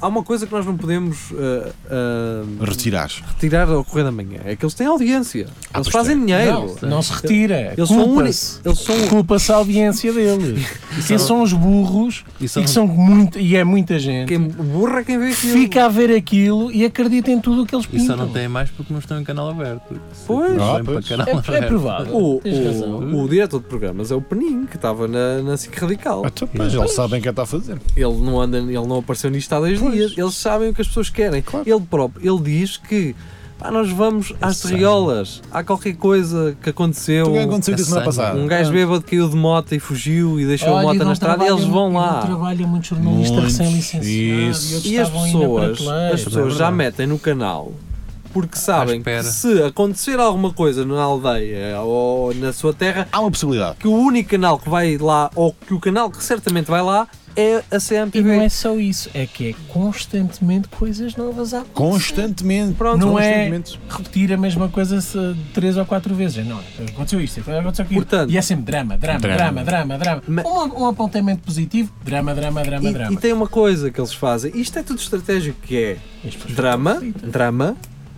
Há 0.00 0.08
uma 0.08 0.22
coisa 0.24 0.46
que 0.46 0.52
nós 0.52 0.66
não 0.66 0.76
podemos 0.76 1.32
ah, 1.32 1.70
ah, 1.90 2.64
Retirar. 2.64 3.08
retirar 3.34 3.68
ao 3.70 3.84
Correio 3.84 4.06
da 4.06 4.10
Manhã, 4.12 4.40
é 4.44 4.56
que 4.56 4.64
eles 4.64 4.74
têm 4.74 4.88
audiência. 4.88 5.46
Ah, 5.72 5.78
eles 5.78 5.88
fazem 5.88 6.16
tem. 6.16 6.26
dinheiro. 6.26 6.74
Não, 6.82 6.88
não 6.90 7.02
se 7.02 7.12
retira. 7.12 7.72
Eles 7.76 7.88
são 7.88 8.04
Culpa-se. 8.04 8.60
Eles 8.64 8.78
são 8.80 9.08
Culpa-se 9.08 9.52
a 9.52 9.54
audiência 9.54 10.12
deles. 10.12 10.66
Quem 11.06 11.18
são 11.18 11.40
os 11.42 11.52
burros 11.52 12.24
E 12.40 12.44
e 12.44 12.48
são, 12.48 12.62
que 12.64 12.70
são 12.70 12.86
muito, 12.86 13.38
e 13.38 13.54
é 13.56 13.62
muita 13.62 13.96
gente. 13.98 14.28
quem 14.28 14.40
burra 14.40 15.00
é 15.00 15.04
quem 15.04 15.18
vê 15.18 15.30
aquilo. 15.30 15.52
Fica 15.52 15.84
a 15.84 15.88
ver 15.88 16.10
aquilo 16.14 16.72
e 16.72 16.84
acredita 16.84 17.30
em 17.30 17.40
tudo 17.40 17.62
o 17.62 17.66
que 17.66 17.74
eles 17.74 17.86
e 17.92 18.00
só 18.00 18.12
pintam. 18.12 18.16
não 18.26 18.28
têm 18.32 18.48
mais 18.48 18.70
porque 18.70 18.92
não 18.92 18.98
estão 19.00 19.20
em 19.20 19.24
canal 19.24 19.50
aberto. 19.50 20.00
Pois. 20.26 20.52
vêm 20.52 20.60
Ah, 20.60 20.74
para 20.82 20.84
pois. 20.84 21.08
canal 21.08 21.26
É, 21.28 21.56
é 21.58 21.62
provável. 21.62 22.14
O, 22.16 22.40
o, 22.44 23.22
o 23.24 23.28
diretor 23.28 23.60
de 23.60 23.66
programas 23.66 24.10
é 24.10 24.14
o 24.14 24.20
Penin, 24.20 24.66
que 24.66 24.76
estava 24.76 25.06
na, 25.06 25.42
na 25.42 25.56
SIC 25.56 25.76
Radical. 25.78 26.23
Então, 26.26 26.48
pois, 26.54 26.74
eles 26.74 26.92
sabem 26.92 27.18
o 27.18 27.22
que 27.22 27.28
é 27.28 27.32
que 27.32 27.40
está 27.40 27.42
a 27.42 27.46
fazer. 27.46 27.78
Ele 27.96 28.16
não, 28.18 28.40
anda, 28.40 28.58
ele 28.58 28.72
não 28.86 28.98
apareceu 28.98 29.30
nisto 29.30 29.52
há 29.52 29.60
dois 29.60 29.78
Pois. 29.78 29.92
dias. 29.94 30.14
Eles 30.16 30.34
sabem 30.34 30.70
o 30.70 30.74
que 30.74 30.80
as 30.80 30.88
pessoas 30.88 31.10
querem. 31.10 31.42
Claro. 31.42 31.68
Ele 31.68 31.80
próprio, 31.80 32.34
ele 32.34 32.42
diz 32.42 32.76
que 32.76 33.14
pá, 33.58 33.70
nós 33.70 33.90
vamos 33.90 34.32
às 34.40 34.56
sei. 34.58 34.72
terriolas. 34.72 35.40
Há 35.50 35.62
qualquer 35.62 35.94
coisa 35.96 36.56
que 36.62 36.70
aconteceu. 36.70 37.26
O 37.26 37.32
que 37.32 37.38
aconteceu 37.38 37.74
é 37.74 37.76
da 37.76 37.84
semana 37.84 38.04
sangue. 38.04 38.16
passada? 38.16 38.38
Um 38.40 38.46
gajo 38.46 38.72
bêbado 38.72 39.02
caiu 39.02 39.28
de 39.28 39.36
moto 39.36 39.74
e 39.74 39.78
fugiu 39.78 40.40
e 40.40 40.46
deixou 40.46 40.70
Olha, 40.70 40.78
a 40.90 40.94
e 40.94 40.98
moto 40.98 41.06
na 41.06 41.12
estrada 41.12 41.34
e 41.34 41.46
trabalha 41.46 41.58
eles 41.60 41.72
vão 41.72 41.90
muito- 41.90 42.04
lá. 42.06 42.20
Trabalha 42.22 42.66
muito 42.66 42.86
jornalista 42.86 43.40
recém-licenciado. 43.40 44.04
isso. 44.50 44.74
outros 44.74 44.92
E 44.92 44.98
as 44.98 45.08
pessoas, 45.10 45.80
as 46.12 46.24
pessoas 46.24 46.46
É 46.46 46.50
já 46.50 46.70
verdade. 46.70 46.76
metem 46.76 47.06
no 47.06 47.18
canal 47.18 47.72
porque 48.34 48.58
sabem 48.58 49.00
que 49.00 49.22
se 49.22 49.62
acontecer 49.62 50.18
alguma 50.20 50.52
coisa 50.52 50.84
na 50.84 51.00
aldeia 51.00 51.80
ou 51.80 52.34
na 52.34 52.52
sua 52.52 52.74
terra, 52.74 53.08
Há 53.12 53.20
uma 53.20 53.30
possibilidade. 53.30 53.76
que 53.78 53.88
o 53.88 53.92
único 53.94 54.28
canal 54.30 54.58
que 54.58 54.68
vai 54.68 54.98
lá, 54.98 55.30
ou 55.34 55.54
que 55.54 55.72
o 55.72 55.80
canal 55.80 56.10
que 56.10 56.22
certamente 56.22 56.66
vai 56.70 56.82
lá, 56.82 57.06
é 57.36 57.64
a 57.68 57.76
E 57.76 57.80
CMTV. 57.80 58.22
não 58.36 58.42
é 58.42 58.48
só 58.48 58.76
isso, 58.76 59.10
é 59.12 59.26
que 59.26 59.48
é 59.50 59.54
constantemente 59.72 60.68
coisas 60.68 61.16
novas 61.16 61.52
a 61.52 61.62
acontecer. 61.62 61.74
Constantemente. 61.74 62.74
Pronto, 62.74 62.98
Não 63.04 63.18
é 63.18 63.48
constantemente. 63.50 63.80
repetir 63.88 64.32
a 64.32 64.36
mesma 64.36 64.68
coisa 64.68 65.00
se- 65.00 65.34
três 65.52 65.76
ou 65.76 65.84
quatro 65.84 66.14
vezes. 66.14 66.46
Não, 66.46 66.60
aconteceu 66.88 67.20
isto, 67.20 67.40
aconteceu 67.40 67.84
aquilo. 67.84 68.02
Portanto- 68.02 68.30
e 68.30 68.36
é 68.36 68.42
sempre 68.42 68.64
drama, 68.66 68.96
drama, 68.96 69.18
Drama. 69.18 69.36
drama, 69.36 69.64
drama, 69.64 69.98
drama. 69.98 70.22
Ma- 70.28 70.42
Um, 70.46 70.82
um 70.82 70.86
apontamento 70.86 71.42
positivo, 71.42 71.92
drama, 72.04 72.32
drama, 72.36 72.62
drama, 72.62 72.88
E, 72.88 72.92
drama. 72.92 73.12
e 73.12 73.16
tem 73.16 73.32
uma 73.32 73.48
coisa 73.48 73.90
que 73.90 74.00
eles 74.00 74.12
fazem, 74.12 74.52
isto 74.54 74.78
é 74.78 74.82
tudo 74.84 75.00
estratégico, 75.00 75.60
que 75.62 75.76
é 75.76 75.96
E 76.24 76.52
drama, 76.52 77.02
drama, 77.20 77.76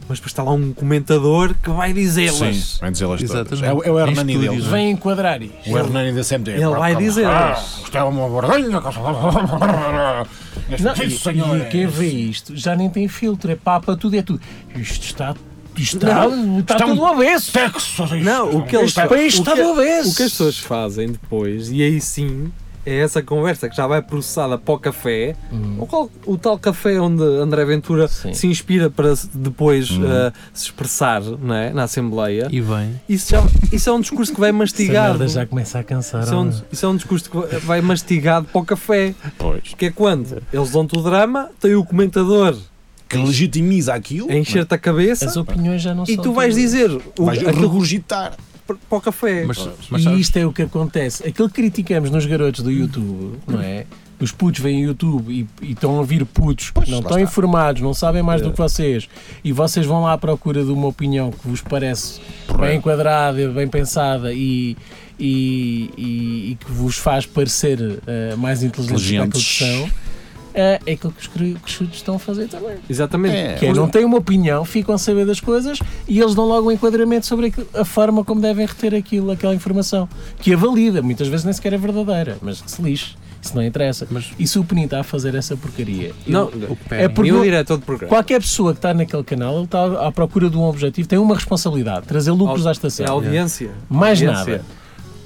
mas 0.08 0.18
depois 0.18 0.30
está 0.32 0.42
lá 0.42 0.52
um 0.52 0.72
comentador 0.72 1.54
que 1.62 1.70
vai 1.70 1.92
dizê-las. 1.92 2.56
Sim, 2.56 2.78
vai 2.80 2.90
dizer-las 2.90 3.22
todas. 3.22 3.62
É, 3.62 3.72
o- 3.72 3.82
é 3.82 3.90
o 3.90 3.98
Hernani 3.98 4.38
deles. 4.38 4.64
Vem 4.66 4.90
enquadrar 4.92 5.42
isto. 5.42 5.54
O 5.70 5.78
Hernani 5.78 6.12
da 6.12 6.22
CMTV. 6.24 6.56
Ele 6.62 6.74
vai 6.76 6.94
dizê-las. 6.96 7.78
Isto 7.84 7.96
é 7.98 8.02
uma 8.04 8.28
bordanha. 8.28 8.80
Não, 10.80 10.94
e, 10.96 11.62
e 11.62 11.64
quem 11.70 11.86
vê 11.86 12.06
isto 12.08 12.56
já 12.56 12.74
nem 12.74 12.88
tem 12.90 13.06
filtro, 13.08 13.50
é 13.50 13.56
papa, 13.56 13.96
tudo 13.96 14.16
é 14.16 14.22
tudo. 14.22 14.40
Isto 14.74 15.04
está, 15.04 15.34
isto 15.76 15.96
está, 15.96 16.26
está 16.26 16.74
está 16.74 16.86
tudo 16.86 17.02
um- 17.02 17.06
avesso. 17.06 17.52
Texas. 17.52 18.10
Não, 18.22 18.56
o 18.56 18.66
que 18.66 18.76
eles 18.76 18.88
Este 18.96 19.06
país 19.08 19.34
o 19.34 19.38
está 19.38 19.52
que- 19.54 19.62
do 19.62 19.70
avesso. 19.72 20.10
O 20.12 20.14
que 20.16 20.22
as 20.22 20.30
pessoas 20.32 20.58
fazem 20.58 21.12
depois, 21.12 21.70
e 21.70 21.82
aí 21.82 22.00
sim, 22.00 22.50
é 22.86 22.98
essa 23.00 23.20
conversa 23.20 23.68
que 23.68 23.76
já 23.76 23.86
vai 23.86 24.00
processada 24.00 24.56
para 24.56 24.74
o 24.74 24.78
café, 24.78 25.34
o, 25.78 25.86
qual- 25.86 26.08
o 26.24 26.38
tal 26.38 26.56
café 26.58 27.00
onde 27.00 27.22
André 27.22 27.64
Ventura 27.64 28.06
Sim. 28.08 28.32
se 28.32 28.46
inspira 28.46 28.88
para 28.88 29.12
depois 29.34 29.90
ah, 30.06 30.32
se 30.54 30.66
expressar 30.66 31.20
não 31.20 31.54
é? 31.54 31.72
na 31.72 31.82
Assembleia. 31.82 32.48
E 32.50 32.60
bem. 32.60 33.00
Isso, 33.08 33.30
já- 33.32 33.44
isso 33.72 33.90
é 33.90 33.92
um 33.92 34.00
discurso 34.00 34.32
que 34.32 34.38
vai 34.40 34.52
mastigado. 34.52 35.26
já 35.26 35.44
começa 35.44 35.78
a 35.80 35.84
cansar. 35.84 36.22
Isso 36.22 36.32
é, 36.32 36.36
um, 36.38 36.50
isso 36.72 36.86
é 36.86 36.88
um 36.88 36.96
discurso 36.96 37.28
que 37.30 37.56
vai- 37.66 37.80
mastigado 37.80 38.46
para 38.46 38.60
o 38.60 38.64
café. 38.64 39.14
Pois. 39.36 39.74
Que 39.76 39.86
é 39.86 39.90
quando 39.90 40.40
eles 40.52 40.70
dão-te 40.70 40.96
o 40.96 41.02
drama, 41.02 41.50
tem 41.60 41.74
o 41.74 41.84
comentador 41.84 42.56
Que 43.08 43.16
legitimiza 43.16 43.94
aquilo. 43.94 44.30
a 44.30 44.34
encher-te 44.36 44.72
a 44.74 44.78
cabeça 44.78 45.26
As 45.26 45.36
opiniões 45.36 45.82
já 45.82 45.94
não 45.94 46.04
e 46.04 46.14
são. 46.14 46.22
tu 46.24 46.32
vais 46.32 46.54
tudo. 46.54 46.62
dizer 46.62 46.90
o, 47.18 47.24
Vais 47.24 47.38
aquilo 47.38 47.60
regurgitar. 47.62 48.36
Para 48.66 48.98
o 48.98 49.00
café. 49.00 49.44
Mas, 49.44 49.68
mas 49.90 50.04
E 50.04 50.20
isto 50.20 50.36
é 50.36 50.44
o 50.46 50.52
que 50.52 50.62
acontece. 50.62 51.26
Aquilo 51.26 51.48
que 51.48 51.54
criticamos 51.54 52.10
nos 52.10 52.26
garotos 52.26 52.62
do 52.62 52.70
YouTube, 52.70 53.38
não 53.46 53.60
é? 53.60 53.86
Os 54.18 54.32
putos 54.32 54.60
vêm 54.60 54.82
YouTube 54.84 55.30
e, 55.30 55.46
e 55.66 55.72
estão 55.72 56.00
a 56.00 56.02
vir 56.02 56.24
putos, 56.24 56.70
Pois, 56.72 56.88
não 56.88 57.00
estão 57.00 57.18
está. 57.18 57.20
informados, 57.20 57.82
não 57.82 57.92
sabem 57.92 58.22
mais 58.22 58.40
do 58.40 58.48
É. 58.48 58.50
que 58.52 58.56
vocês, 58.58 59.06
e 59.44 59.52
vocês 59.52 59.84
vão 59.84 60.00
lá 60.02 60.14
à 60.14 60.18
procura 60.18 60.64
de 60.64 60.70
uma 60.72 60.86
opinião 60.88 61.30
que 61.30 61.46
vos 61.46 61.60
parece 61.60 62.18
bem 62.58 62.78
enquadrada, 62.78 63.46
bem 63.50 63.68
pensada 63.68 64.32
e, 64.32 64.74
e, 65.20 65.90
e- 65.98 66.50
e 66.52 66.58
que 66.64 66.72
vos 66.72 66.96
faz 66.96 67.26
parecer 67.26 67.78
eh, 68.06 68.34
mais 68.36 68.62
inteligentes 68.62 69.02
do 69.04 69.14
que 69.14 69.24
Inteligentes. 69.24 69.58
são. 69.58 69.90
Ah, 70.56 70.80
é 70.86 70.92
aquilo 70.92 71.12
que 71.12 71.20
os, 71.20 71.26
cre- 71.26 71.54
que 71.62 71.66
os 71.68 71.72
chutos 71.72 71.96
estão 71.96 72.16
a 72.16 72.18
fazer 72.18 72.48
também. 72.48 72.76
Exatamente. 72.88 73.36
É. 73.36 73.54
Que 73.54 73.66
é, 73.66 73.72
não 73.72 73.88
têm 73.88 74.04
uma 74.04 74.18
opinião, 74.18 74.64
ficam 74.64 74.94
a 74.94 74.98
saber 74.98 75.26
das 75.26 75.40
coisas 75.40 75.78
e 76.08 76.18
eles 76.20 76.34
dão 76.34 76.46
logo 76.46 76.68
um 76.68 76.72
enquadramento 76.72 77.26
sobre 77.26 77.52
a 77.74 77.84
forma 77.84 78.24
como 78.24 78.40
devem 78.40 78.64
reter 78.66 78.94
aquilo, 78.94 79.30
aquela 79.30 79.54
informação. 79.54 80.08
Que 80.38 80.52
a 80.52 80.56
valida, 80.56 81.02
muitas 81.02 81.28
vezes 81.28 81.44
nem 81.44 81.52
sequer 81.52 81.72
é 81.72 81.76
verdadeira, 81.78 82.38
mas 82.42 82.62
se 82.66 82.80
lixe. 82.82 83.14
Isso 83.42 83.54
não 83.54 83.62
interessa. 83.62 84.08
Mas- 84.10 84.32
E 84.38 84.46
se 84.46 84.58
o 84.58 84.64
Penin 84.64 84.84
está 84.86 85.00
a 85.00 85.04
fazer 85.04 85.34
essa 85.36 85.56
porcaria? 85.56 86.12
Não, 86.26 86.46
O 86.46 86.74
que 86.74 86.94
É 86.94 87.06
porque 87.08 87.28
e 87.28 87.32
o 87.32 87.36
não- 87.36 87.42
diretor 87.44 87.78
de 87.78 87.84
programa. 87.84 88.08
Qualquer 88.08 88.40
pessoa 88.40 88.72
que 88.72 88.78
está 88.78 88.92
naquele 88.92 89.22
canal, 89.22 89.54
ele 89.56 89.64
está 89.66 90.06
à 90.06 90.10
procura 90.10 90.50
de 90.50 90.56
um 90.56 90.62
objetivo, 90.62 91.06
tem 91.06 91.18
uma 91.18 91.34
responsabilidade, 91.34 92.06
trazer 92.06 92.32
lucros 92.32 92.66
à 92.66 92.70
É 92.70 92.70
a 92.70 92.72
estação. 92.72 93.06
audiência. 93.06 93.70
Mais 93.88 94.20
Audiência. 94.20 94.52
nada. 94.58 94.64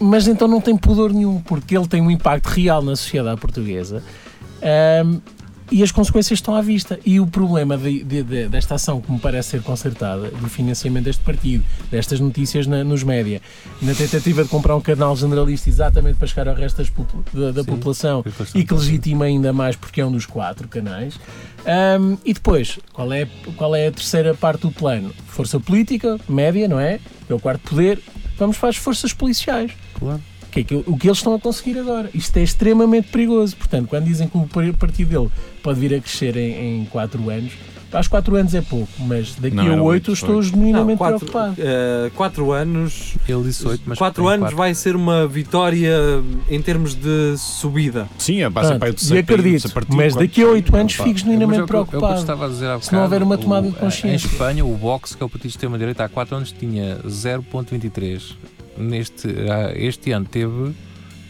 Mas 0.02 0.26
então 0.26 0.48
não 0.48 0.60
tem 0.62 0.76
pudor 0.76 1.12
nenhum, 1.12 1.40
porque 1.40 1.76
ele 1.76 1.86
tem 1.86 2.00
um 2.00 2.10
impacto 2.10 2.46
real 2.46 2.82
na 2.82 2.96
sociedade 2.96 3.38
portuguesa 3.40 4.02
ahm, 4.62 5.18
e 5.72 5.84
as 5.84 5.92
consequências 5.92 6.38
estão 6.38 6.56
à 6.56 6.60
vista. 6.60 6.98
E 7.06 7.20
o 7.20 7.28
problema 7.28 7.78
de- 7.78 8.02
de- 8.02 8.24
de- 8.24 8.48
desta 8.48 8.74
ação, 8.74 9.00
que 9.00 9.12
me 9.12 9.20
parece 9.20 9.50
ser 9.50 9.62
concertada, 9.62 10.28
do 10.28 10.48
financiamento 10.48 11.04
deste 11.04 11.22
partido, 11.22 11.62
destas 11.88 12.18
notícias 12.18 12.66
na- 12.66 12.82
nos 12.82 13.04
média, 13.04 13.40
na 13.80 13.94
tentativa 13.94 14.42
de 14.42 14.48
comprar 14.48 14.74
um 14.74 14.80
canal 14.80 15.14
generalista 15.16 15.68
exatamente 15.68 16.16
para 16.16 16.26
chegar 16.26 16.48
ao 16.48 16.56
resto 16.56 16.82
popu- 16.90 17.22
da, 17.32 17.52
da 17.52 17.62
Sim. 17.62 17.70
população 17.70 18.24
e 18.52 18.64
que 18.64 18.74
legitima 18.74 19.26
ainda 19.26 19.52
mais 19.52 19.76
porque 19.76 20.00
é 20.00 20.04
um 20.06 20.10
dos 20.10 20.26
quatro 20.26 20.66
canais. 20.66 21.14
Ahm, 21.64 22.16
e 22.24 22.34
depois, 22.34 22.80
qual 22.92 23.12
é, 23.12 23.28
qual 23.56 23.72
é 23.76 23.86
a 23.86 23.92
terceira 23.92 24.34
parte 24.34 24.62
do 24.62 24.72
plano? 24.72 25.12
Força 25.28 25.60
política, 25.60 26.18
média, 26.28 26.66
não 26.66 26.80
é? 26.80 26.98
É 27.28 27.32
o 27.34 27.38
quarto 27.38 27.60
poder. 27.70 28.00
Vamos 28.36 28.58
para 28.58 28.70
as 28.70 28.76
forças 28.76 29.12
policiais. 29.12 29.70
Claro. 29.94 30.20
O 30.50 30.52
que, 30.52 30.60
é 30.60 30.64
que, 30.64 30.74
o 30.74 30.96
que 30.98 31.06
eles 31.06 31.18
estão 31.18 31.32
a 31.34 31.38
conseguir 31.38 31.78
agora? 31.78 32.10
Isto 32.12 32.36
é 32.38 32.42
extremamente 32.42 33.06
perigoso. 33.08 33.56
Portanto, 33.56 33.86
quando 33.88 34.04
dizem 34.04 34.26
que 34.26 34.36
o 34.36 34.48
par- 34.48 34.72
partido 34.74 35.08
dele 35.08 35.30
pode 35.62 35.78
vir 35.78 35.94
a 35.94 36.00
crescer 36.00 36.36
em, 36.36 36.80
em 36.80 36.84
4 36.86 37.30
anos, 37.30 37.52
acho 37.92 38.08
que 38.08 38.10
4 38.10 38.34
anos 38.36 38.54
é 38.54 38.60
pouco, 38.60 38.88
mas 38.98 39.34
daqui 39.36 39.54
Não, 39.54 39.62
a 39.62 39.66
era 39.72 39.82
8 39.82 39.84
oito, 39.84 40.12
estou 40.12 40.28
foi. 40.28 40.36
Não, 40.36 40.42
genuinamente 40.42 40.98
quatro, 40.98 41.18
preocupado. 41.20 41.54
eh, 41.58 42.10
quatro 42.16 42.50
anos. 42.52 43.14
Ele 43.28 43.42
disse 43.44 43.64
8, 43.66 43.82
mas. 43.86 43.96
quatro 43.98 44.24
tem 44.24 44.32
anos 44.32 44.42
quatro. 44.46 44.56
vai 44.56 44.74
ser 44.74 44.96
uma 44.96 45.24
vitória 45.28 45.96
em 46.48 46.60
termos 46.60 46.96
de 46.96 47.36
subida. 47.38 48.08
Sim, 48.18 48.42
é 48.42 48.50
base 48.50 48.68
Pronto, 48.70 48.80
para 48.80 48.88
o 48.88 48.90
e 48.90 48.94
terceiro 48.94 49.20
acredito, 49.22 49.70
partido, 49.72 49.96
mas 49.96 50.16
daqui 50.16 50.42
a 50.42 50.46
8 50.48 50.76
anos 50.76 50.94
fico 50.94 51.16
genuinamente 51.18 51.60
é 51.60 51.62
eu- 51.62 51.62
É 51.62 51.64
o 51.64 51.66
que 51.68 51.74
eu 51.76 51.86
preocupado. 51.86 52.20
estava 52.20 52.46
a 52.46 52.48
dizer 52.48 52.66
há 52.66 52.80
Se 52.80 52.92
não 52.92 52.98
bocado, 52.98 53.02
houver 53.04 53.22
uma 53.22 53.38
tomada 53.38 53.68
o- 53.68 53.70
de 53.70 53.76
consciência. 53.78 54.26
Em 54.26 54.30
Espanha, 54.32 54.64
o 54.64 54.74
Vox, 54.76 55.14
que 55.14 55.22
é 55.22 55.26
o 55.26 55.28
partido 55.28 55.48
de 55.48 55.54
extrema-direita, 55.54 56.02
há 56.04 56.08
4 56.08 56.34
anos 56.36 56.50
tinha 56.50 56.98
0,23. 57.08 58.34
Neste, 58.76 59.28
ah, 59.50 59.72
este 59.76 60.12
ano 60.12 60.26
teve 60.26 60.72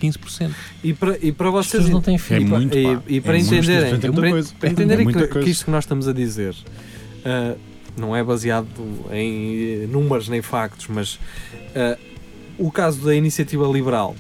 15%. 0.01 0.51
E 0.85 0.95
para, 0.95 1.19
e 1.21 1.33
para 1.33 1.49
As 1.49 1.53
vocês. 1.53 1.71
pessoas 1.85 1.91
não 1.91 2.01
têm 2.01 2.15
É 2.15 2.19
filho. 2.19 2.47
muito, 2.49 2.77
e, 2.77 2.85
pá. 2.85 3.03
e 3.09 3.21
para 3.21 3.37
É 3.37 3.41
entenderem, 3.41 3.93
é 3.95 3.99
para, 3.99 4.45
para 4.59 4.69
entenderem 4.71 5.09
É 5.09 5.13
que, 5.13 5.41
que 5.41 5.51
isto 5.51 5.65
que 5.67 5.71
nós 5.71 5.85
estamos 5.85 6.07
a 6.09 6.13
dizer 6.13 6.55
ah, 7.25 7.55
não 7.97 8.15
é 8.17 8.23
baseado 8.23 8.67
em 9.13 9.87
números 9.89 10.29
nem 10.29 10.41
factos, 10.43 10.87
mas 10.89 11.19
ah, 11.75 11.99
o 12.59 12.71
caso 12.71 13.01
da 13.05 13.15
iniciativa 13.15 13.67
liberal. 13.67 14.15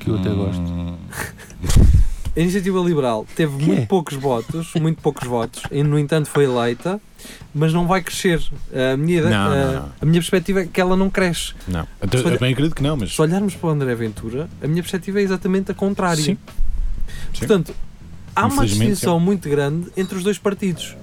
Que 0.00 0.10
eu 0.10 0.16
até 0.18 0.28
gosto. 0.30 0.60
Hum, 0.60 0.96
A 2.36 2.40
iniciativa 2.40 2.80
liberal 2.80 3.24
teve 3.36 3.56
Que 3.58 3.64
muito 3.64 3.82
é? 3.82 3.86
poucos 3.86 4.14
votos, 4.16 4.72
muito 4.80 5.00
poucos 5.00 5.26
votos, 5.28 5.62
e 5.70 5.84
no 5.84 5.96
entanto 5.96 6.28
foi 6.28 6.44
eleita, 6.44 7.00
mas 7.54 7.72
não 7.72 7.86
vai 7.86 8.02
crescer. 8.02 8.40
A 8.92 8.96
minha, 8.96 9.22
Não, 9.22 9.30
a, 9.30 9.48
não, 9.56 9.72
não. 9.74 9.92
a 10.00 10.04
minha 10.06 10.20
perspectiva 10.20 10.60
é 10.62 10.66
que 10.66 10.80
ela 10.80 10.96
não 10.96 11.08
cresce. 11.10 11.54
Não, 11.68 11.86
olha- 12.02 12.34
eu 12.34 12.38
bem 12.38 12.52
acredito 12.52 12.74
que 12.76 12.82
não, 12.82 12.96
mas 12.96 13.14
Se 13.14 13.20
olharmos 13.22 13.54
para 13.54 13.68
o 13.68 13.70
André 13.72 13.94
Ventura, 13.94 14.48
a 14.62 14.66
minha 14.66 14.82
perspectiva 14.82 15.20
é 15.20 15.22
exatamente 15.22 15.70
a 15.70 15.74
contrária. 15.74 16.22
Sim. 16.22 16.36
Portanto, 17.38 17.74
há 18.34 18.46
uma 18.46 18.66
distinção 18.66 19.18
muito 19.20 19.48
grande 19.48 19.88
entre 19.96 20.16
os 20.16 20.24
dois 20.24 20.38
partidos, 20.38 20.96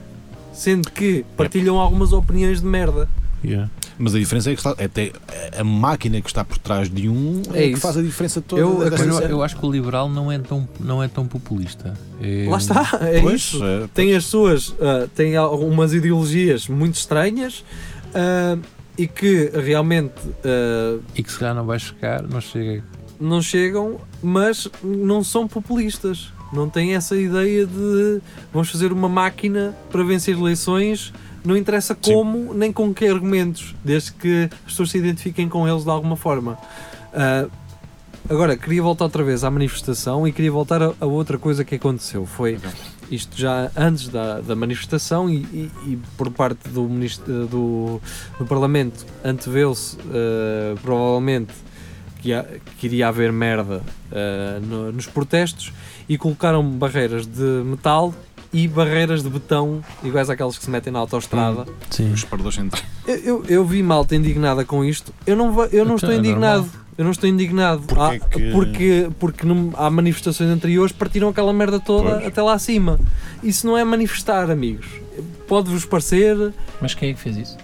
sendo 0.53 0.89
que 0.91 1.25
partilham 1.37 1.77
algumas 1.77 2.11
opiniões 2.13 2.61
de 2.61 2.65
merda. 2.67 3.07
Yeah. 3.43 3.69
Mas 4.01 4.15
a 4.15 4.19
diferença 4.19 4.49
é 4.49 4.55
que 4.55 4.59
está, 4.59 4.71
até 4.71 5.11
a 5.57 5.63
máquina 5.63 6.19
que 6.21 6.27
está 6.27 6.43
por 6.43 6.57
trás 6.57 6.89
de 6.89 7.07
um 7.07 7.41
é, 7.53 7.65
É 7.65 7.73
que 7.73 7.79
faz 7.79 7.95
a 7.97 8.01
diferença 8.01 8.41
toda. 8.41 8.59
Eu 8.61 8.81
eu, 9.29 9.43
acho 9.43 9.55
que 9.57 9.65
o 9.65 9.71
liberal 9.71 10.09
não 10.09 10.31
é 10.31 10.39
tão, 10.39 10.67
não 10.79 11.03
é 11.03 11.07
tão 11.07 11.27
populista. 11.27 11.93
É- 12.21 12.47
Lá 12.49 12.57
está, 12.57 12.89
é 13.01 13.21
Pois, 13.21 13.41
isso. 13.41 13.63
é, 13.63 13.87
Tem 13.93 14.15
as 14.15 14.25
suas, 14.25 14.73
ah, 14.81 15.07
tem 15.15 15.35
algumas 15.35 15.93
ideologias 15.93 16.67
muito 16.67 16.95
estranhas 16.95 17.63
ah, 18.15 18.57
e 18.97 19.07
que 19.07 19.51
realmente 19.53 20.13
ah, 20.43 20.97
E 21.15 21.21
que 21.21 21.31
se 21.31 21.37
calhar 21.37 21.53
não 21.55 21.65
vai 21.65 21.77
chegar, 21.79 22.23
não 22.23 22.41
chega. 22.41 22.83
não 23.19 23.41
chegam, 23.41 23.99
mas 24.23 24.67
não 24.83 25.23
são 25.23 25.47
populistas. 25.47 26.31
Não 26.51 26.69
têm 26.69 26.95
essa 26.95 27.15
ideia 27.15 27.65
de 27.65 28.19
vamos 28.51 28.69
fazer 28.69 28.91
uma 28.91 29.07
máquina 29.07 29.73
para 29.89 30.03
vencer 30.03 30.35
eleições, 30.37 31.13
não 31.43 31.57
interessa 31.57 31.97
Sim. 32.01 32.13
como 32.13 32.53
nem 32.53 32.71
com 32.71 32.93
que 32.93 33.05
argumentos, 33.07 33.75
desde 33.83 34.11
que 34.13 34.49
as 34.65 34.71
pessoas 34.71 34.91
se 34.91 34.97
identifiquem 34.97 35.47
com 35.49 35.67
eles 35.67 35.83
de 35.83 35.89
alguma 35.89 36.15
forma. 36.15 36.57
Ah, 37.13 37.47
agora, 38.29 38.55
queria 38.55 38.81
voltar 38.81 39.05
outra 39.05 39.23
vez 39.23 39.43
à 39.43 39.49
manifestação 39.51 40.27
e 40.27 40.31
queria 40.31 40.51
voltar 40.51 40.81
a, 40.81 40.93
a 40.99 41.05
outra 41.05 41.37
coisa 41.37 41.63
que 41.65 41.75
aconteceu. 41.75 42.25
Foi 42.25 42.57
isto 43.09 43.37
já 43.37 43.69
antes 43.75 44.07
da, 44.07 44.39
da 44.39 44.55
manifestação 44.55 45.29
e, 45.29 45.37
e- 45.37 45.71
e 45.87 45.99
por 46.17 46.31
parte 46.31 46.69
do, 46.69 46.83
ministro, 46.83 47.45
do, 47.47 48.01
do 48.39 48.45
Parlamento 48.45 49.05
anteveu-se 49.23 49.97
ah, 50.11 50.75
provavelmente 50.81 51.51
que, 52.21 52.29
ia- 52.29 52.47
que 52.77 52.87
iria 52.87 53.07
haver 53.09 53.33
merda 53.33 53.81
ah, 54.11 54.59
no- 54.61 54.91
nos 54.93 55.07
protestos 55.07 55.73
e 56.07 56.17
colocaram 56.17 56.63
barreiras 56.69 57.25
de 57.25 57.41
metal 57.65 58.13
e 58.53 58.67
barreiras 58.67 59.23
de 59.23 59.29
betão 59.29 59.81
iguais 60.03 60.29
àquelas 60.29 60.57
que 60.57 60.63
se 60.65 60.69
metem 60.69 60.91
na 60.91 60.99
autoestrada. 60.99 61.65
Sim. 61.89 62.11
Os 62.11 62.23
paradores 62.25 62.55
centrais. 62.55 62.85
Eu, 63.07 63.15
eu, 63.17 63.45
eu 63.47 63.65
vi 63.65 63.81
malta 63.81 64.15
indignada 64.15 64.65
com 64.65 64.83
isto. 64.83 65.13
Eu 65.25 65.35
não, 65.35 65.47
eu 65.65 65.85
não 65.85 65.95
Então 65.95 65.95
estou 65.95 66.11
é 66.11 66.15
indignado. 66.17 66.69
Eu 66.97 67.05
não 67.05 67.11
estou 67.11 67.29
indignado. 67.29 67.83
Há- 67.99 68.19
que- 68.19 68.51
Porque, 68.51 69.09
porque 69.19 69.45
num- 69.45 69.71
há 69.75 69.89
manifestações 69.89 70.49
anteriores 70.49 70.91
partiram 70.91 71.29
aquela 71.29 71.53
merda 71.53 71.79
toda 71.79 72.11
Pois. 72.15 72.27
até 72.27 72.41
lá 72.41 72.53
acima. 72.53 72.99
Isso 73.41 73.65
não 73.65 73.77
é 73.77 73.83
manifestar, 73.83 74.51
amigos. 74.51 74.85
Pode-vos 75.47 75.85
parecer 75.85 76.53
Mas 76.81 76.93
quem 76.93 77.09
é 77.09 77.13
que 77.13 77.19
fez 77.19 77.37
isso? 77.37 77.57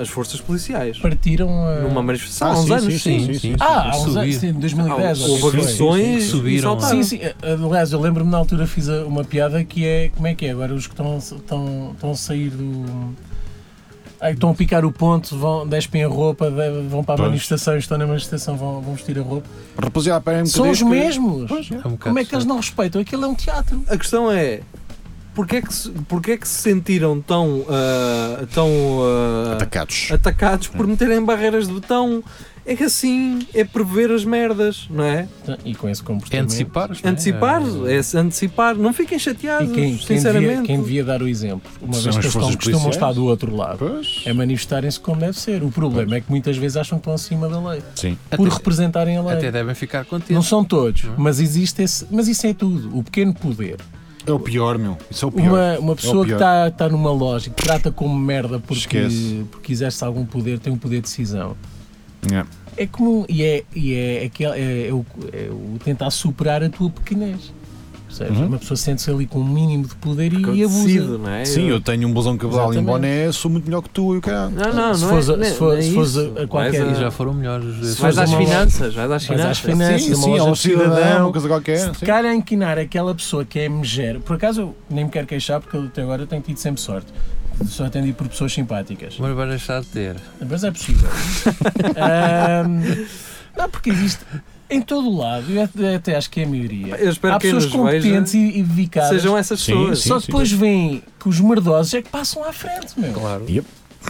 As 0.00 0.08
forças 0.08 0.40
policiais. 0.40 0.98
Partiram 0.98 1.66
a... 1.66 1.80
Numa 1.80 2.02
manifestação 2.02 2.48
Ah, 2.48 2.54
há 2.54 2.58
uns 2.60 2.66
sim, 2.66 2.72
anos, 2.72 2.84
sim, 3.02 3.18
sim. 3.20 3.26
sim, 3.34 3.38
sim. 3.38 3.56
Ah, 3.60 3.90
há 3.92 3.98
uns 3.98 4.16
anos, 4.16 4.36
sim, 4.36 4.52
2010. 4.52 5.20
Ah, 5.20 5.24
ou 5.24 5.30
houve 5.32 5.46
agressões 5.48 6.24
Subiram. 6.24 6.78
e. 6.78 6.82
Sim, 6.82 7.02
sim. 7.02 7.20
Aliás, 7.42 7.92
eu 7.92 8.00
lembro-me 8.00 8.30
na 8.30 8.38
altura 8.38 8.66
fiz 8.66 8.88
uma 8.88 9.22
piada 9.24 9.62
que 9.64 9.84
é 9.86 10.08
como 10.14 10.26
é 10.26 10.34
que 10.34 10.46
é 10.46 10.50
agora 10.50 10.74
os 10.74 10.86
que 10.86 10.92
estão, 10.94 11.18
estão, 11.18 11.90
estão 11.94 12.10
a 12.10 12.14
sair 12.16 12.50
do. 12.50 13.14
Ai, 14.22 14.32
estão 14.32 14.50
a 14.50 14.54
picar 14.54 14.84
o 14.84 14.92
ponto, 14.92 15.34
vão, 15.38 15.66
despem 15.66 16.04
a 16.04 16.08
roupa, 16.08 16.50
vão 16.90 17.02
para 17.02 17.14
a 17.14 17.16
Pois. 17.16 17.28
manifestação, 17.28 17.78
estão 17.78 17.96
na 17.96 18.06
manifestação, 18.06 18.54
vão, 18.54 18.82
vão 18.82 18.94
vestir 18.94 19.18
a 19.18 19.22
roupa. 19.22 19.46
Rapaziada, 19.82 20.20
parem 20.20 20.42
um 20.42 20.46
São 20.46 20.68
os 20.70 20.82
mesmos! 20.82 21.50
É 21.50 21.54
um 21.54 21.92
bocado 21.92 21.98
Como 22.00 22.18
é 22.18 22.24
que 22.26 22.34
eles 22.34 22.44
não 22.44 22.56
respeitam? 22.56 23.00
Aquilo 23.00 23.24
é 23.24 23.28
um 23.28 23.34
teatro. 23.34 23.82
A 23.88 23.96
questão 23.96 24.30
é 24.30 24.60
porque 25.34 25.56
é 25.56 25.62
que 25.62 25.72
se, 25.74 25.90
porque 26.08 26.32
é 26.32 26.36
que 26.36 26.46
se 26.48 26.60
sentiram 26.62 27.20
tão, 27.20 27.64
ah, 27.68 28.44
tão 28.52 28.68
ah, 29.02 29.52
Atacados. 29.54 30.08
atacados 30.12 30.68
por 30.68 30.86
meterem 30.86 31.22
barreiras 31.24 31.66
de 31.68 31.74
betão? 31.74 32.22
É 32.66 32.76
que 32.76 32.84
assim 32.84 33.38
é 33.54 33.64
prever 33.64 34.12
as 34.12 34.22
merdas, 34.22 34.86
não 34.90 35.02
é? 35.02 35.26
E 35.64 35.74
com 35.74 35.88
esse 35.88 36.02
É 36.02 36.04
comportamento. 36.04 36.44
antecipar. 36.44 36.90
não 37.02 37.10
Antecipar, 37.10 37.62
É- 37.86 37.96
é 37.96 38.02
se 38.02 38.18
antecipar. 38.18 38.74
Não 38.76 38.92
fiquem 38.92 39.18
chateados, 39.18 39.72
quem, 39.72 39.96
quem, 39.96 40.06
sinceramente. 40.06 40.46
devia, 40.56 40.62
quem 40.66 40.80
devia 40.80 41.02
dar 41.02 41.22
o 41.22 41.26
exemplo, 41.26 41.68
uma 41.80 41.94
São 41.94 42.02
vez 42.12 42.16
que 42.18 42.26
estão, 42.26 42.52
costumam 42.54 42.90
estar 42.90 43.12
do 43.14 43.24
outro 43.24 43.56
lado, 43.56 43.78
Pois. 43.78 44.22
é 44.26 44.32
manifestarem-se 44.34 45.00
como 45.00 45.20
deve 45.20 45.40
ser. 45.40 45.64
O 45.64 45.70
problema 45.70 46.16
é 46.16 46.20
que 46.20 46.30
muitas 46.30 46.56
vezes 46.58 46.76
acham 46.76 46.98
que 46.98 47.00
estão 47.00 47.14
acima 47.14 47.48
da 47.48 47.58
lei, 47.70 47.82
Sim. 47.96 48.16
por 48.30 48.46
Até- 48.46 48.54
representarem 48.56 49.16
a 49.16 49.22
lei. 49.22 49.38
Até 49.38 49.50
devem 49.50 49.74
ficar 49.74 50.00
Não 50.00 50.04
contentes. 50.04 50.46
são 50.46 50.62
todos, 50.62 51.04
Não 51.04 51.14
é? 51.14 51.16
mas 51.16 51.40
existe 51.40 51.82
esse. 51.82 52.06
Mas 52.10 52.28
isso 52.28 52.46
é 52.46 52.52
tudo. 52.52 52.96
O 52.96 53.02
pequeno 53.02 53.32
poder. 53.32 53.78
É 54.26 54.32
o 54.32 54.38
pior, 54.38 54.78
meu. 54.78 54.96
Isso 55.10 55.24
é 55.24 55.28
o 55.28 55.32
pior. 55.32 55.48
Uma, 55.48 55.78
uma 55.78 55.96
pessoa 55.96 56.24
que 56.24 56.28
pior. 56.28 56.36
está 56.36 56.68
está 56.68 56.88
numa 56.88 57.10
lógica, 57.10 57.54
que 57.54 57.62
trata 57.62 57.90
como 57.90 58.14
merda 58.14 58.58
porque, 58.58 58.98
Esquece. 58.98 59.44
porque 59.50 59.72
exerce 59.72 60.04
algum 60.04 60.24
poder, 60.24 60.58
tem 60.58 60.72
um 60.72 60.78
poder 60.78 60.96
de 60.96 61.02
decisão. 61.02 61.56
É. 62.32 62.44
É 62.76 62.86
comum 62.86 63.24
e 63.28 63.42
é, 63.42 63.64
e 63.74 63.94
é, 63.94 64.24
aquele, 64.24 64.52
é, 64.52 64.88
é 64.88 64.92
o, 64.92 65.04
é 65.32 65.50
o 65.50 65.78
tentar 65.82 66.10
superar 66.10 66.62
a 66.62 66.68
tua 66.68 66.90
pequenez. 66.90 67.52
Percebes? 68.10 68.38
Uhum. 68.38 68.46
Uma 68.46 68.58
pessoa 68.58 68.76
sente-se 68.76 69.08
ali 69.08 69.24
com 69.26 69.38
um 69.38 69.44
mínimo 69.48 69.86
de 69.86 69.94
poder 69.94 70.32
e, 70.32 70.40
Porque 70.40 70.50
e 70.56 70.60
eu 70.62 70.68
abusa. 70.68 70.84
decido, 70.86 71.18
não 71.18 71.30
é? 71.30 71.44
Sim, 71.44 71.68
eu 71.68 71.80
tenho 71.80 72.08
um 72.08 72.12
blusão 72.12 72.32
de 72.32 72.40
cabedal 72.40 72.66
em 72.74 72.78
Exatamente. 72.78 72.90
boné, 72.92 73.32
sou 73.32 73.50
muito 73.50 73.64
melhor 73.66 73.82
que 73.82 73.88
tu 73.90 74.14
e 74.14 74.18
o 74.18 74.20
caralho. 74.20 74.50
Não, 74.50 74.72
não, 74.74 74.94
Se 74.94 75.02
não 75.02 75.08
fores 75.10 75.28
é, 75.28 75.32
é- 75.32 75.44
se 75.44 75.54
for- 75.54 75.72
não 75.72 75.78
é 75.78 75.82
se 75.82 75.94
fores 75.94 76.16
a- 76.18 76.46
qualquer- 76.48 76.86
E 76.90 76.94
já 76.96 77.10
foram 77.10 77.32
melhores. 77.34 77.96
Vais 77.98 78.18
às 78.18 78.30
finanças, 78.32 78.94
vais 78.94 79.10
às 79.10 79.26
Vais 79.26 79.40
às 79.40 79.58
finanças. 79.58 79.58
finanças. 79.60 80.02
Sim, 80.02 80.14
sim, 80.16 80.38
ao 80.38 80.52
de 80.52 80.58
cidadão, 80.58 81.22
uma 81.26 81.32
coisa 81.32 81.46
qualquer. 81.48 81.78
Se 81.78 81.86
sim. 81.86 81.94
ficar 81.94 82.24
a 82.24 82.34
inquinar 82.34 82.78
aquela 82.78 83.14
pessoa 83.14 83.44
que 83.44 83.58
é 83.60 83.68
megera, 83.68 84.18
por 84.20 84.36
acaso 84.36 84.60
eu 84.60 84.76
nem 84.90 85.04
me 85.04 85.10
quero 85.10 85.26
queixar 85.26 85.60
porque 85.60 85.76
eu 85.76 85.84
até 85.84 86.02
agora 86.02 86.26
tenho 86.26 86.42
tido 86.42 86.56
sempre 86.58 86.80
sorte. 86.80 87.06
Sou 87.68 87.84
atendido 87.86 88.14
por 88.16 88.26
pessoas 88.26 88.52
simpáticas. 88.52 89.16
Mas 89.18 89.34
vais 89.36 89.48
deixar 89.50 89.80
de 89.82 89.86
ter. 89.88 90.16
Mas 90.48 90.64
é 90.64 90.70
possível. 90.70 91.08
Ahm, 91.96 93.06
não, 93.56 93.68
porque 93.68 93.90
existe. 93.90 94.24
Em 94.70 94.80
todo 94.80 95.08
o 95.08 95.16
lado, 95.16 95.46
eu 95.50 95.62
até- 95.96 96.14
acho 96.16 96.30
que 96.30 96.40
é 96.40 96.44
a 96.44 96.48
maioria. 96.48 96.94
Eu 96.96 97.10
espero 97.10 97.34
Há 97.34 97.38
que 97.38 97.46
pessoas 97.46 97.64
veja 97.64 97.76
competentes 97.76 98.34
e, 98.34 98.62
dedicadas. 98.62 99.10
sejam 99.10 99.36
essas 99.36 99.60
Sim, 99.60 99.72
pessoas. 99.72 99.98
sim. 100.00 100.08
Só 100.08 100.20
que 100.20 100.26
depois 100.26 100.52
veem 100.52 101.02
que 101.18 101.28
os 101.28 101.40
merdosos 101.40 101.92
é 101.94 102.02
que 102.02 102.08
passam 102.08 102.44
à 102.44 102.52
frente, 102.52 102.98
meu. 102.98 103.12
Claro. 103.12 103.44
Yep. 103.48 103.66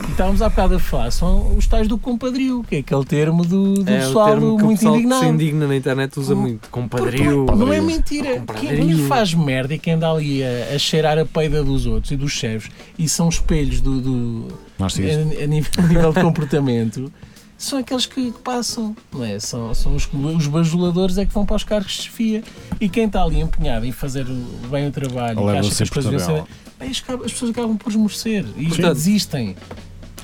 E 0.06 0.10
estávamos 0.12 0.40
há 0.40 0.48
bocado 0.48 0.76
a 0.76 0.78
falar, 0.78 1.10
são 1.10 1.56
os 1.56 1.66
tais 1.66 1.88
do 1.88 1.98
compadrio, 1.98 2.62
que 2.68 2.76
é 2.76 2.78
aquele 2.78 3.04
termo 3.04 3.44
do, 3.44 3.74
do 3.82 3.90
É 3.90 3.96
o 3.96 3.98
pessoal 4.06 4.28
termo 4.28 4.56
que 4.56 4.62
o 4.62 4.66
muito 4.66 4.78
pessoal 4.78 4.94
que 4.94 5.00
indignado. 5.00 5.24
se 5.24 5.28
indigna 5.30 5.66
na 5.66 5.76
internet 5.76 6.20
usa 6.20 6.34
Por- 6.34 6.40
muito. 6.40 6.68
Compadrio. 6.70 7.46
Não 7.56 7.72
é 7.72 7.80
mentira. 7.80 8.40
Quem, 8.60 8.76
quem 8.86 8.98
faz 9.08 9.34
merda 9.34 9.74
e 9.74 9.78
quem 9.80 9.94
anda 9.94 10.08
ali 10.08 10.44
a, 10.44 10.74
a 10.76 10.78
cheirar 10.78 11.18
a 11.18 11.24
peida 11.24 11.64
dos 11.64 11.86
outros 11.86 12.12
e 12.12 12.16
dos 12.16 12.30
chefes 12.30 12.70
e 12.96 13.08
são 13.08 13.28
espelhos 13.28 13.80
do, 13.80 14.00
do- 14.00 14.48
a, 14.78 14.84
a 14.84 15.46
nível, 15.46 15.70
a 15.78 15.82
nível 15.82 16.12
de 16.12 16.20
comportamento 16.22 17.12
são 17.60 17.78
aqueles 17.78 18.06
que, 18.06 18.32
passam, 18.42 18.96
não 19.12 19.22
é? 19.22 19.38
São, 19.38 19.74
são 19.74 19.94
os, 19.94 20.08
os 20.36 20.46
bajuladores 20.46 21.18
é 21.18 21.26
que 21.26 21.34
vão 21.34 21.44
para 21.44 21.56
os 21.56 21.62
cargos 21.62 21.92
de 21.92 22.02
chefia 22.04 22.42
e 22.80 22.88
quem 22.88 23.04
está 23.04 23.22
ali 23.22 23.38
empenhado 23.38 23.84
em 23.84 23.92
fazer 23.92 24.24
bem 24.70 24.88
o 24.88 24.90
trabalho, 24.90 25.36
que 25.36 25.48
acha 25.58 25.76
que 25.76 25.82
as 25.98 26.04
tabela. 26.04 26.18
ser- 26.20 26.44
bem, 26.78 26.90
as, 26.90 27.00
pessoas 27.00 27.50
acabam 27.50 27.76
por 27.76 27.90
esmorecer 27.90 28.46
e 28.56 28.66
Portanto, 28.66 28.94
desistem. 28.94 29.54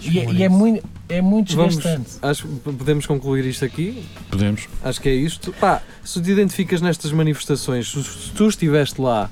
E, 0.00 0.18
é- 0.18 0.32
e 0.32 0.42
é 0.44 0.48
muito, 0.48 0.82
é 1.10 1.20
muito 1.20 1.54
Vamos, 1.54 1.76
desgastante. 1.76 2.10
acho 2.22 2.48
que 2.48 2.72
podemos 2.72 3.04
concluir 3.04 3.44
isto 3.44 3.66
aqui. 3.66 4.02
Podemos. 4.30 4.66
Acho 4.82 4.98
que 5.00 5.08
é 5.10 5.14
isto. 5.14 5.52
Pá, 5.60 5.82
se 6.02 6.20
te 6.22 6.30
identificas 6.30 6.80
nestas 6.80 7.12
manifestações, 7.12 7.90
se, 7.90 8.02
se 8.02 8.30
tu 8.30 8.48
estiveste 8.48 8.98
lá, 8.98 9.30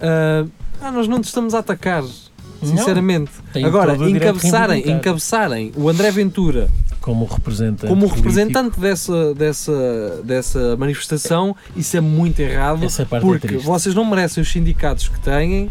ah, 0.00 0.46
ah, 0.80 0.90
nós 0.90 1.06
não 1.06 1.20
te 1.20 1.24
estamos 1.24 1.52
a 1.52 1.58
atacar. 1.58 2.02
Sinceramente. 2.62 3.30
Tem 3.52 3.64
Agora, 3.64 3.94
encabeçarem, 4.08 4.90
encabeçarem 4.90 5.72
o 5.76 5.88
André 5.88 6.10
Ventura 6.10 6.68
Como 7.00 7.24
representante. 7.24 7.86
como 7.88 8.06
representante 8.06 8.78
dessa, 8.78 9.34
dessa, 9.34 10.20
dessa 10.24 10.76
manifestação, 10.76 11.54
isso 11.76 11.96
é 11.96 12.00
muito 12.00 12.40
errado. 12.40 12.84
Essa 12.84 13.04
parte 13.04 13.24
é 13.24 13.26
Porque 13.26 13.48
triste. 13.48 13.64
vocês 13.66 13.94
não 13.94 14.04
merecem 14.04 14.42
os 14.42 14.50
sindicatos 14.50 15.08
que 15.08 15.18
têm, 15.20 15.70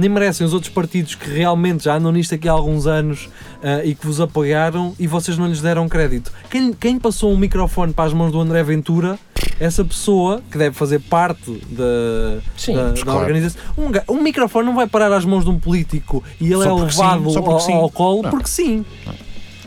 nem 0.00 0.08
merecem 0.08 0.46
os 0.46 0.54
outros 0.54 0.72
partidos 0.72 1.14
que 1.14 1.30
realmente 1.30 1.84
já 1.84 1.96
andam 1.96 2.10
nisto 2.10 2.34
aqui 2.34 2.48
há 2.48 2.52
alguns 2.52 2.86
anos 2.86 3.28
ah, 3.62 3.84
e 3.84 3.94
que 3.94 4.06
vos 4.06 4.20
apoiaram 4.20 4.94
e 4.98 5.06
vocês 5.06 5.36
não 5.36 5.46
lhes 5.46 5.60
deram 5.60 5.88
crédito. 5.88 6.32
Quem, 6.50 6.72
quem 6.72 6.98
passou 6.98 7.32
um 7.32 7.36
microfone 7.36 7.92
para 7.92 8.06
as 8.06 8.12
mãos 8.12 8.32
do 8.32 8.40
André 8.40 8.62
Ventura, 8.62 9.18
essa 9.58 9.84
pessoa 9.84 10.42
que 10.50 10.56
deve 10.56 10.74
fazer 10.74 11.00
parte 11.00 11.50
da, 11.70 12.40
Sim, 12.56 12.74
da, 12.74 12.92
da 12.92 13.02
claro. 13.02 13.20
organização. 13.20 13.60
Um, 13.76 14.14
um 14.14 14.22
microfone 14.22 14.66
não 14.66 14.74
vai 14.74 14.86
parar 14.86 15.12
às 15.12 15.24
mãos 15.24 15.44
de 15.44 15.50
um 15.50 15.58
político 15.58 16.24
e 16.40 16.46
ele 16.46 16.64
Só 16.64 16.76
é 16.86 16.90
sim, 16.90 16.98
levado 17.00 17.22
porque 17.24 17.50
ao, 17.50 17.60
sim. 17.60 17.72
ao 17.74 17.90
colo 17.90 18.22
Não. 18.22 18.30
porque 18.30 18.48
sim. 18.48 18.84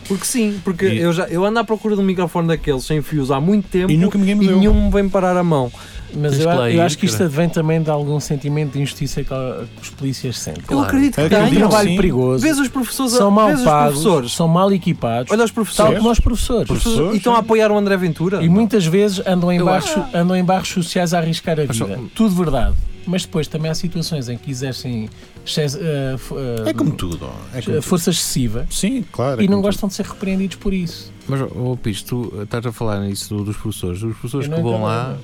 Porque 0.07 0.25
sim, 0.25 0.59
porque 0.63 0.85
E- 0.85 0.99
eu, 0.99 1.13
já, 1.13 1.25
eu 1.27 1.43
ando 1.45 1.59
à 1.59 1.63
procura 1.63 1.95
de 1.95 2.01
um 2.01 2.05
microfone 2.05 2.47
daqueles 2.47 2.83
sem 2.85 3.01
fios 3.01 3.31
há 3.31 3.39
muito 3.39 3.67
tempo 3.69 3.91
E 3.91 3.97
nunca 3.97 4.17
ninguém 4.17 4.35
me 4.35 4.45
e 4.45 4.47
deu. 4.49 4.57
nenhum 4.57 4.85
me 4.85 4.91
vem 4.91 5.07
parar 5.09 5.35
a 5.37 5.43
mão. 5.43 5.71
Mas 6.15 6.39
eu, 6.39 6.47
eu 6.47 6.83
acho 6.83 6.95
que 6.95 7.07
isto 7.07 7.23
advém 7.23 7.49
também 7.49 7.81
de 7.81 7.89
algum 7.89 8.19
sentimento 8.19 8.73
de 8.73 8.81
injustiça 8.81 9.23
que, 9.23 9.33
os 9.81 9.89
polícias 9.89 10.37
sentem. 10.37 10.61
Eu 10.61 10.67
Claro. 10.77 10.83
acredito 10.87 11.15
que 11.15 11.21
É 11.35 11.41
um 11.43 11.49
trabalho 11.55 11.89
sim. 11.89 11.95
perigoso. 11.95 12.43
Vês 12.43 12.59
os 12.59 12.67
professores, 12.67 13.13
São 13.13 13.31
mal 13.31 13.47
pagos, 13.47 13.63
professores. 13.63 14.31
são 14.33 14.47
mal 14.47 14.71
equipados, 14.71 15.31
Olha 15.31 15.43
os 15.43 15.49
tal 15.49 15.55
professores. 15.55 15.97
como 15.97 16.11
os 16.11 16.19
professores. 16.19 16.67
Professores, 16.67 17.13
e 17.15 17.17
estão 17.17 17.35
a 17.35 17.39
apoiar 17.39 17.71
o 17.71 17.77
André 17.77 17.97
Ventura. 17.97 18.43
E 18.43 18.47
muitas 18.49 18.85
vezes 18.85 19.25
andam 19.25 19.51
em, 19.51 19.59
baixo, 19.63 20.03
andam 20.13 20.35
em 20.35 20.43
barros 20.43 20.67
sociais 20.69 21.15
a 21.15 21.17
arriscar 21.17 21.59
a 21.59 21.65
vida. 21.65 21.99
Tudo 22.13 22.35
verdade. 22.35 22.75
Mas 23.07 23.23
depois 23.23 23.47
também 23.47 23.71
há 23.71 23.75
situações 23.75 24.29
em 24.29 24.37
que 24.37 24.51
exercem 24.51 25.09
excesso- 25.45 25.79
eh, 25.81 26.13
f- 26.17 26.33
eh, 26.65 26.69
É 26.69 26.73
como 26.73 26.91
tudo. 26.91 27.25
É 27.53 27.61
como 27.61 27.77
tudo. 27.77 27.81
força 27.81 28.09
excessiva 28.09 28.65
Sim, 28.69 29.03
claro. 29.11 29.41
é 29.41 29.43
e 29.45 29.47
não 29.47 29.61
gostam 29.61 29.87
de 29.89 29.95
ser 29.95 30.05
repreendidos 30.05 30.55
por 30.57 30.73
isso. 30.73 31.11
Mas, 31.27 31.41
oh, 31.41 31.77
Pires, 31.77 32.01
tu 32.01 32.31
estás 32.43 32.65
a 32.65 32.71
falar 32.71 32.99
nisso 33.01 33.33
do- 33.35 33.43
dos 33.45 33.55
professores. 33.57 34.01
Os 34.03 34.11
professores 34.13 34.47
que 34.47 34.61
vão 34.61 34.83
lá. 34.83 35.17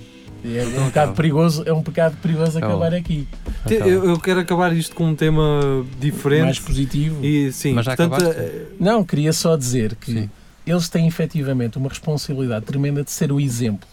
É 0.45 0.80
um 0.80 0.86
bocado 0.86 1.11
perigoso, 1.13 1.63
é 1.65 1.74
um 1.74 1.82
bocado 1.82 2.15
perigoso 2.22 2.57
Acaba. 2.57 2.74
acabar 2.86 2.93
aqui. 2.95 3.28
Acaba. 3.65 3.76
Eu, 3.89 4.05
eu 4.05 4.20
quero 4.20 4.39
acabar 4.39 4.72
isto 4.74 4.95
com 4.95 5.07
um 5.09 5.15
tema 5.15 5.86
diferente. 5.99 6.43
Mais 6.43 6.59
positivo. 6.59 7.26
E 7.26 7.51
sim, 7.51 7.74
Mas 7.74 7.86
já 7.86 7.95
portanto, 7.97 8.22
acabaste? 8.24 8.41
eh, 8.41 8.65
Não, 8.80 9.03
queria 9.03 9.34
só 9.34 9.57
dizer 9.57 9.95
que 9.95 10.13
Sim. 10.13 10.30
eles 10.65 10.88
têm 10.88 11.07
efetivamente 11.07 11.78
uma 11.78 11.89
responsabilidade 11.89 12.63
tremenda 12.65 13.03
de 13.03 13.11
ser 13.11 13.34
o 13.34 13.39
exemplo 13.41 13.89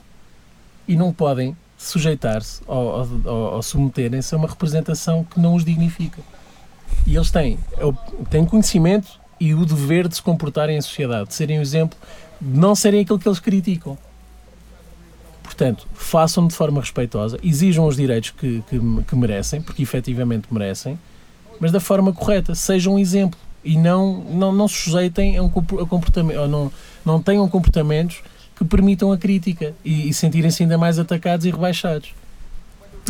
e 0.87 0.95
não 0.95 1.13
podem 1.13 1.57
sujeitar-se 1.89 2.61
ou, 2.67 3.09
ou- 3.25 3.55
ou- 3.55 3.63
submeterem-se 3.63 4.35
a 4.35 4.39
uma 4.39 4.49
representação 4.49 5.25
que 5.25 5.39
não 5.41 5.55
os 5.55 5.65
dignifica. 5.65 6.21
E 7.07 7.15
eles 7.17 7.31
têm, 7.31 7.59
têm 8.31 8.45
conhecimento 8.45 9.09
e 9.39 9.55
o 9.55 9.65
dever 9.65 10.09
de 10.09 10.17
se 10.17 10.23
comportarem 10.23 10.77
em 10.77 10.81
sociedade, 10.81 11.29
de 11.29 11.35
serem 11.35 11.59
o 11.59 11.63
exemplo, 11.63 11.99
de 12.41 12.59
não 12.59 12.75
serem 12.75 13.01
aquilo 13.03 13.19
que 13.19 13.29
eles 13.29 13.39
criticam. 13.39 13.97
Portanto, 15.43 15.87
façam 15.95 16.47
de 16.47 16.55
forma 16.55 16.81
respeitosa, 16.81 17.39
exijam 17.43 17.87
os 17.87 17.97
direitos 17.97 18.31
que, 18.31 18.63
que, 18.69 18.79
que 19.07 19.17
merecem, 19.17 19.61
porque 19.63 19.83
efetivamente 19.83 20.49
merecem, 20.53 20.99
mas 21.61 21.71
da 21.73 21.81
forma 21.81 22.13
correta, 22.13 22.55
sejam 22.55 22.95
um 22.95 22.99
exemplo 22.99 23.39
e 23.65 23.77
não, 23.77 24.25
não, 24.25 24.53
não 24.53 24.69
se 24.69 24.75
sujeitem 24.77 25.37
a 25.37 25.43
um 25.43 25.49
comportamento, 25.49 26.39
ou 26.39 26.49
não, 26.49 26.73
não 27.05 27.23
tenham 27.23 27.49
comportamentos 27.49 28.23
que 28.57 28.65
permitam 28.65 29.13
a 29.13 29.19
crítica 29.19 29.75
e, 29.85 30.09
e 30.09 30.15
sentirem-se 30.15 30.63
ainda 30.63 30.79
mais 30.79 30.99
atacados 30.99 31.45
e 31.47 31.51
rebaixados. 31.51 32.15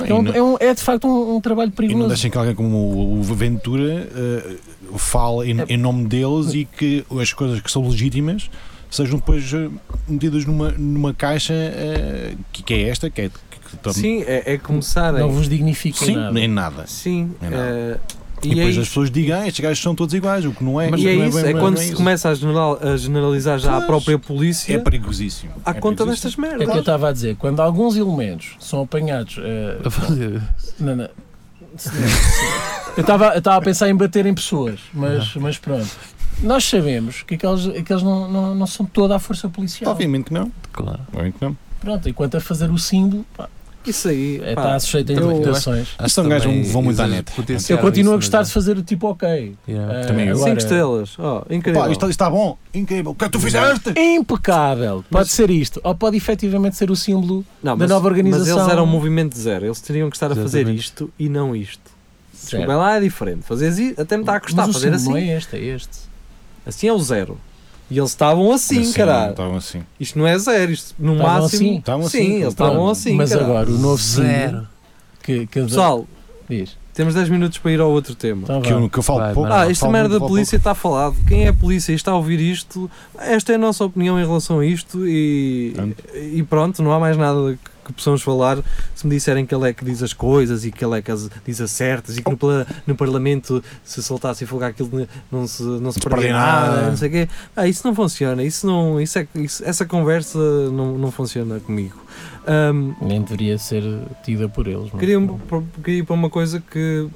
É, 0.06 0.12
um- 0.12 0.18
E 0.18 0.22
não- 0.22 0.34
é 0.34 0.42
um- 0.42 0.56
é, 0.60 0.74
de 0.74 0.82
facto 0.82 1.06
um, 1.08 1.36
um 1.36 1.40
trabalho 1.40 1.68
E 1.68 1.70
não 1.70 1.76
perigoso. 1.76 2.08
deixem 2.08 2.30
que 2.30 2.36
alguém 2.36 2.54
como 2.54 2.76
o, 2.76 3.18
o 3.20 3.22
Ventura 3.22 4.08
eh, 4.14 4.56
fale 4.96 5.50
em, 5.52 5.60
É. 5.60 5.64
em 5.70 5.76
nome 5.78 6.06
deles 6.06 6.52
e 6.52 6.64
que 6.66 7.04
as 7.18 7.32
coisas 7.32 7.60
que 7.60 7.70
são 7.70 7.88
legítimas 7.88 8.50
sejam 8.90 9.16
depois 9.18 9.50
eh, 9.54 9.70
metidas 10.06 10.44
numa, 10.44 10.70
numa 10.72 11.14
caixa 11.14 11.54
eh, 11.54 12.34
que, 12.52 12.62
que 12.62 12.74
é 12.74 12.88
esta, 12.88 13.08
que 13.08 13.22
é. 13.22 13.28
Que, 13.30 13.76
que, 13.78 13.92
sim, 13.94 14.22
é, 14.26 14.42
é 14.54 14.58
começarem. 14.58 15.18
Não 15.20 15.30
vos 15.30 15.48
dignifiquem 15.48 16.08
sim, 16.08 16.14
nada. 16.16 16.30
nem 16.32 16.46
nada. 16.46 16.84
Sim, 16.86 17.30
É 17.40 17.48
nada. 17.50 17.62
eh, 17.62 17.98
E, 18.42 18.48
e, 18.48 18.52
é 18.52 18.54
depois 18.54 18.68
as 18.76 18.82
isso. 18.82 18.90
pessoas 18.90 19.10
digam, 19.10 19.40
ah, 19.40 19.46
estes 19.46 19.62
gajos 19.62 19.82
são 19.82 19.94
todos 19.94 20.14
iguais, 20.14 20.44
o 20.44 20.52
que 20.52 20.62
não 20.62 20.80
é. 20.80 20.90
Mas 20.90 21.00
o 21.00 21.04
e 21.04 21.08
é 21.08 21.16
não 21.16 21.26
isso, 21.26 21.40
bem- 21.42 21.50
é 21.56 21.58
quando 21.58 21.78
se 21.78 21.84
isso. 21.86 21.96
começa 21.96 22.28
a, 22.28 22.34
general- 22.34 22.78
a 22.82 22.96
generalizar 22.96 23.58
já 23.58 23.70
a 23.72 23.74
Pois. 23.76 23.86
própria 23.86 24.18
polícia 24.18 24.74
É 24.74 24.78
perigosíssimo. 24.78 25.52
à 25.64 25.70
É 25.70 25.74
conta 25.74 26.04
perigosíssimo. 26.04 26.06
destas 26.06 26.38
É 26.38 26.40
merdas. 26.40 26.68
que 26.70 26.76
eu 26.76 26.80
estava 26.80 27.08
a 27.08 27.12
dizer, 27.12 27.36
quando 27.36 27.60
alguns 27.60 27.96
elementos 27.96 28.56
são 28.60 28.82
apanhados. 28.82 29.36
eh, 29.38 29.78
A 29.84 29.90
fazer. 29.90 30.42
não, 30.78 30.96
não. 30.96 31.08
Eu 32.96 33.00
estava 33.02 33.26
eu 33.34 33.38
estava 33.38 33.56
a 33.58 33.60
pensar 33.60 33.88
em 33.88 33.94
bater 33.94 34.24
em 34.26 34.34
pessoas, 34.34 34.80
mas, 34.92 35.34
mas 35.36 35.58
pronto. 35.58 35.86
Nós 36.42 36.64
sabemos 36.64 37.22
que 37.22 37.34
aqueles, 37.34 37.66
aqueles 37.68 38.02
não, 38.02 38.30
não, 38.30 38.54
não 38.54 38.66
são 38.66 38.84
toda 38.86 39.16
a 39.16 39.18
força 39.18 39.48
policial. 39.48 39.90
Obviamente 39.92 40.24
que 40.26 40.34
não. 40.34 40.50
Claro. 40.72 41.00
Obviamente 41.08 41.34
que 41.38 41.44
não. 41.44 41.56
Pronto, 41.80 42.08
enquanto 42.08 42.36
a 42.36 42.40
fazer 42.40 42.70
o 42.70 42.78
símbolo, 42.78 43.24
pá, 43.36 43.48
Isso 43.86 44.08
aí. 44.08 44.40
é, 44.42 44.54
pá, 44.54 44.62
está 44.62 44.80
sujeito 44.80 45.10
a 45.10 45.14
interpretações. 45.14 45.88
Acho 45.98 46.14
são 46.14 46.24
que 46.24 46.30
gajos 46.30 46.46
também 46.46 46.62
que 46.62 46.68
vão 46.70 46.82
muito 46.82 47.00
à 47.00 47.04
exige 47.04 47.16
net. 47.16 47.32
potenciar 47.32 47.76
Eu 47.76 47.82
continuo 47.82 48.12
a 48.12 48.16
gostar 48.16 48.38
mas 48.38 48.48
de 48.48 48.52
fazer 48.54 48.76
o 48.78 48.82
tipo 48.82 49.06
ok. 49.08 49.54
Yeah. 49.68 49.94
Eh, 49.94 50.04
Também 50.06 50.26
eu. 50.28 50.34
agora, 50.34 50.50
Cinco 50.50 50.58
estrelas. 50.58 51.18
Oh, 51.18 51.42
incrível. 51.48 51.82
Pá, 51.82 51.90
isto 51.90 52.08
está 52.08 52.28
bom, 52.30 52.58
incrível. 52.74 53.12
O 53.12 53.14
que 53.14 53.24
é 53.24 53.28
que 53.28 53.32
tu 53.32 53.40
fizeste? 53.40 53.92
Impecável. 53.98 55.04
Pode 55.10 55.28
ser 55.28 55.50
isto. 55.50 55.80
Ou 55.84 55.94
pode 55.94 56.16
efetivamente 56.16 56.76
ser 56.76 56.90
o 56.90 56.96
símbolo 56.96 57.44
Não, 57.62 57.76
da 57.76 57.86
nova 57.86 58.06
organização. 58.08 58.54
Mas 58.56 58.56
eles 58.64 58.72
eram 58.72 58.84
um 58.84 58.86
movimento 58.86 59.36
zero. 59.38 59.64
Eles 59.66 59.80
teriam 59.80 60.10
que 60.10 60.16
estar 60.16 60.26
a 60.32 60.34
fazer 60.34 60.60
Exatamente. 60.60 60.80
isto 60.80 61.10
e 61.18 61.28
não 61.28 61.54
isto. 61.54 61.80
certo. 62.32 62.50
Desculpa, 62.50 62.74
lá 62.76 62.96
é 62.96 63.00
diferente. 63.00 63.42
Fazer 63.44 63.94
até 63.98 64.16
me 64.16 64.22
está 64.22 64.36
a 64.36 64.40
custar 64.40 64.66
Mas 64.66 64.76
fazer 64.76 64.92
assim. 64.92 65.10
não 65.10 65.16
é 65.16 65.36
este, 65.36 65.56
é 65.56 65.60
este. 65.60 65.98
Assim 66.64 66.88
é 66.88 66.92
o 66.92 66.98
zero. 66.98 67.38
E 67.90 67.98
eles 67.98 68.10
estavam 68.10 68.50
assim, 68.52 68.92
caralho. 68.92 69.30
Estavam 69.30 69.56
assim. 69.56 69.82
Isto 70.00 70.18
não 70.18 70.26
é 70.26 70.36
zero. 70.38 70.72
Isto 70.72 70.94
no 70.98 71.12
Estavam 71.14 71.40
máximo. 71.42 71.46
assim? 71.68 71.78
Estavam 71.78 72.08
Sim, 72.08 72.18
assim. 72.18 72.34
eles 72.34 72.48
estavam 72.48 72.88
assim. 72.88 73.14
Mas 73.14 73.30
caralho. 73.30 73.48
agora, 73.50 73.70
o 73.70 73.78
novo 73.78 74.02
Zero. 74.02 74.66
que, 75.22 75.46
que 75.46 75.60
Pessoal, 75.62 76.04
diz. 76.48 76.76
temos 76.92 77.14
10 77.14 77.28
minutos 77.28 77.58
para 77.58 77.70
ir 77.72 77.80
ao 77.80 77.90
outro 77.90 78.14
tema. 78.16 78.42
Então 78.42 78.60
Que 78.60 78.72
eu, 78.72 78.90
que 78.90 78.98
eu 78.98 79.02
falo 79.04 79.20
Vai, 79.20 79.34
pouco. 79.34 79.52
Ah, 79.52 79.70
esta 79.70 79.88
merda 79.88 80.18
da 80.18 80.26
polícia 80.26 80.56
está 80.56 80.74
falado. 80.74 81.14
Quem 81.28 81.44
é 81.44 81.48
a 81.48 81.52
polícia 81.52 81.92
e 81.92 81.94
está 81.94 82.10
a 82.10 82.16
ouvir 82.16 82.40
isto, 82.40 82.90
esta 83.20 83.52
é 83.52 83.54
a 83.54 83.58
nossa 83.58 83.84
opinião 83.84 84.18
em 84.18 84.26
relação 84.26 84.58
a 84.58 84.66
isto 84.66 85.06
e, 85.06 85.72
Pronto. 85.76 85.96
e 86.34 86.42
pronto, 86.42 86.82
não 86.82 86.92
há 86.92 86.98
mais 86.98 87.16
nada 87.16 87.52
que, 87.62 87.70
que 87.86 87.92
possamos 87.92 88.22
falar. 88.22 88.58
Se 88.94 89.06
me 89.06 89.14
disserem 89.14 89.46
que 89.46 89.54
ele 89.54 89.68
é 89.68 89.72
que 89.72 89.84
diz 89.84 90.02
as 90.02 90.12
coisas 90.12 90.64
e 90.64 90.70
que 90.72 90.84
ele 90.84 90.98
é 90.98 91.02
que 91.02 91.10
as 91.10 91.28
diz 91.44 91.60
as 91.60 91.70
certas 91.70 92.16
e 92.16 92.22
que 92.22 92.30
no, 92.30 92.38
no 92.86 92.94
Parlamento 92.94 93.62
se 93.84 94.02
soltasse 94.02 94.44
e 94.44 94.46
folgar 94.46 94.70
aquilo 94.70 95.06
não 95.30 95.46
se, 95.46 95.62
não 95.62 95.92
se 95.92 96.00
perdia 96.00 96.32
nada, 96.32 96.76
nada. 96.76 96.90
não 96.90 96.96
sei 96.96 97.08
o 97.08 97.12
quê. 97.12 97.28
Ah, 97.54 97.66
isso 97.66 97.86
não 97.86 97.94
funciona. 97.94 98.42
Isso 98.42 98.66
não, 98.66 99.00
isso 99.00 99.18
é, 99.18 99.26
isso- 99.36 99.62
essa 99.64 99.84
conversa 99.86 100.38
não, 100.70 100.98
não 100.98 101.10
funciona 101.10 101.60
comigo. 101.60 101.96
Ahm, 102.46 102.94
Nem 103.00 103.22
deveria 103.22 103.58
ser 103.58 103.82
tida 104.24 104.48
por 104.48 104.66
eles. 104.68 104.90
Queria, 104.98 105.18
queria 105.82 106.00
ir 106.00 106.04
para 106.04 106.14
uma 106.14 106.30
coisa 106.30 106.60
que 106.70 107.08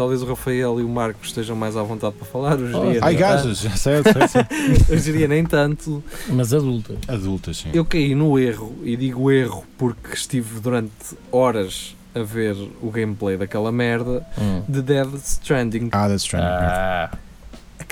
talvez 0.00 0.22
o 0.22 0.26
Rafael 0.26 0.80
e 0.80 0.82
o 0.82 0.88
Marcos 0.88 1.28
estejam 1.28 1.54
mais 1.54 1.76
à 1.76 1.82
vontade 1.82 2.14
para 2.14 2.26
falar. 2.26 2.56
O 2.58 2.66
Geria, 2.66 3.00
Ai, 3.02 3.10
nem 3.12 3.20
gajos, 3.20 3.58
certo, 3.58 4.08
certo. 4.28 4.96
Geria 4.96 5.28
nem 5.28 5.44
tanto. 5.44 6.02
Mas 6.28 6.54
adultas. 6.54 6.96
Adultas, 7.06 7.58
sim. 7.58 7.68
Eu 7.74 7.84
caí 7.84 8.14
no 8.14 8.38
erro, 8.38 8.74
e 8.82 8.96
digo 8.96 9.30
erro 9.30 9.62
porque 9.76 10.14
estive 10.14 10.58
durante 10.60 10.90
horas 11.30 11.94
a 12.14 12.22
ver 12.22 12.56
o 12.80 12.90
gameplay 12.90 13.36
daquela 13.36 13.70
merda 13.70 14.26
Hum. 14.38 14.62
de 14.66 14.80
Dead 14.80 15.06
Stranding. 15.22 15.90
Ah, 15.92 16.08
that's 16.08 16.24
true. 16.24 16.40
Ah, 16.42 17.10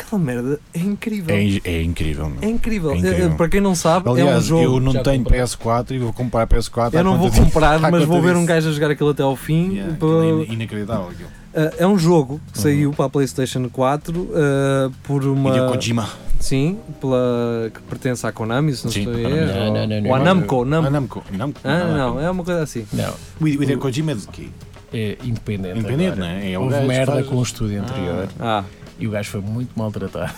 aquela 0.01 0.23
merda 0.23 0.61
é 0.75 0.79
incrível. 0.79 1.35
É, 1.35 1.43
É, 1.43 1.61
é 1.79 1.83
incrível, 1.83 2.29
meu. 2.31 2.51
incrível. 2.51 2.93
é 2.93 2.97
incrível. 2.99 3.27
Eh, 3.33 3.37
Para 3.37 3.49
quem 3.49 3.61
não 3.61 3.75
sabe, 3.75 4.09
é 4.09 4.11
um 4.11 4.15
Aliás, 4.15 4.45
jogo. 4.45 4.63
eu 4.65 4.81
não 4.81 4.93
Já 4.93 5.03
tenho 5.03 5.23
comprei. 5.25 5.41
PS4 5.43 5.91
e 5.93 5.99
vou 5.99 6.13
comprar 6.13 6.47
PS4. 6.47 6.95
Eu 6.95 7.05
não 7.05 7.19
vou 7.19 7.31
comprar, 7.31 7.79
mas 7.81 8.05
vou 8.05 8.21
ver 8.23 8.37
um 8.37 8.45
gajo 8.47 8.69
a 8.69 8.73
jogar 8.73 8.91
aquilo 8.91 9.11
até 9.11 9.23
ao 9.23 9.37
fim. 9.37 9.73
Yeah, 9.75 9.95
para- 9.97 10.09
é 10.09 10.31
in- 10.31 10.53
inacreditável 10.55 11.09
aquilo. 11.09 11.29
Eh, 11.55 11.75
é 11.79 11.87
um 11.87 11.99
jogo 11.99 12.41
que 12.53 12.59
Uhum. 12.59 12.63
saiu 12.63 12.93
para 12.93 13.07
a 13.07 13.09
PlayStation 13.09 13.69
4 13.71 14.29
eh, 14.35 14.91
por 15.03 15.25
uma. 15.25 15.51
Hideo 15.51 15.69
Kojima. 15.69 16.09
Sim, 16.41 16.79
pela, 17.01 17.69
que 17.75 17.81
pertence 17.83 18.25
à 18.25 18.31
Konami, 18.31 18.73
se 18.73 18.85
não 18.85 18.93
Sim, 18.93 19.01
estou 19.01 19.15
Konami. 19.15 19.37
erro. 19.39 19.47
Não, 19.55 19.73
não, 19.75 19.87
não, 19.89 20.01
não. 20.03 20.09
Ou 20.11 20.15
à 20.15 20.19
Namco. 20.21 20.65
Nam- 20.65 20.85
Ah, 20.87 20.91
Namco. 20.91 21.25
Namco. 21.33 21.61
Ah, 21.65 21.79
não, 21.85 21.97
não, 22.15 22.21
é 22.21 22.31
uma 22.31 22.45
coisa 22.45 22.63
assim. 22.63 22.87
Não, 22.93 23.13
O 23.41 23.49
Hideo 23.49 23.79
Kojima 23.79 24.13
é 24.13 24.15
de 24.15 24.29
quê? 24.29 24.49
é 24.93 25.19
independente. 25.25 25.79
Independente, 25.81 26.19
não 26.19 26.27
é? 26.27 26.53
É 26.53 26.59
Houve 26.59 26.81
merda 26.87 27.13
faz- 27.13 27.27
com 27.27 27.37
o 27.37 27.43
estúdio 27.43 27.83
anterior 27.83 28.27
Ah, 28.41 28.63
e 28.99 29.07
o 29.07 29.11
gajo 29.11 29.31
foi 29.31 29.41
muito 29.41 29.71
maltratado. 29.77 30.33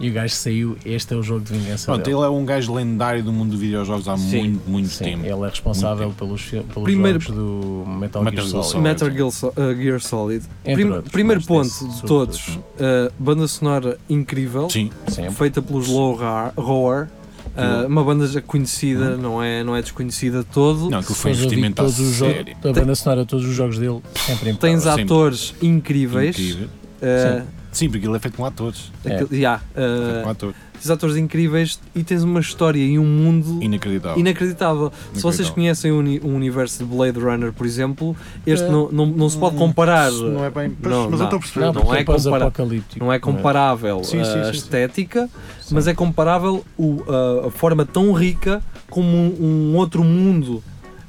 E 0.00 0.10
o 0.10 0.12
gajo 0.12 0.34
saiu, 0.34 0.76
este 0.84 1.14
é 1.14 1.16
o 1.16 1.22
jogo 1.22 1.44
de 1.44 1.52
vingança 1.52 1.84
Pronto, 1.84 2.02
dele. 2.02 2.16
ele 2.16 2.24
é 2.26 2.28
um 2.28 2.44
gajo 2.44 2.74
lendário 2.74 3.22
do 3.22 3.32
mundo 3.32 3.50
dos 3.52 3.60
videojogos 3.60 4.08
há 4.08 4.16
Sim, 4.16 4.38
muito, 4.40 4.70
muito 4.70 4.88
Sim, 4.88 5.04
tempo. 5.04 5.24
ele 5.26 5.42
é 5.44 5.48
responsável 5.48 6.10
pelos, 6.18 6.42
pelos 6.42 6.82
Primeiro- 6.82 7.20
jogos 7.20 7.36
do 7.36 7.84
Metal, 7.86 8.24
Metal 8.24 8.44
Gear 8.44 8.64
Solid. 8.64 8.68
Solid. 8.68 8.88
Metal 8.88 9.10
Gear, 9.10 9.28
uh, 9.28 9.76
Gear 9.82 10.00
Solid. 10.00 10.44
Entre 10.64 10.82
Prim- 10.82 10.92
outros, 10.94 11.12
primeiro 11.12 11.42
ponto 11.42 11.64
desse, 11.68 11.88
de 11.88 12.02
todos: 12.02 12.48
uh, 12.48 13.12
banda 13.16 13.46
sonora 13.46 13.96
incrível, 14.10 14.68
Sim, 14.68 14.90
Sempre. 15.06 15.34
feita 15.34 15.62
pelos 15.62 15.86
Low 15.86 16.18
Roar. 16.56 17.08
Uh, 17.54 17.86
uma 17.86 18.02
banda 18.02 18.26
já 18.26 18.40
conhecida, 18.40 19.16
não, 19.16 19.40
é, 19.42 19.62
não 19.62 19.76
é 19.76 19.82
desconhecida 19.82 20.38
de 20.38 20.46
todo. 20.46 20.88
não, 20.90 20.98
aquilo 20.98 21.14
foi 21.14 21.30
um 21.32 21.34
investimento 21.34 21.76
todos 21.76 22.00
os 22.00 22.14
jogos, 22.16 22.44
a 22.64 22.72
banda 22.72 22.94
sonora, 22.94 23.26
todos 23.26 23.44
os 23.46 23.54
jogos 23.54 23.78
dele, 23.78 24.00
sempre 24.14 24.50
impecável. 24.50 24.58
Tens 24.58 24.82
sempre. 24.82 25.02
atores 25.02 25.54
incríveis. 25.62 26.36
Incrível. 26.38 26.68
uh, 27.02 27.61
Sim, 27.72 27.88
porque 27.90 28.06
ele 28.06 28.14
é 28.16 28.18
feito 28.20 28.36
com 28.36 28.44
atores. 28.44 28.92
É. 29.04 29.16
aquele- 29.16 29.36
yeah, 29.40 29.60
Feito 29.74 30.20
uh, 30.20 30.22
com 30.24 30.28
atores. 30.30 30.56
tens 30.74 30.90
atores 30.90 31.16
incríveis 31.16 31.80
e 31.94 32.04
tens 32.04 32.22
uma 32.22 32.38
história 32.38 32.78
e 32.78 32.98
um 32.98 33.04
mundo 33.06 33.62
Inacreditável. 33.62 34.18
inacreditável. 34.20 34.92
Se 35.14 35.22
vocês 35.22 35.48
Inacreditável. 35.48 35.54
conhecem 35.54 35.90
o, 35.90 35.98
uni- 35.98 36.20
o 36.22 36.28
universo 36.28 36.84
de 36.84 36.84
Blade 36.84 37.18
Runner, 37.18 37.50
por 37.52 37.66
exemplo, 37.66 38.14
este 38.46 38.66
É. 38.66 38.68
não, 38.70 38.92
não, 38.92 39.06
não 39.06 39.28
se 39.28 39.38
pode 39.38 39.56
comparar. 39.56 40.12
Não 40.12 40.44
é 40.44 40.50
bem. 40.50 40.70
Pois, 40.70 40.94
Não, 40.94 41.10
mas 41.10 41.12
não. 41.12 41.18
eu 41.20 41.24
estou 41.24 41.36
a 41.36 41.40
perceber. 41.40 41.64
Não, 41.66 41.72
Não 41.72 41.80
é 41.80 42.00
é 42.00 42.04
compara- 42.04 42.04
pós-apocalíptico. 42.04 43.04
Não 43.04 43.12
é 43.12 43.18
comparável 43.18 44.04
Sim, 44.04 44.22
sim, 44.22 44.38
a 44.38 44.44
sim, 44.44 44.44
sim. 44.44 44.58
estética, 44.58 45.30
mas 45.70 45.86
é 45.88 45.94
comparável 45.94 46.62
o- 46.78 47.02
a, 47.08 47.46
a 47.48 47.50
forma 47.50 47.86
tão 47.86 48.12
rica 48.12 48.62
como 48.90 49.08
um, 49.08 49.72
um 49.72 49.76
outro 49.76 50.04
mundo 50.04 50.62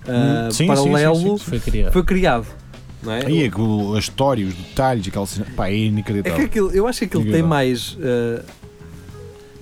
Hum, 0.08 0.52
sim, 0.52 0.68
paralelo 0.68 1.16
sim, 1.16 1.38
sim, 1.38 1.44
Foi 1.50 1.60
criado. 1.60 1.92
foi 1.94 2.04
criado. 2.04 2.46
Não 3.04 3.12
é? 3.12 3.26
Aí 3.26 3.44
é 3.44 3.52
a 3.96 4.00
história, 4.00 4.46
os 4.48 4.54
detalhes, 4.54 5.08
aquela 5.08 5.26
cena. 5.26 5.46
Pá, 5.56 5.68
é 5.68 5.72
É 5.72 5.74
que 5.76 5.86
inacreditável. 5.88 6.46
aquilo, 6.46 6.72
eu 6.72 6.88
acho 6.88 7.00
que 7.00 7.06
aquilo 7.06 7.24
tem 7.24 7.40
Inacreditável. 7.42 7.50
mais. 7.50 7.98
ah, 8.02 8.44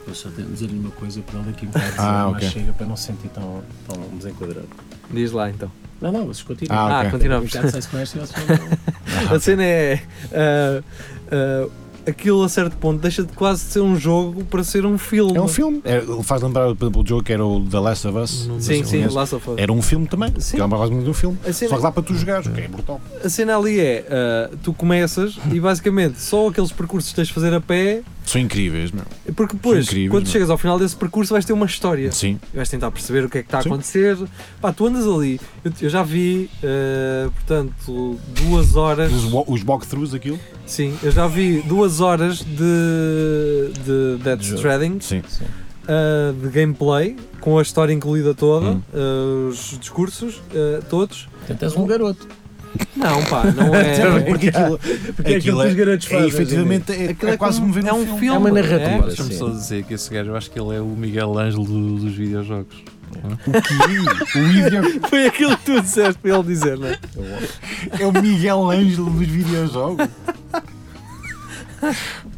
Eu 0.08 0.16
só 0.16 0.30
tenho 0.30 0.48
de 0.48 0.54
dizer-lhe 0.54 0.78
uma 0.80 0.92
coisa 0.92 1.22
para 1.22 1.40
ele 1.40 1.52
daqui 1.52 1.66
a 1.66 1.70
bocado 1.70 1.94
Ah, 1.98 2.30
mais 2.32 2.36
ok. 2.46 2.50
chega 2.50 2.74
para 2.74 2.86
não 2.86 2.96
se 2.96 3.04
sentir 3.08 3.30
tão, 3.30 3.64
tão 3.88 3.98
desenquadrado. 4.18 4.68
diz 5.10 5.32
lá 5.32 5.50
então. 5.50 5.72
Não, 6.02 6.12
não, 6.12 6.26
vocês 6.26 6.42
continuam. 6.44 6.78
Ah, 6.80 6.98
Ah, 6.98 7.00
ok. 7.02 7.12
continuamos. 7.12 7.52
Já 7.52 7.68
sei 7.70 7.82
se 7.82 7.88
conhece, 7.88 8.18
já 8.20 8.26
sei 8.26 8.44
se 8.44 9.34
A 9.36 9.40
cena 9.40 9.64
é. 9.64 10.02
ah, 10.34 10.84
ah, 11.32 11.70
aquilo 12.08 12.44
a 12.44 12.50
certo 12.50 12.76
ponto 12.78 13.00
deixa 13.02 13.24
de 13.24 13.32
quase 13.34 13.66
de 13.66 13.72
ser 13.74 13.80
um 13.82 13.96
jogo 14.00 14.44
para 14.46 14.64
ser 14.64 14.86
um 14.86 14.98
filme. 14.98 15.36
É 15.38 15.42
um 15.42 15.48
filme. 15.48 15.82
É, 15.84 16.02
faz 16.24 16.42
lembrar, 16.42 16.74
por 16.76 16.86
exemplo, 16.86 17.04
o 17.04 17.08
jogo 17.08 17.24
que 17.24 17.34
era 17.34 17.46
o 17.46 17.64
The 17.66 17.80
Last 17.80 18.08
of 18.08 18.18
Us. 18.18 18.48
Não 18.48 18.60
Sim, 18.60 18.84
sim, 18.84 18.98
conheço. 18.98 19.16
Last 19.16 19.36
of 19.36 19.50
Us. 19.52 19.56
Era 19.58 19.72
um 19.72 19.82
filme 19.82 20.08
também. 20.08 20.34
Sim. 20.40 20.58
Que 20.58 20.64
é 20.64 20.68
quase 20.68 20.92
muito 20.92 21.10
um 21.10 21.14
filme. 21.14 21.38
Cena- 21.52 21.70
Só 21.70 21.76
que 21.78 21.82
dá 21.84 21.92
para 21.92 22.04
tu 22.04 22.16
jogares, 22.16 22.48
o 22.48 22.52
que 22.52 22.62
é 22.62 22.68
brutal. 22.68 23.02
A 23.24 23.30
cena 23.30 23.58
ali 23.58 23.80
é, 23.80 24.06
ah, 24.10 24.50
tu 24.64 24.74
começas 24.74 25.38
e 25.52 25.60
basicamente 25.60 26.20
só 26.22 26.48
aqueles 26.48 26.72
percursos 26.72 27.10
que 27.12 27.16
tens 27.16 27.28
de 27.28 27.34
fazer 27.34 27.54
a 27.54 27.62
pé, 27.62 28.02
São 28.32 28.40
incríveis, 28.42 28.92
meu. 28.92 29.04
porque 29.36 29.56
depois, 29.56 29.86
incríveis, 29.88 30.10
quando 30.12 30.24
meu. 30.24 30.32
chegas 30.32 30.50
ao 30.50 30.58
final 30.58 30.80
desse 30.80 30.96
percurso, 30.96 31.34
vais 31.34 31.44
ter 31.44 31.54
uma 31.54 31.66
história. 31.66 32.12
Sim. 32.12 32.40
vais 32.54 32.70
tentar 32.70 32.90
perceber 32.92 33.26
o 33.26 33.30
que 33.30 33.40
é 33.40 33.42
que 33.42 33.48
está 33.48 33.60
a 33.60 33.62
Sim. 33.64 33.70
acontecer. 33.70 34.18
Pá, 34.62 34.72
tu 34.72 34.86
andas 34.86 35.06
ali, 35.08 35.40
eu, 35.66 35.72
eu 35.82 35.90
já 35.90 36.04
vi, 36.04 36.50
eh, 36.64 37.30
portanto, 37.34 38.20
duas 38.46 38.76
horas. 38.76 39.12
Os, 39.12 39.26
os 39.48 39.64
walkthroughs, 39.66 40.14
aquilo. 40.14 40.40
Sim, 40.66 40.98
eu 41.04 41.12
já 41.12 41.28
vi 41.28 41.62
duas 41.64 42.00
horas 42.00 42.38
de, 42.40 43.72
de 43.84 44.24
Death. 44.24 44.42
Stranding, 44.44 45.00
Sim. 45.02 45.22
Sim. 45.28 45.44
eh, 45.88 46.34
de 46.42 46.50
gameplay, 46.50 47.16
com 47.42 47.58
a 47.60 47.62
história 47.62 47.92
incluída 47.94 48.34
toda, 48.34 48.68
Hum. 48.72 48.82
eh, 48.94 49.50
os 49.50 49.78
discursos 49.80 50.42
eh, 50.54 50.80
todos. 50.90 51.28
Portanto, 51.40 51.64
és 51.64 51.76
um 51.76 51.86
garoto. 51.86 52.28
Não, 52.96 53.24
pá, 53.26 53.46
não 53.46 53.74
é. 53.76 54.22
Porque 54.24 54.48
aquilo, 54.50 54.80
Porque 55.16 55.34
é 55.34 55.36
aquilo 55.38 55.62
que 55.62 55.68
os 55.68 55.74
garotos 55.74 56.08
é, 56.08 56.10
fazem. 56.10 56.28
efetivamente, 56.28 56.92
é, 56.92 57.10
Aquilo 57.12 57.32
é 57.32 57.38
quase 57.38 57.60
como- 57.60 57.74
como 57.74 57.82
ver 57.84 57.90
é 57.90 57.94
um 57.94 57.98
um 57.98 58.04
filme. 58.06 58.20
filme. 58.20 58.36
É 58.36 58.40
uma 58.40 58.52
narrativa. 58.52 59.04
É, 59.04 59.08
Deixa-me 59.08 59.34
só 59.34 59.50
dizer 59.50 59.84
que 59.84 59.94
esse 59.94 60.10
gajo, 60.14 60.30
eu 60.30 60.36
acho 60.36 60.50
que 60.52 60.60
ele 60.60 60.76
é 60.76 60.80
o 60.82 60.86
Miguel 60.88 61.38
Ângelo 61.38 61.64
do- 61.66 61.96
dos 62.00 62.14
videojogos. 62.14 62.76
O 63.14 63.62
que? 63.62 65.00
O 65.04 65.08
Foi 65.10 65.28
aquilo 65.28 65.58
que 65.58 65.66
tu 65.66 65.82
disseste 65.82 66.18
para 66.22 66.34
ele 66.34 66.44
dizer, 66.44 66.78
não 66.78 66.88
é? 66.88 66.98
é 68.00 68.06
o 68.08 68.12
Miguel 68.14 68.70
Ângelo 68.70 69.10
dos 69.10 69.28
videojogos. 69.28 70.08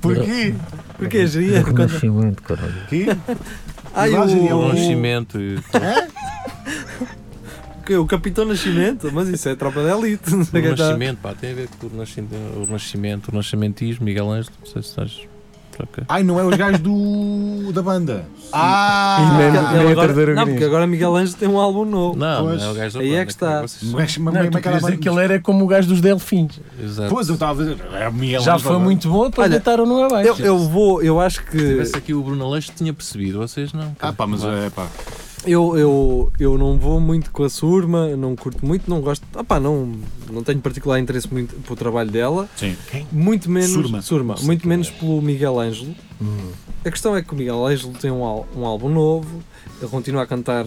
Porquê? 0.01 0.55
Porque 0.97 1.17
é 1.17 1.27
geria. 1.27 1.63
Quando... 1.63 1.77
Renascimento, 1.87 2.41
caralho. 2.43 2.73
Quê? 2.89 3.05
Ai, 3.93 4.09
O 4.11 4.21
o- 4.21 4.59
o, 4.59 4.73
Nascimento. 4.73 5.37
E- 7.91 7.95
o, 7.97 8.05
Capitão 8.05 8.45
Nascimento, 8.45 9.09
mas 9.11 9.27
isso 9.29 9.49
é 9.49 9.55
tropa 9.55 9.83
da 9.83 9.97
elite. 9.97 10.31
Não 10.31 10.41
O 10.41 10.45
sei 10.45 10.59
o 10.61 10.63
que 10.63 10.69
está. 10.69 10.83
Renascimento, 10.85 11.19
pá, 11.21 11.33
tem 11.33 11.51
a 11.51 11.55
ver 11.55 11.67
com 11.79 11.87
o 11.87 11.89
Renascimento, 11.89 12.35
o 12.57 12.65
Renascimento, 12.65 13.27
o 13.27 13.31
Renascimentismo, 13.31 14.05
Miguel 14.05 14.29
Ângelo, 14.31 14.55
não 14.59 14.65
sei 14.71 14.81
se 14.81 14.89
estás. 14.89 15.19
Ok. 15.79 16.03
Ai, 16.07 16.21
não 16.21 16.39
é 16.39 16.43
os 16.43 16.55
gajos 16.55 16.79
do, 16.81 17.71
da 17.73 17.81
banda. 17.81 18.25
Ah! 18.51 19.35
nem- 19.39 19.51
nem 19.51 19.91
agora- 19.91 20.35
não, 20.35 20.45
porque 20.47 20.63
agora 20.63 20.85
Miguel 20.85 21.15
Ângelo 21.15 21.35
tem 21.35 21.49
um 21.49 21.57
álbum 21.59 21.83
novo. 21.83 22.15
Não, 22.15 22.45
Pois. 22.45 22.61
não 22.61 22.67
é 22.67 22.71
o 22.71 22.75
gajo 22.75 22.93
da 22.99 23.03
Aí 23.03 23.09
é 23.09 23.13
banda, 23.13 23.25
que 23.25 23.31
está. 23.31 23.61
vocês- 23.63 23.91
Mas- 23.91 24.17
mas- 24.19 24.33
Não, 24.35 24.41
mas- 24.51 24.61
querias 24.61 24.83
dizer 24.83 24.97
que 24.99 25.09
ele 25.09 25.23
era 25.23 25.39
como 25.39 25.63
o 25.63 25.67
gajo 25.67 25.87
dos 25.87 25.99
Delfins. 25.99 26.59
Exato. 26.79 27.09
Pois, 27.11 27.27
eu 27.27 27.33
estava 27.33 27.59
a 27.63 27.65
dizer. 27.65 27.77
É 27.91 28.39
Já 28.39 28.59
foi 28.59 28.69
agora. 28.73 28.83
muito 28.85 29.09
bom, 29.09 29.23
depois 29.31 29.45
Olha, 29.45 29.49
deitaram-no 29.49 29.97
Eu, 29.99 30.05
abaixo. 30.05 30.41
eu 30.43 30.59
vou, 30.59 31.01
eu 31.01 31.19
acho 31.19 31.41
Se 31.41 31.47
que 31.47 31.57
tivesse 31.57 31.95
aqui 31.95 32.13
o 32.13 32.21
Bruno 32.21 32.45
Aleixo, 32.45 32.71
tinha 32.75 32.93
percebido, 32.93 33.39
vocês 33.39 33.73
não. 33.73 33.95
Ah, 33.99 34.13
pá, 34.13 34.27
mas 34.27 34.43
é 34.43 34.69
pá. 34.69 34.85
Eu, 35.45 35.77
eu, 35.77 36.31
eu 36.39 36.57
não 36.57 36.77
vou 36.77 36.99
muito 36.99 37.31
com 37.31 37.43
a 37.43 37.49
Surma, 37.49 38.15
não 38.15 38.35
curto 38.35 38.65
muito, 38.65 38.89
não 38.89 39.01
gosto. 39.01 39.25
Ah, 39.35 39.43
pá, 39.43 39.59
não, 39.59 39.93
não 40.31 40.43
tenho 40.43 40.59
particular 40.59 40.99
interesse 40.99 41.31
muito 41.31 41.55
pelo 41.61 41.75
trabalho 41.75 42.11
dela, 42.11 42.49
Sim. 42.55 42.75
muito 43.11 43.49
menos 43.49 43.69
Surma. 43.69 44.01
Sei 44.37 44.45
muito 44.45 44.61
quem 44.61 44.69
menos 44.69 44.87
é. 44.87 44.91
pelo 44.91 45.21
Miguel 45.21 45.59
Ângelo. 45.59 45.95
Hum. 46.21 46.51
A 46.85 46.91
questão 46.91 47.15
é 47.15 47.21
que 47.21 47.33
o 47.33 47.35
Miguel 47.35 47.65
Ângelo 47.65 47.93
tem 47.93 48.11
um, 48.11 48.23
um 48.55 48.65
álbum 48.65 48.89
novo, 48.89 49.43
ele 49.81 49.89
continua 49.89 50.23
a 50.23 50.27
cantar 50.27 50.65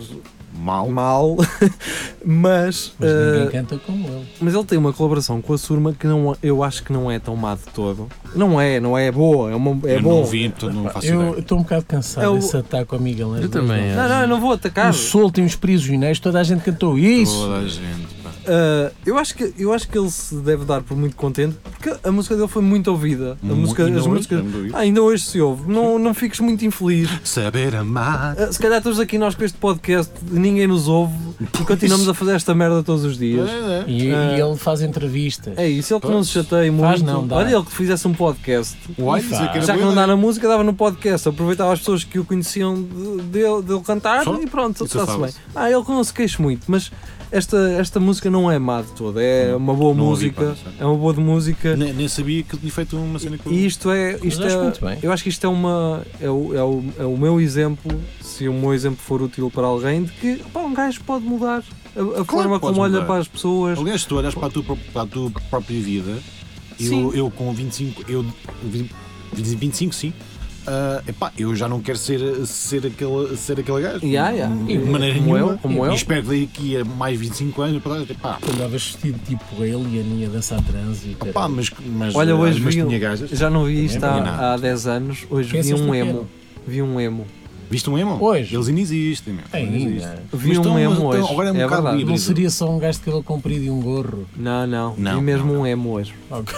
Mal. 0.58 0.88
mal, 0.88 1.36
mas, 2.24 2.92
Mas 2.98 3.10
eh, 3.10 3.32
ninguém 3.32 3.50
canta 3.50 3.78
como 3.78 4.06
ele. 4.08 4.26
mas 4.40 4.54
ele 4.54 4.64
tem 4.64 4.78
uma 4.78 4.92
colaboração 4.92 5.40
com 5.40 5.52
a 5.52 5.58
Surma 5.58 5.92
que 5.92 6.06
não, 6.06 6.36
eu 6.42 6.62
acho 6.62 6.82
que 6.82 6.92
não 6.92 7.10
é 7.10 7.18
tão 7.18 7.36
má 7.36 7.54
de 7.54 7.62
todo. 7.74 8.08
Não 8.34 8.60
é, 8.60 8.80
não 8.80 8.96
é 8.96 9.10
boa, 9.12 9.50
é, 9.50 9.54
uma, 9.54 9.70
é 9.88 9.96
eu 9.96 10.02
bom. 10.02 10.20
não 10.20 10.24
vi, 10.24 10.48
portanto 10.48 10.74
não 10.74 10.90
faço 10.90 11.06
Eu 11.06 11.38
estou 11.38 11.58
um 11.58 11.62
bocado 11.62 11.84
cansado 11.86 12.36
É 12.36 12.38
desse 12.38 12.56
ataque 12.56 12.94
ao 12.94 13.00
Miguel 13.00 13.28
Ângelo. 13.30 13.44
Eu 13.46 13.50
também, 13.50 13.94
Não, 13.94 14.08
não, 14.08 14.20
eu 14.22 14.28
não 14.28 14.40
vou 14.40 14.52
atacar. 14.52 14.90
O 14.90 14.94
solto 14.94 15.40
e 15.40 15.44
os 15.44 15.54
prisioneiros, 15.56 16.18
toda 16.20 16.40
a 16.40 16.42
gente 16.42 16.62
cantou 16.62 16.98
isso. 16.98 17.34
Toda 17.34 17.58
a 17.58 17.68
gente. 17.68 18.15
Uh, 18.46 18.94
eu, 19.04 19.18
acho 19.18 19.34
que, 19.34 19.52
eu 19.58 19.72
acho 19.72 19.88
que 19.88 19.98
ele 19.98 20.10
se 20.10 20.34
deve 20.36 20.64
dar 20.64 20.80
por 20.82 20.96
muito 20.96 21.16
contente 21.16 21.56
porque 21.62 21.94
a 22.02 22.12
música 22.12 22.36
dele 22.36 22.48
foi 22.48 22.62
muito 22.62 22.88
ouvida. 22.90 23.36
A 23.42 23.46
música, 23.46 23.84
Ainda 23.84 23.98
as 23.98 24.06
hoje, 24.06 24.14
músicas. 24.14 24.38
ainda 24.40 24.56
hoje. 24.58 24.70
Ah, 24.74 24.78
ainda 24.78 25.02
hoje 25.02 25.24
se 25.24 25.40
ouve. 25.40 25.70
Não, 25.70 25.98
não 25.98 26.14
fiques 26.14 26.40
muito 26.40 26.64
infeliz. 26.64 27.08
Saber 27.24 27.74
amar. 27.76 28.36
Uh, 28.36 28.52
se 28.52 28.58
calhar 28.58 28.78
estamos 28.78 29.00
aqui 29.00 29.18
nós 29.18 29.34
com 29.34 29.44
este 29.44 29.58
podcast, 29.58 30.12
ninguém 30.30 30.66
nos 30.66 30.86
ouve 30.88 31.14
e 31.60 31.64
continuamos 31.64 32.08
a 32.08 32.14
fazer 32.14 32.32
esta 32.36 32.54
merda 32.54 32.82
todos 32.82 33.04
os 33.04 33.18
dias. 33.18 33.48
É, 33.48 33.52
é. 33.52 33.84
E, 33.90 34.14
Ah. 34.14 34.36
e 34.36 34.40
ele 34.40 34.56
faz 34.56 34.80
entrevistas. 34.82 35.56
É 35.58 35.68
isso, 35.68 35.92
ele 35.94 36.00
que 36.00 36.08
não 36.08 36.22
se 36.22 36.30
chateie 36.30 36.70
muito. 36.70 36.86
Faz 36.88 37.02
não, 37.02 37.26
dá. 37.26 37.36
Olha, 37.36 37.54
ele 37.56 37.64
que 37.64 37.72
fizesse 37.72 38.06
um 38.06 38.14
podcast. 38.14 38.76
Uai, 38.98 39.20
Já 39.62 39.74
que 39.76 39.82
não 39.82 39.94
dá 39.94 40.06
na 40.06 40.16
música, 40.16 40.46
dava 40.48 40.62
no 40.62 40.72
podcast. 40.74 41.28
Aproveitava 41.28 41.72
as 41.72 41.80
pessoas 41.80 42.04
que 42.04 42.18
o 42.18 42.24
conheciam 42.24 42.74
de- 42.74 43.22
dele, 43.22 43.62
dele 43.62 43.80
cantar 43.80 44.24
Só? 44.24 44.34
e 44.40 44.46
pronto, 44.46 44.84
está-se 44.84 45.18
bem. 45.18 45.30
Ah, 45.54 45.70
ele 45.70 45.82
que 45.82 45.90
não 45.90 46.04
se 46.04 46.12
queixa 46.12 46.42
muito, 46.42 46.62
mas 46.68 46.90
esta, 47.30 47.56
esta 47.72 47.98
música 48.00 48.30
não 48.30 48.50
é 48.50 48.58
má 48.58 48.82
de 48.82 48.88
toda. 48.92 49.22
É 49.22 49.54
uma 49.54 49.74
boa 49.74 49.94
Não 49.94 50.06
ouvi, 50.06 50.26
música. 50.26 50.56
não. 50.64 50.72
É 50.78 50.84
uma 50.90 50.96
boa 50.96 51.14
de 51.14 51.20
música. 51.20 51.76
Nem, 51.76 51.92
nem 51.92 52.08
sabia 52.08 52.42
que 52.42 52.56
tinha 52.56 52.72
feito 52.72 52.96
uma 52.96 53.18
cena 53.18 53.38
com 53.38 53.50
E 53.50 53.66
isto 53.66 53.90
é. 53.90 54.18
Isto 54.22 54.44
é 54.44 54.62
muito 54.62 54.84
bem. 54.84 54.98
eu 55.02 55.12
acho 55.12 55.22
que 55.22 55.28
isto 55.28 55.44
é 55.46 55.48
uma. 55.48 56.02
É 56.20 56.30
o, 56.30 56.54
é, 56.54 56.62
o, 56.62 56.84
é 56.98 57.04
o 57.04 57.16
meu 57.16 57.40
exemplo, 57.40 57.90
se 58.20 58.48
o 58.48 58.52
meu 58.54 58.72
exemplo 58.74 58.98
for 58.98 59.20
útil 59.22 59.50
para 59.50 59.66
alguém, 59.66 60.04
de 60.04 60.12
que 60.12 60.36
pá, 60.52 60.60
um 60.60 60.72
gajo 60.74 61.00
pode 61.04 61.24
mudar 61.24 61.62
a, 61.96 62.20
a 62.20 62.24
forma 62.24 62.58
podes 62.60 62.76
como 62.76 62.80
olha 62.80 62.92
mudar. 62.94 63.06
para 63.06 63.20
as 63.20 63.28
pessoas. 63.28 63.78
Aliás, 63.78 64.02
se 64.02 64.08
tu 64.08 64.16
olhas 64.16 64.34
para 64.34 64.46
a 64.46 64.50
tua, 64.50 64.62
para 64.92 65.02
a 65.02 65.06
tua 65.06 65.30
própria 65.50 65.80
vida, 65.80 66.18
Sim. 66.78 67.02
eu, 67.04 67.14
eu 67.14 67.30
com 67.30 67.52
25, 67.52 68.04
eu 68.08 68.24
20 68.62 68.90
25 69.32 69.94
sim, 69.94 70.12
ah, 70.66 71.02
epá, 71.06 71.32
eu 71.38 71.54
já 71.54 71.68
não 71.68 71.80
quero 71.80 71.98
ser, 71.98 72.20
ser, 72.46 72.86
aquele, 72.86 73.36
ser 73.36 73.60
aquele 73.60 73.82
gajo. 73.82 74.04
Yeah, 74.04 74.30
yeah. 74.30 74.54
De 74.54 74.78
maneira 74.78 75.14
Como 75.18 75.34
nenhuma. 75.34 75.52
eu, 75.52 75.58
como 75.58 75.84
e 75.84 75.88
eu. 75.88 75.94
espero 75.94 76.22
que 76.24 76.46
daqui 76.46 76.76
a 76.76 76.84
mais 76.84 77.18
25 77.18 77.62
anos, 77.62 77.76
epá, 77.78 77.98
epá, 78.00 78.38
Tu 78.40 78.50
andavas 78.52 78.70
vestido 78.72 79.18
tipo 79.26 79.44
alien 79.62 80.20
e 80.20 80.24
a 80.24 80.28
dançar 80.28 80.62
trans 80.62 81.04
e 81.04 81.14
caralho. 81.14 81.54
mas, 81.54 81.70
mas, 81.86 82.14
Olha, 82.14 82.32
ah, 82.32 82.36
hoje 82.36 82.60
mas 82.60 82.74
vi- 82.74 82.82
tinha 82.84 82.98
gajas. 82.98 83.30
Já 83.30 83.48
não 83.50 83.64
vi 83.64 83.84
isto 83.84 84.02
há, 84.04 84.54
há 84.54 84.56
10 84.56 84.86
anos, 84.86 85.26
hoje 85.30 85.50
vi 85.50 85.58
Pensas 85.58 85.80
um 85.80 85.86
no 85.86 85.94
emo. 85.94 86.28
Vi 86.66 86.82
um 86.82 87.00
emo. 87.00 87.26
Viste 87.70 87.90
um 87.90 87.98
emo? 87.98 88.22
Hoje? 88.22 88.54
Eles 88.54 88.68
ainda 88.68 88.80
existem, 88.80 89.34
meu. 89.34 89.44
Ainda. 89.52 89.76
Existem. 89.76 90.10
Vi 90.32 90.48
Mas 90.48 90.58
um 90.58 90.60
estão- 90.60 90.78
emo 90.78 91.06
hoje. 91.06 91.28
agora 91.32 91.48
é 91.48 91.52
um 91.52 91.56
é 91.56 91.64
bocado 91.64 91.82
verdade. 91.82 92.04
Não 92.04 92.16
seria 92.16 92.50
só 92.50 92.70
um 92.70 92.78
gajo 92.78 92.98
de 92.98 93.04
cabelo 93.04 93.22
comprido 93.24 93.64
e 93.64 93.70
um 93.70 93.80
gorro? 93.80 94.26
Não, 94.36 94.66
não. 94.66 94.94
Não, 94.96 95.14
vi 95.16 95.20
mesmo 95.20 95.52
não, 95.52 95.60
um 95.62 95.66
emo 95.66 95.90
hoje. 95.92 96.14
Ok. 96.30 96.54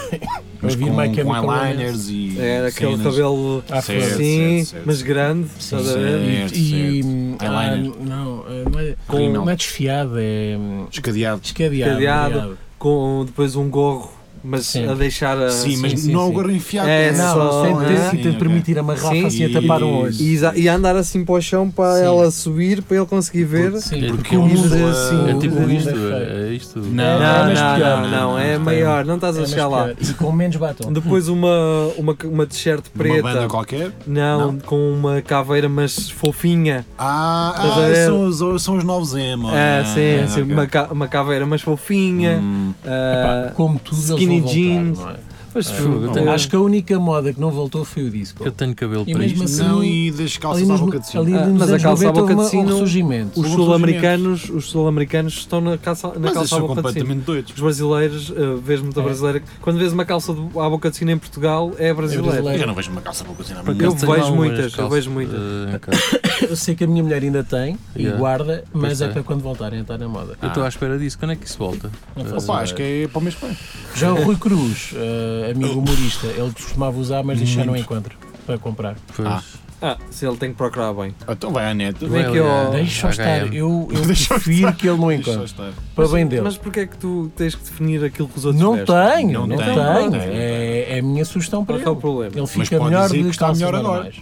Mas 0.61 0.73
Eu 0.75 0.79
vi 0.81 0.85
com, 0.87 0.97
My 0.97 1.09
com 1.15 1.55
eyeliners 1.55 2.09
e. 2.09 2.39
Era 2.39 2.69
aquele 2.69 2.97
cenas. 2.97 3.07
cabelo 3.15 3.63
Certo, 3.67 3.75
assim, 3.79 3.95
certo, 3.97 4.65
certo, 4.67 4.83
mas 4.87 5.03
grande. 5.03 5.49
Sim, 5.59 5.79
certo. 5.79 5.89
E, 5.89 6.39
certo. 6.39 6.55
e 6.57 7.37
ah, 7.39 7.65
Eyeliner. 7.65 7.93
não, 8.01 8.45
ah, 8.47 8.71
não 8.71 8.81
é, 8.81 8.95
Com- 9.07 9.33
não 9.33 9.49
é 9.51 9.57
desfiado, 9.57 10.15
é 10.19 10.59
Escadeado. 10.91 11.41
escadeado. 11.45 12.59
Com 12.79 13.25
depois 13.27 13.57
um 13.57 13.69
gorro, 13.69 14.13
mas 14.45 14.67
Sim. 14.67 14.89
a 14.89 14.95
deixar 14.95 15.37
a. 15.39 15.51
Sim, 15.51 15.77
mas 15.79 16.01
sim, 16.01 16.13
não 16.13 16.27
sim. 16.27 16.31
agora 16.33 16.53
enfiado. 16.53 16.89
É, 16.89 17.13
Não, 17.13 17.35
só- 17.35 17.63
tem, 17.63 17.73
é, 17.97 18.11
de 18.11 18.29
ok. 18.29 18.33
permitir 18.39 18.79
amarrar 18.79 19.13
Sim, 19.13 19.27
assim 19.27 19.45
a 19.45 19.51
tapar 19.61 19.83
um 19.83 20.01
olho. 20.03 20.15
E, 20.19 20.39
e 20.57 20.69
andar 20.69 20.97
assim 20.97 21.25
para 21.25 21.35
o 21.35 21.41
chão 21.41 21.71
para 21.71 21.97
Sim. 21.99 22.05
ela 22.05 22.31
subir, 22.31 22.83
para 22.83 22.97
ele 22.97 23.07
conseguir 23.07 23.45
ver. 23.45 23.73
Sim, 23.81 23.97
É 24.05 24.09
porque 24.09 24.17
porque 24.17 24.37
o 24.37 24.41
um- 24.43 24.49
mundo 24.49 24.75
é 24.75 24.85
assim. 24.85 24.89
assim, 24.91 25.31
É 25.31 25.35
o 25.35 25.39
tipo 25.39 25.55
mundo 25.55 25.73
isto, 25.73 25.89
é 25.91 26.49
é 26.49 26.53
isto. 26.53 26.79
Não, 26.81 27.19
Não, 27.19 27.51
é 27.51 27.55
não, 27.55 27.77
pior. 27.77 28.03
não, 28.03 28.11
não, 28.11 28.38
é 28.61 28.65
maior, 28.65 29.05
não 29.05 29.15
estás 29.17 29.35
a 29.37 29.39
É 29.39 29.41
mais 29.41 29.51
chegar 29.51 29.69
lá. 29.69 29.91
E 30.01 30.15
com 30.15 30.31
menos 30.33 30.57
batom. 30.57 30.93
Depois 30.93 31.29
uma, 31.29 31.49
uma, 31.97 32.17
uma 32.25 32.47
t-shirt 32.47 32.85
Uma 32.95 33.05
banda 33.05 33.23
preta, 33.23 33.49
qualquer. 33.49 33.93
não, 34.07 34.53
Não? 34.53 34.59
com 34.61 34.93
uma 34.93 35.21
caveira, 35.23 35.69
mas 35.69 36.11
fofinha. 36.11 36.85
Ah, 36.99 37.55
a 37.57 37.63
ah 37.87 37.95
são, 38.07 38.27
os, 38.27 38.63
são 38.63 38.77
os 38.77 38.85
novos 38.85 39.15
emo. 39.15 39.49
É, 39.55 39.81
Ah, 39.81 39.85
sim, 39.85 40.29
sim, 40.35 40.43
ok. 40.43 40.53
uma, 40.55 40.67
ca- 40.67 40.89
uma 40.91 41.09
caveira, 41.09 41.47
mas 41.47 41.61
fofinha. 41.63 42.39
Hum, 42.43 42.73
ah, 42.85 43.45
Epá, 43.47 43.55
como 43.55 43.79
tudo 43.79 43.97
eles 43.97 44.11
skinny 44.11 44.41
voltar, 44.41 44.55
jeans. 44.55 44.99
não 44.99 45.11
é? 45.11 45.17
Mas, 45.55 45.71
Ah, 45.71 45.75
fogo, 45.75 45.95
eu 45.95 46.03
eu 46.05 46.13
tenho- 46.13 46.31
Acho 46.31 46.49
que 46.49 46.57
a 46.57 46.61
única 46.61 46.99
moda 46.99 47.33
que 47.33 47.41
não 47.41 47.51
voltou 47.51 47.85
foi 47.85 48.05
o 48.05 48.11
disco. 48.11 48.45
Eu 48.45 48.53
tenho 48.53 48.75
cabelo 48.75 49.05
E 49.07 49.13
para 49.13 49.25
isto. 49.27 49.43
assim- 49.45 49.63
não, 49.63 49.83
e 49.85 50.11
das 50.11 50.37
calças 50.37 50.69
à 50.71 50.77
boca 50.77 50.99
de 51.01 51.07
cima. 51.09 51.23
ali 51.23 51.35
Ah, 51.35 51.47
mas 51.47 51.73
a 51.73 51.79
calça 51.79 52.05
à 52.05 52.13
90 52.13 52.21
boca 52.21 52.35
de 52.35 52.41
um 52.41 52.45
sino- 52.45 52.69
ressurgimento. 52.73 53.41
os 53.41 53.49
sul-americanos 53.49 54.51
os 54.51 54.65
sul-americanos 54.71 55.35
estão 55.35 55.61
na 55.61 55.77
calça, 55.79 56.09
na 56.09 56.15
Mas 56.21 56.33
calça 56.33 56.41
à 56.57 56.59
são 56.59 56.61
boca 56.61 56.75
de 56.75 56.81
sino. 56.81 56.83
completamente 56.93 57.25
doidos. 57.25 57.53
Os 57.55 57.61
brasileiros, 57.61 58.31
uh, 58.31 58.57
vês 58.63 58.81
muita 58.81 59.01
É. 59.01 59.05
brasileira. 59.05 59.43
Quando 59.61 59.79
vês 59.79 59.93
uma 59.93 60.05
calça 60.05 60.33
de- 60.35 60.41
à 60.59 60.69
boca 60.69 60.91
de 60.91 60.97
sino 60.97 61.11
em 61.11 61.19
Portugal, 61.19 61.73
é 61.79 61.93
brasileiro. 61.95 62.25
brasileiro. 62.25 62.57
Eu 62.57 62.61
já 62.61 62.67
não 62.67 62.75
vejo 62.75 62.91
uma 62.91 63.01
calça 63.01 63.25
à 63.25 63.27
boca 63.27 63.43
de 63.43 63.49
cima. 63.49 63.63
Por 63.63 63.71
Eu 63.71 63.77
tenho 63.95 64.13
vejo 64.13 64.35
muitas, 64.35 64.77
eu 64.79 64.89
vejo 64.89 65.11
muitas. 65.11 65.35
eh, 65.39 65.75
em 65.75 65.79
casa. 65.81 66.21
Eu 66.51 66.57
sei 66.57 66.75
que 66.75 66.85
a 66.85 66.87
minha 66.87 67.03
mulher 67.03 67.23
ainda 67.23 67.43
tem 67.45 67.77
e 67.97 68.03
Yeah. 68.03 68.19
guarda, 68.19 68.65
mas 68.73 69.01
é 69.01 69.07
é. 69.07 69.09
para 69.09 69.23
quando 69.23 69.43
voltarem 69.43 69.79
a 69.79 69.83
estar 69.83 69.99
na 69.99 70.09
moda. 70.09 70.37
Eu 70.41 70.49
estou 70.49 70.63
à 70.63 70.69
espera 70.69 70.99
disso. 70.99 71.19
Quando 71.19 71.33
é 71.33 71.37
que 71.37 71.47
isso 71.47 71.59
volta? 71.59 71.91
Não 72.17 72.25
Eh, 72.25 72.29
faço 72.29 72.51
Opa, 72.51 72.61
acho 72.61 72.75
que 72.75 72.83
é 72.83 73.09
para 73.09 73.19
o 73.19 73.23
mês 73.23 73.35
que 73.35 73.47
vem. 73.47 73.57
Já 73.95 74.13
o 74.13 74.23
Rui 74.23 74.37
Cruz, 74.37 74.91
eh, 74.95 75.48
amigo 75.53 75.79
humorista, 75.79 76.27
ele 76.27 76.51
costumava 76.53 76.99
usar, 76.99 77.23
mas 77.23 77.39
deixa 77.39 77.65
não 77.65 77.77
encontro 77.77 78.17
para 78.47 78.59
comprar. 78.59 78.97
Pois. 79.17 79.29
Ah. 79.29 79.43
Ah, 79.81 79.97
se 80.11 80.27
ele 80.27 80.37
tem 80.37 80.51
que 80.51 80.57
procurar 80.57 80.93
bem. 80.93 81.15
Então 81.29 81.53
vai 81.53 81.71
à 81.71 81.73
net. 81.73 82.05
Vem 82.05 82.23
aqui 82.25 82.41
Vai 82.41 82.41
ao- 82.41 82.47
olhar. 82.63 82.71
Deixa 82.73 83.11
estar, 83.11 83.55
eu, 83.55 83.89
eu 83.93 84.03
Deixa 84.07 84.35
prefiro 84.35 84.73
que 84.73 84.89
ele 84.89 84.99
não 84.99 85.13
encontre. 85.13 85.45
estar. 85.45 85.71
Para 85.95 86.09
bem 86.09 86.27
dele. 86.27 86.43
Mas 86.43 86.57
porquê 86.59 86.81
é 86.81 86.87
que 86.89 86.97
tu 86.99 87.31
tens 87.37 87.55
que 87.55 87.63
definir 87.63 88.03
aquilo 88.05 88.27
que 88.27 88.37
os 88.39 88.45
outros 88.45 88.61
Não 88.61 88.75
vestem? 88.75 89.17
tenho, 89.29 89.33
Não 89.41 89.47
não, 89.47 89.57
tem. 89.57 89.67
tenho. 89.67 89.77
Não 89.77 90.11
tem. 90.11 90.21
É, 90.33 90.87
é 90.97 90.99
a 90.99 91.03
minha 91.03 91.25
sugestão 91.25 91.65
para 91.65 91.77
Qual 91.77 91.81
é 91.81 91.83
que 91.85 91.89
é 91.89 91.91
o 91.91 91.95
ele. 91.95 92.01
problema? 92.01 92.33
Ele 92.33 92.41
Mas 92.41 92.51
fica 92.51 92.77
pode 92.79 92.91
melhor 92.91 93.03
dizer 93.07 93.17
de 93.19 93.23
que 93.23 93.31
está 93.31 93.53
melhor 93.53 93.75
agora. 93.77 93.95
normais. 93.95 94.17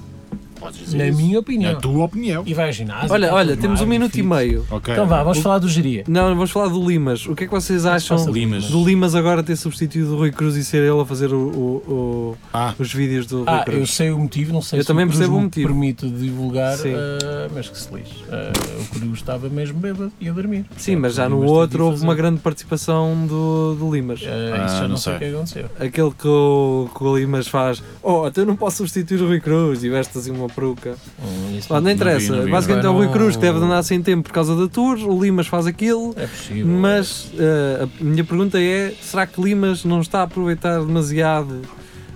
Podes 0.67 0.81
dizer 0.81 0.99
Na 0.99 1.07
isso. 1.09 1.17
minha 1.19 1.37
É 1.37 1.39
opinião. 1.39 1.73
a 1.73 1.75
tua 1.77 2.05
opinião. 2.05 2.43
E 2.47 2.53
vai 2.55 2.67
ao 2.67 2.73
ginásio. 2.73 3.13
Olha, 3.13 3.33
olha, 3.33 3.57
temos 3.57 3.81
um 3.81 3.87
minuto 3.87 4.17
e 4.17 4.23
meio. 4.23 4.67
Ok. 4.71 4.93
Então 4.93 5.07
vá, 5.07 5.23
vamos 5.23 5.39
falar 5.39 5.59
do 5.59 5.69
geria. 5.69 6.03
Não, 6.09 6.29
vamos 6.35 6.51
falar 6.51 6.69
do 6.69 6.85
Limas. 6.89 7.25
O 7.27 7.35
que 7.37 7.45
é 7.45 7.47
que 7.47 7.53
vocês 7.53 7.87
acham 7.87 8.17
passa 8.17 8.31
Limas. 8.31 8.69
do 8.69 8.85
Limas 8.85 9.15
agora 9.15 9.43
ter 9.43 9.55
substituído 9.57 10.15
o 10.15 10.19
Rui 10.19 10.33
Cruz 10.33 10.57
e 10.57 10.65
ser 10.65 10.79
ele 10.83 11.01
a 11.01 11.05
fazer 11.05 11.33
o- 11.33 11.37
o- 11.39 11.93
o- 11.93 12.37
Ah, 12.53 12.75
os 12.79 12.93
vídeos 12.93 13.27
do 13.27 13.39
Rui 13.39 13.45
Ah, 13.49 13.59
eu 13.67 13.73
Cruz? 13.75 13.91
sei 13.93 14.11
o 14.11 14.19
motivo, 14.19 14.53
não 14.53 14.61
sei 14.63 14.79
Eu 14.81 14.83
se 14.83 14.89
também 14.89 15.05
o 15.05 15.09
Cruz 15.09 15.19
percebo 15.19 15.37
o 15.37 15.39
me 15.39 15.45
motivo. 15.45 15.69
permite 15.69 16.09
divulgar, 16.11 16.77
Sim. 16.77 16.95
ah, 16.95 17.49
mas 17.55 17.69
que 17.69 17.79
se 17.79 17.95
lixe. 17.95 18.25
Ah, 18.31 18.53
o 18.81 18.99
Cruz 18.99 19.13
estava 19.19 19.49
mesmo 19.49 19.79
bêbado 19.79 20.11
e 20.21 20.29
a 20.29 20.33
dormir. 20.33 20.65
Sim, 20.77 20.97
mas 20.97 21.15
já 21.15 21.29
no 21.29 21.37
Limas 21.37 21.51
outro 21.53 21.85
houve 21.87 22.03
uma 22.03 22.15
grande 22.15 22.41
participação 22.41 23.27
do, 23.27 23.75
do 23.79 23.95
Limas. 23.95 24.21
Ah, 24.25 24.25
isso 24.25 24.65
Ah, 24.65 24.69
já 24.69 24.81
não, 24.83 24.89
não 24.89 24.97
sei 24.97 25.15
o 25.15 25.19
que 25.19 25.25
aconteceu. 25.27 25.67
Aquele 25.79 26.11
que 26.11 26.27
o, 26.29 26.89
que 26.97 27.05
o 27.05 27.17
Limas 27.17 27.47
faz, 27.47 27.83
oh, 28.03 28.25
até 28.25 28.41
eu 28.41 28.47
não 28.47 28.57
posso 28.57 28.79
substituir 28.79 29.23
o 29.23 29.27
Rui 29.29 29.41
Cruz 29.41 29.85
e 29.85 29.89
veste 29.89 30.17
assim 30.19 30.31
uma 30.31 30.49
peruca. 30.57 30.97
Hum, 31.23 31.59
Lá, 31.71 31.81
não 31.81 31.91
interessa, 31.91 32.33
vi, 32.33 32.39
não 32.39 32.45
vi. 32.47 32.51
basicamente 32.51 32.87
é 32.87 32.89
o 32.89 32.93
Rui 32.95 33.09
Cruz 33.09 33.37
que 33.37 33.43
deve 33.43 33.59
de 33.61 33.65
andar 33.65 33.83
sem 33.85 34.03
tempo 34.03 34.25
por 34.25 34.33
causa 34.33 34.57
da 34.57 34.67
tour, 34.67 34.99
o 35.09 35.23
Limas 35.23 35.47
faz 35.47 35.67
aquilo, 35.67 36.13
é 36.17 36.27
possível. 36.27 36.67
mas 36.67 37.31
eh, 37.39 37.87
a 38.01 38.05
minha 38.05 38.25
pergunta 38.25 38.61
é: 38.61 38.93
será 39.01 39.27
que 39.27 39.41
Limas 39.41 39.85
não 39.85 40.01
está 40.01 40.21
a 40.21 40.23
aproveitar 40.25 40.81
demasiado 40.81 41.61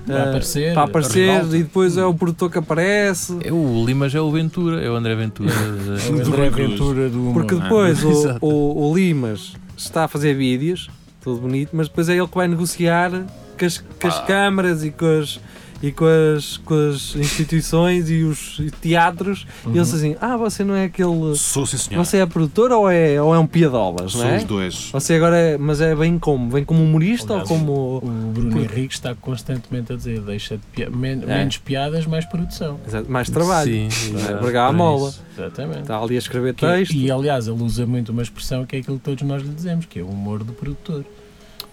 Para 0.07 0.17
eh, 0.17 0.29
aparecer, 0.31 0.75
para 0.75 0.83
aparecer 0.85 1.45
e 1.55 1.63
depois 1.63 1.97
é 1.97 2.05
o 2.05 2.15
produtor 2.15 2.51
que 2.51 2.59
aparece? 2.59 3.37
É 3.45 3.53
o 3.53 3.85
Limas 3.85 4.15
é 4.15 4.21
o 4.21 4.31
Ventura, 4.31 4.81
é 4.83 4.91
o 4.91 4.95
André 4.97 5.15
Ventura. 5.15 5.51
É 5.55 6.11
o 6.11 6.17
Do 6.25 6.29
André. 6.35 6.51
Ventura 6.51 7.09
do 7.09 7.21
humor. 7.21 7.35
Porque 7.35 7.55
Ah, 7.55 7.59
depois 7.59 8.03
o, 8.05 8.11
exato. 8.11 8.39
o, 8.47 8.91
o 8.91 8.95
Limas 8.97 9.53
está 9.77 10.05
a 10.05 10.09
fazer 10.09 10.35
vídeos, 10.35 10.89
tudo 11.23 11.41
bonito, 11.43 11.71
mas 11.73 11.89
depois 11.89 12.09
é 12.09 12.17
ele 12.17 12.27
que 12.27 12.35
vai 12.35 12.49
negociar 12.49 13.11
com 13.59 13.65
as, 13.67 13.79
com 13.79 14.09
as 14.09 14.19
câmaras 14.27 14.83
e 14.85 14.91
com 14.91 15.07
as, 15.21 15.39
e 15.83 15.91
com 15.93 16.05
as, 16.37 16.59
com 16.59 16.75
as 16.91 17.15
instituições 17.17 18.11
e 18.11 18.23
os 18.23 18.61
teatros. 18.83 19.47
Uhum. 19.65 19.73
E 19.75 19.79
eles 19.79 19.93
assim: 19.95 20.17
Ah, 20.21 20.37
você 20.37 20.63
não 20.63 20.75
é 20.75 20.85
aquele. 20.85 21.35
sou 21.37 21.65
sim 21.67 21.77
senhor. 21.79 22.05
Você 22.05 22.19
é 22.19 22.27
produtor 22.27 22.71
ou 22.73 22.91
é, 22.91 23.21
ou 23.21 23.35
é 23.35 23.39
um 23.39 23.47
piadolas, 23.47 24.15
não 24.15 24.21
Sou 24.23 24.31
é? 24.31 24.37
os 24.37 24.45
dois. 24.45 24.91
Você 24.93 25.15
agora 25.15 25.37
é. 25.37 25.59
Mas 25.59 25.81
é 25.81 25.95
bem 25.95 26.19
como? 26.19 26.51
Vem 26.51 26.65
como 26.65 26.83
humorista 26.83 27.33
Aliás, 27.33 27.51
ou 27.51 27.57
como. 27.59 27.73
O 27.99 28.31
Bruno 28.33 28.61
Henrique 28.61 28.93
está 28.95 29.15
constantemente 29.15 29.93
a 29.93 29.97
dizer: 29.97 30.21
deixa 30.21 30.57
de 30.57 30.63
pia- 30.73 30.91
men- 30.91 31.23
É. 31.23 31.39
menos 31.39 31.57
piadas, 31.59 32.05
mais 32.07 32.25
produção. 32.27 32.79
Exato, 32.87 33.11
Mais 33.11 33.31
trabalho. 33.31 33.73
Sim, 33.91 34.11
Não 34.13 34.19
é? 34.21 34.23
exato, 34.25 34.43
Bregar 34.43 34.69
a 34.69 34.73
mola. 34.73 35.09
isso. 35.09 35.23
Exatamente. 35.39 35.81
Está 35.81 35.99
ali 36.03 36.15
a 36.15 36.19
escrever 36.19 36.55
Que 36.55 36.67
é- 36.67 36.77
texto. 36.77 36.95
e 36.95 37.11
aliás, 37.11 37.47
ele 37.49 37.63
usa 37.63 37.87
muito 37.87 38.11
uma 38.13 38.23
expressão 38.23 38.67
que 38.67 38.77
é 38.77 38.79
aquilo 38.81 38.99
que 38.99 39.05
todos 39.05 39.23
nós 39.23 39.43
lhe 39.43 39.49
dizemos, 39.49 39.87
que 39.87 39.99
é 39.99 40.03
o 40.03 40.09
humor 40.09 40.45
do 40.45 40.53
produtor. 40.53 41.05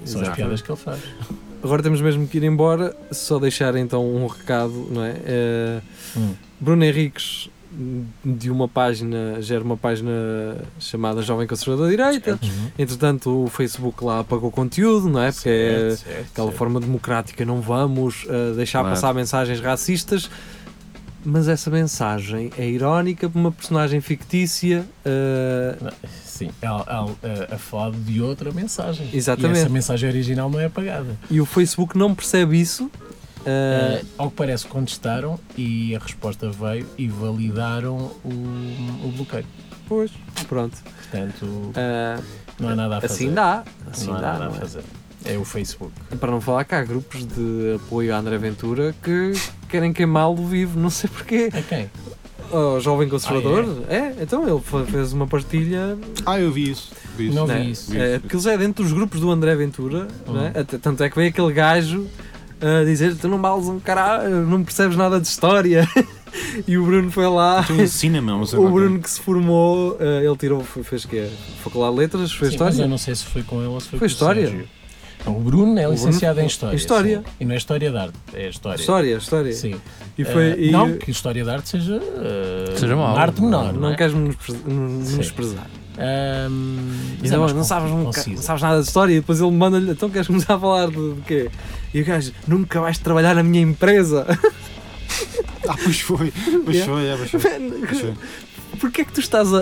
São 0.06 0.22
as 0.22 0.30
piadas 0.30 0.62
que 0.62 0.72
ele 0.72 0.78
faz. 0.80 1.00
Agora 1.64 1.82
temos 1.84 2.02
mesmo 2.02 2.28
que 2.28 2.38
ir 2.38 2.44
embora, 2.44 2.96
só 3.12 3.40
deixar 3.40 3.76
então 3.76 4.06
um 4.06 4.28
recado, 4.28 4.88
não 4.92 5.04
é? 5.04 5.16
Eh, 5.26 5.82
Hum. 6.16 6.34
Bruno 6.60 6.84
Henriques 6.84 7.50
de 8.26 8.50
uma 8.50 8.68
página, 8.68 9.40
gera 9.42 9.64
uma 9.64 9.78
página 9.78 10.12
chamada 10.80 11.22
Jovem 11.22 11.46
Conservador 11.46 11.86
da 11.86 11.92
Direita. 11.92 12.40
Entretanto, 12.80 13.44
o 13.44 13.48
Facebook 13.48 14.04
lá 14.04 14.20
apagou 14.22 14.50
o 14.50 14.52
conteúdo, 14.52 15.08
não 15.10 15.22
é? 15.22 15.32
Porque 15.32 15.50
é 15.50 15.90
Certo, 15.92 15.98
certo, 16.00 16.28
aquela 16.32 16.48
certo. 16.48 16.58
forma 16.58 16.80
democrática, 16.80 17.46
não 17.46 17.62
vamos 17.62 18.26
eh, 18.30 18.54
deixar 18.56 18.80
Claro. 18.80 18.96
passar 18.96 19.14
mensagens 19.14 19.60
racistas. 19.60 20.30
Mas 21.30 21.50
essa 21.50 21.70
mensagem 21.70 22.52
é 22.58 22.66
irónica 22.66 23.30
para 23.30 23.38
uma 23.38 23.52
personagem 23.52 24.00
fictícia. 24.00 24.86
eh, 25.04 25.76
Sim, 26.24 26.52
a, 26.62 26.70
a, 26.70 27.02
a, 27.04 27.56
a 27.56 27.58
falar 27.58 27.92
de 27.92 28.22
outra 28.22 28.50
mensagem. 28.54 29.10
Exatamente. 29.12 29.58
E 29.58 29.62
essa 29.62 29.70
mensagem 29.70 30.08
original 30.10 30.50
não 30.50 30.58
é 30.60 30.66
apagada. 30.66 31.18
e 31.30 31.42
o 31.42 31.46
Facebook 31.46 31.98
não 31.98 32.16
percebe 32.16 32.58
isso. 32.62 32.90
eh, 33.46 34.00
Eh, 34.02 34.06
ao 34.18 34.30
que 34.30 34.38
parece, 34.38 34.68
contestaram 34.68 35.38
e 35.58 35.94
a 35.96 36.00
resposta 36.00 36.50
veio 36.50 36.88
e 36.98 37.10
validaram 37.10 37.96
o, 38.24 38.30
o 39.04 39.12
bloqueio. 39.18 39.46
pois, 39.88 40.12
pronto. 40.48 40.78
Portanto, 41.12 41.74
não 42.58 42.70
há 42.70 42.76
nada 42.76 42.98
a 42.98 43.02
fazer. 43.02 43.14
assim 43.14 43.34
dá. 43.34 43.64
Assim 43.92 44.08
não 44.08 44.16
há 44.16 44.22
dá. 44.22 44.34
nada 44.34 44.46
a 44.46 44.56
é? 44.56 44.60
fazer. 44.60 44.84
É 45.26 45.38
o 45.38 45.44
Facebook. 45.44 45.92
Para 46.20 46.32
não 46.32 46.40
falar 46.40 46.64
que 46.64 46.74
há 46.76 46.84
grupos 46.84 47.26
de 47.26 47.76
apoio 47.76 48.14
à 48.16 48.20
André 48.20 48.38
Ventura 48.38 48.96
que 49.04 49.34
querem 49.68 49.92
queimá-lo 49.92 50.46
vivo, 50.46 50.80
não 50.80 50.90
sei 50.90 51.10
porquê. 51.10 51.50
A 51.54 51.62
quem? 51.62 51.90
O 52.52 52.80
jovem 52.80 53.10
conservador? 53.10 53.66
Ah, 53.90 53.94
é? 53.94 54.16
então 54.22 54.48
ele 54.48 54.62
fe- 54.62 54.90
fez 54.90 55.12
uma 55.12 55.28
partilha. 55.28 55.98
Ah, 56.26 56.40
eu 56.40 56.50
vi 56.52 56.70
isso. 56.72 56.92
Vi 57.18 57.28
isso. 57.28 57.36
Não 57.36 57.46
né? 57.46 57.60
vi 57.60 57.72
isso. 57.72 57.92
Vi 57.92 57.98
É, 58.00 58.12
isso. 58.12 58.20
porque 58.22 58.36
eles 58.36 58.46
é 58.46 58.58
dentro 58.58 58.84
dos 58.84 58.94
grupos 58.94 59.20
do 59.20 59.30
André 59.30 59.54
Ventura, 59.56 60.08
Uhum. 60.26 60.34
né? 60.34 60.54
Até- 60.56 60.78
tanto 60.78 61.04
é 61.04 61.10
que 61.10 61.16
veio 61.18 61.30
aquele 61.30 61.52
gajo 61.52 62.08
a 62.62 62.86
dizer: 62.86 63.16
Tu 63.18 63.28
não 63.28 63.42
vales 63.42 63.66
um 63.66 63.80
caralho, 63.82 64.46
não 64.48 64.64
percebes 64.64 64.96
nada 64.96 65.20
de 65.20 65.28
história. 65.28 65.86
e 66.66 66.78
o 66.78 66.86
Bruno 66.86 67.12
foi 67.12 67.28
lá. 67.28 67.64
Tu 67.64 67.74
ensina-me, 67.74 68.28
não 68.28 68.46
sei 68.46 68.60
O. 68.60 68.70
Bruno 68.70 68.98
que 69.00 69.10
se 69.10 69.20
formou, 69.20 69.98
eh, 70.00 70.24
ele 70.26 70.38
tirou, 70.38 70.64
fez 70.64 71.04
o 71.04 71.08
quê? 71.10 71.28
Faculdade 71.64 71.94
de 71.96 72.00
Letras, 72.00 72.32
fez 72.32 72.54
Sim, 72.54 72.60
mas 72.60 72.70
História? 72.70 72.86
eu 72.86 72.90
não 72.90 72.98
sei 72.98 73.14
se 73.16 73.26
foi 73.26 73.44
com 73.44 73.58
ele 73.58 73.68
ou 73.68 73.80
se 73.82 73.90
foi, 73.90 74.00
Foi 74.00 74.08
com 74.08 74.12
História? 74.14 74.44
o 74.44 74.48
Sérgio. 74.48 74.68
Não, 75.28 75.38
o 75.38 75.42
Bruno 75.42 75.78
é 75.80 75.88
O 75.88 75.92
licenciado 75.92 76.36
Bruno- 76.36 76.46
em 76.46 76.48
História. 76.48 76.76
História. 76.76 77.18
sim. 77.20 77.24
E 77.40 77.46
não 77.46 77.54
é 77.54 77.58
História 77.58 77.92
de 77.92 77.98
Arte, 77.98 78.14
é 78.34 78.50
História. 78.50 78.80
História, 78.80 79.18
História. 79.18 79.54
Sim. 79.54 79.76
E 80.18 80.24
foi, 80.24 80.44
Eh, 80.52 80.56
e- 80.60 80.72
Não 80.72 80.98
que 80.98 81.12
História 81.12 81.44
de 81.44 81.50
Arte 81.50 81.70
seja, 81.70 82.02
eh, 82.02 82.74
Seja 82.78 82.96
mau. 82.96 83.14
uma 83.14 83.20
arte 83.22 83.42
menor. 83.42 83.74
não, 83.74 83.82
Não, 83.82 83.90
é? 83.92 83.96
queres 83.96 84.14
menosprezar. 84.14 84.62
Sim. 84.64 85.12
menosprezar. 85.12 85.68
Ahm, 86.00 87.18
mas 87.22 87.32
E 87.32 87.34
é 87.34 87.38
não, 87.38 87.48
não, 87.48 87.64
sabes, 87.64 87.92
um, 87.92 88.04
não 88.04 88.14
sabes 88.14 88.62
nada 88.62 88.82
de 88.82 88.88
história 88.88 89.14
e 89.14 89.20
depois 89.20 89.42
ele 89.42 89.52
manda-lhe, 89.52 89.92
então 89.92 90.10
queres 90.12 90.28
começar 90.28 90.54
a 90.54 90.60
falar 90.60 90.88
de, 90.92 91.14
de 91.16 91.22
quê? 91.22 91.50
E 91.94 92.02
o 92.02 92.06
gajo, 92.06 92.32
nunca 92.48 92.80
vais 92.80 92.98
trabalhar 93.00 93.34
na 93.36 93.42
minha 93.44 93.62
empresa. 93.64 94.26
Ah, 95.68 95.76
pois 95.84 96.00
foi, 96.00 96.32
pois 96.64 96.80
foi, 96.86 97.06
é, 97.08 97.18
pois 97.18 97.32
foi. 97.32 97.42
Pois 97.88 98.00
foi. 98.02 98.14
Porquê 98.80 99.02
é 99.02 99.06
que 99.06 99.12
tu 99.14 99.20
estás 99.20 99.54
a. 99.54 99.58
a- 99.58 99.62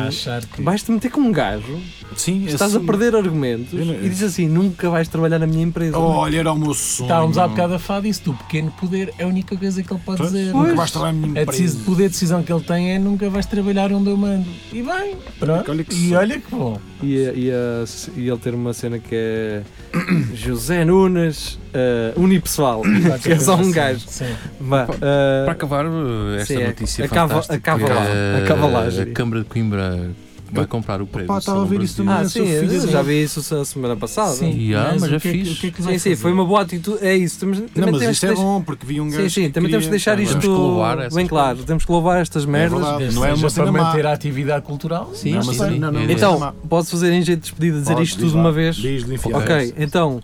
a- 0.00 0.04
A 0.04 0.08
achar 0.08 0.44
que. 0.44 0.62
Vais-te 0.62 0.90
meter 0.90 1.10
como 1.10 1.28
um 1.28 1.32
gajo, 1.32 1.80
Sim, 2.16 2.44
estás 2.46 2.74
a 2.74 2.80
perder 2.80 3.14
argumentos 3.16 3.72
não- 3.72 3.94
e 3.94 4.08
dizes 4.08 4.22
assim: 4.34 4.48
nunca 4.48 4.88
vais 4.90 5.08
trabalhar 5.08 5.38
na 5.38 5.46
minha 5.46 5.62
empresa. 5.62 5.98
Olha, 5.98 6.38
era 6.38 6.52
o 6.52 6.58
meu 6.58 6.72
sonho. 6.74 7.06
Estávamos 7.08 7.38
há 7.38 7.48
bocado 7.48 7.74
a 7.74 7.78
falar 7.78 8.00
disso, 8.00 8.22
do 8.24 8.34
pequeno 8.34 8.70
poder 8.72 9.12
é 9.18 9.24
a 9.24 9.26
única 9.26 9.56
coisa 9.56 9.82
que 9.82 9.92
ele 9.92 10.00
pode 10.04 10.18
Pois, 10.18 10.30
dizer. 10.32 10.52
Nunca 10.52 10.74
vais 10.74 10.90
trabalhar 10.90 11.12
na 11.12 11.26
minha 11.26 11.40
A 11.40 11.42
empresa. 11.42 11.62
decis- 11.62 11.82
poder 11.82 12.02
de 12.04 12.08
decisão 12.10 12.42
que 12.42 12.52
ele 12.52 12.62
tem 12.62 12.92
é 12.92 12.98
nunca 12.98 13.28
vais 13.30 13.46
trabalhar 13.46 13.92
onde 13.92 14.08
eu 14.10 14.16
mando. 14.16 14.46
E 14.72 14.82
bem, 14.82 15.16
pronto. 15.38 15.70
Olha 15.70 15.86
e 15.92 16.14
olha 16.14 16.38
que 16.40 16.50
bom. 16.50 16.78
E, 17.02 17.14
e, 17.14 17.50
a- 17.50 17.84
e 18.16 18.28
ele 18.28 18.38
ter 18.38 18.54
uma 18.54 18.72
cena 18.72 18.98
que 18.98 19.14
é 19.14 19.62
José 20.34 20.84
Nunes 20.84 21.58
uh, 21.76 22.20
unipessoal, 22.22 22.82
que 23.22 23.32
é 23.32 23.38
só 23.38 23.56
um 23.56 23.70
gajo. 23.70 24.04
Sim. 24.06 24.24
Para 24.68 24.90
uh, 24.92 25.50
acabar 25.50 25.86
uh, 25.86 26.34
esta 26.36 26.54
sim, 26.54 26.62
é. 26.62 26.66
notícia 26.68 27.04
A 27.04 27.08
cava- 27.08 27.42
fantástica, 27.42 27.72
a 27.74 27.78
cavala- 27.78 28.00
uh, 28.00 28.42
a 28.42 28.46
cavalagem. 28.46 29.02
a 29.02 29.06
Câmara 29.12 29.40
de 29.42 29.46
Coimbra 29.48 30.10
vai 30.48 30.64
comprar 30.64 31.02
o 31.02 31.06
prédio. 31.08 31.26
Pá, 31.26 31.38
estava 31.38 31.62
a 31.62 31.64
ver 31.66 31.82
isso 31.82 32.02
Brasil. 32.04 32.44
ah, 32.44 32.44
também. 32.46 32.60
sim, 32.62 32.68
filho 32.68 32.88
já 32.88 33.02
vi 33.02 33.20
isso 33.24 33.54
a 33.54 33.64
semana 33.64 33.96
passada. 33.96 34.32
Sim, 34.32 34.72
ah, 34.74 34.94
mas 34.98 35.02
é 35.02 35.08
que 35.08 35.28
é 35.28 35.32
que- 35.32 35.32
fixe. 35.44 35.52
o 35.52 35.56
que 35.56 35.66
é 35.66 35.70
que 35.72 35.76
Sim, 35.82 35.88
sim, 35.90 35.98
fazer? 35.98 36.16
foi 36.16 36.32
uma 36.32 36.44
boa 36.44 36.60
atitude. 36.62 37.04
É 37.04 37.16
isso. 37.16 37.40
Temos, 37.40 37.58
também 37.58 37.70
Não, 37.74 37.90
mas 37.90 37.98
temos 38.00 38.12
isto 38.14 38.20
que 38.20 38.26
é 38.26 38.28
deixar- 38.28 38.44
bom, 38.44 38.62
porque 38.62 38.86
vi 38.86 39.00
um 39.00 39.10
gajo 39.10 39.22
Sim, 39.24 39.28
sim, 39.28 39.42
que 39.48 39.50
também 39.50 39.70
temos 39.70 39.86
que 39.86 39.90
deixar 39.90 40.20
isto 40.20 40.38
que 40.38 40.46
bem 41.14 41.26
claro. 41.26 41.48
coisas. 41.48 41.64
Temos 41.64 41.84
que 41.84 41.90
louvar 41.92 42.20
estas 42.22 42.46
merdas. 42.46 42.80
não 43.12 43.24
é 43.24 43.34
uma 43.34 43.50
para 43.50 43.72
manter 43.72 44.06
a 44.06 44.12
atividade 44.12 44.64
cultural. 44.64 45.10
Sim, 45.14 45.34
Não, 45.34 45.42
sim. 45.42 45.48
mas 45.48 45.56
sim. 45.56 45.78
não, 45.80 45.90
não, 45.90 46.00
É. 46.00 46.04
não 46.04 46.10
é 46.10 46.12
Então, 46.12 46.54
posso 46.68 46.92
fazer 46.92 47.12
em 47.12 47.22
jeito 47.22 47.40
de 47.40 47.46
despedida 47.50 47.80
dizer 47.80 47.98
isto 48.00 48.18
tudo 48.20 48.30
de 48.30 48.34
lá. 48.36 48.40
uma 48.42 48.52
vez? 48.52 48.78
Ok, 49.34 49.74
então, 49.76 50.22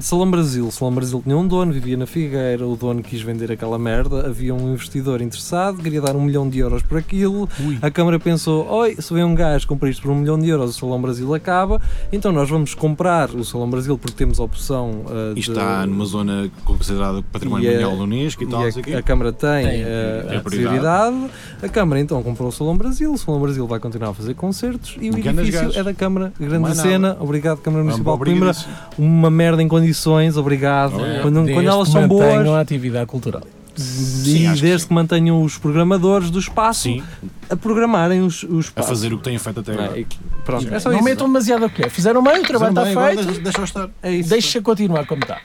Salão 0.00 0.30
Brasil. 0.30 0.70
Salão 0.70 0.94
Brasil 0.94 1.20
tinha 1.22 1.36
um 1.36 1.46
dono, 1.46 1.72
vivia 1.72 1.96
na 1.96 2.06
Figueira, 2.06 2.66
o 2.66 2.76
dono 2.76 3.02
quis 3.02 3.20
vender 3.20 3.50
aquela 3.52 3.78
merda, 3.78 4.26
havia 4.26 4.54
um 4.54 4.72
investidor 4.72 5.20
interessado, 5.20 5.78
queria 5.82 6.00
dar 6.00 6.14
um 6.16 6.20
milhão 6.22 6.48
de 6.48 6.58
euros 6.58 6.82
por 6.82 6.98
aquilo, 6.98 7.48
Ui. 7.64 7.78
a 7.80 7.90
Câmara 7.90 8.18
pensou, 8.18 8.66
oi, 8.70 8.96
se 8.98 9.12
vem 9.12 9.24
um 9.24 9.34
gajo 9.34 9.66
comprar 9.66 9.88
isto 9.90 10.02
por 10.02 10.10
um 10.10 10.16
milhão 10.16 10.38
de 10.38 10.48
euros, 10.48 10.76
o 10.76 10.78
Salão 10.80 11.00
Brasil 11.00 11.32
acaba, 11.34 11.80
então 12.12 12.32
nós 12.32 12.48
vamos 12.48 12.74
comprar 12.74 13.30
o 13.30 13.44
Salão 13.44 13.68
Brasil 13.68 13.96
porque 13.98 14.16
temos 14.16 14.38
a 14.40 14.44
opção 14.44 15.02
E 15.32 15.34
de- 15.34 15.40
está 15.50 15.86
numa 15.86 16.04
zona 16.04 16.50
considerada 16.64 17.22
património 17.32 17.64
E 17.64 17.68
é- 17.68 17.72
mundial 17.74 17.96
da 17.96 18.02
Unesco 18.04 18.42
e 18.42 18.46
tal, 18.46 18.62
e 18.68 18.94
a, 18.94 18.98
a 18.98 19.02
Câmara 19.02 19.32
tem, 19.32 19.66
Tem, 19.66 19.82
é 19.82 20.36
a 20.36 20.40
prioridade. 20.40 21.16
A 21.62 21.68
Câmara 21.68 22.00
então 22.00 22.22
comprou 22.22 22.48
o 22.48 22.52
Salão 22.52 22.76
Brasil, 22.76 23.12
o 23.12 23.18
Salão 23.18 23.40
Brasil 23.40 23.66
vai 23.66 23.78
continuar 23.78 24.10
a 24.10 24.14
fazer 24.14 24.34
concertos 24.34 24.96
e 25.00 25.10
o 25.10 25.22
Ganas 25.22 25.46
edifício 25.48 25.78
é 25.78 25.82
da 25.82 25.92
Câmara. 25.94 26.32
Grande 26.38 26.76
cena, 26.76 27.16
obrigado 27.20 27.58
Câmara 27.58 27.82
Municipal 27.84 28.16
de 28.16 28.24
Coimbra. 28.24 28.49
Obrigadíssimo. 28.50 28.74
Uma 28.98 29.30
merda 29.30 29.62
em 29.62 29.68
condições, 29.68 30.36
obrigado. 30.36 30.94
Obrigado. 30.96 31.22
Quando, 31.22 31.34
Desde 31.44 31.52
quando 31.54 31.66
elas 31.68 31.86
que 31.88 31.92
são 31.92 32.02
mantenham 32.02 32.42
boas 32.44 32.48
a 32.56 32.60
atividade 32.60 33.06
cultural. 33.06 33.42
Sim, 33.76 34.50
e 34.50 34.54
que 34.54 34.60
desde 34.60 34.80
sim. 34.82 34.88
que 34.88 34.94
mantenham 34.94 35.42
os 35.42 35.56
programadores 35.56 36.28
do 36.30 36.38
espaço 36.38 36.82
Sim, 36.82 37.02
a 37.48 37.56
programarem 37.56 38.20
os, 38.20 38.42
os 38.42 38.56
a 38.56 38.58
espaços. 38.60 38.88
fazer 38.90 39.12
o 39.12 39.18
que 39.18 39.24
têm 39.24 39.38
feito 39.38 39.60
até 39.60 39.72
Não 39.72 39.80
é? 39.80 39.84
agora. 39.84 40.00
E- 40.00 40.06
Pronto, 40.44 40.74
é 40.74 40.80
só 40.80 40.88
não 40.90 40.96
isso. 40.96 41.04
metam 41.04 41.26
demasiado 41.28 41.64
a 41.64 41.68
colher. 41.70 41.88
Fizeram 41.90 42.22
bem, 42.22 42.40
o 42.40 42.42
trabalho 42.42 42.70
está 42.70 42.84
bem, 42.84 43.16
feito. 43.24 43.40
Deixa 43.40 43.62
estar. 43.62 43.88
É 44.02 44.12
isso. 44.12 44.28
Deixa 44.28 44.60
continuar 44.60 45.06
como 45.06 45.22
está. 45.22 45.40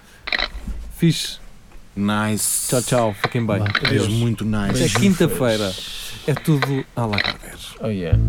Fixe. 0.98 1.38
Nice. 1.96 2.68
Tchau, 2.70 2.82
tchau. 2.82 3.16
Fiquem 3.22 3.46
bem. 3.46 3.62
És 3.90 4.08
muito 4.08 4.44
nice. 4.44 4.84
É 4.84 5.00
quinta-feira. 5.00 5.72
É 6.28 6.34
tudo 6.34 6.84
a 6.96 7.06
lá 7.06 7.18
Carver. 7.20 7.56
Oh 7.82 7.88
yeah. 7.88 8.20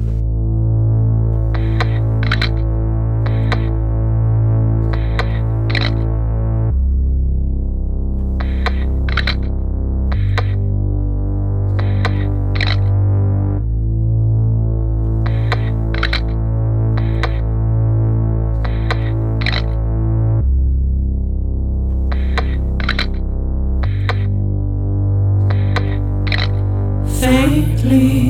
Faintly. 27.27 28.26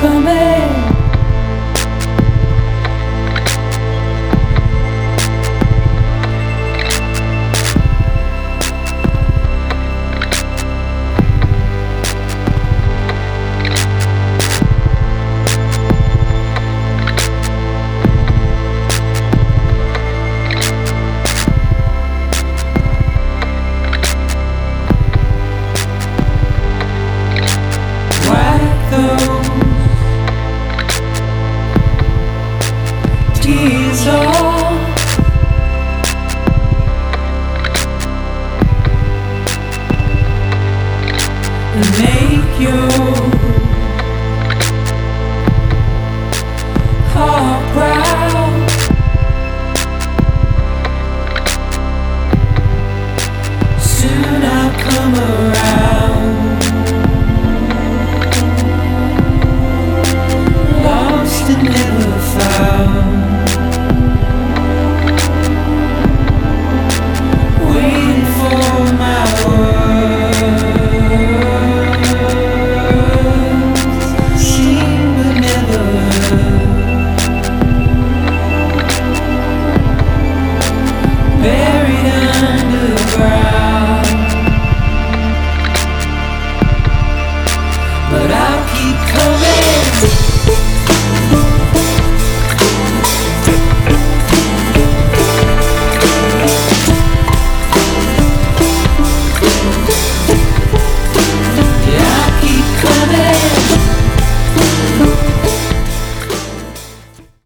come 0.00 0.28
in. 0.28 0.55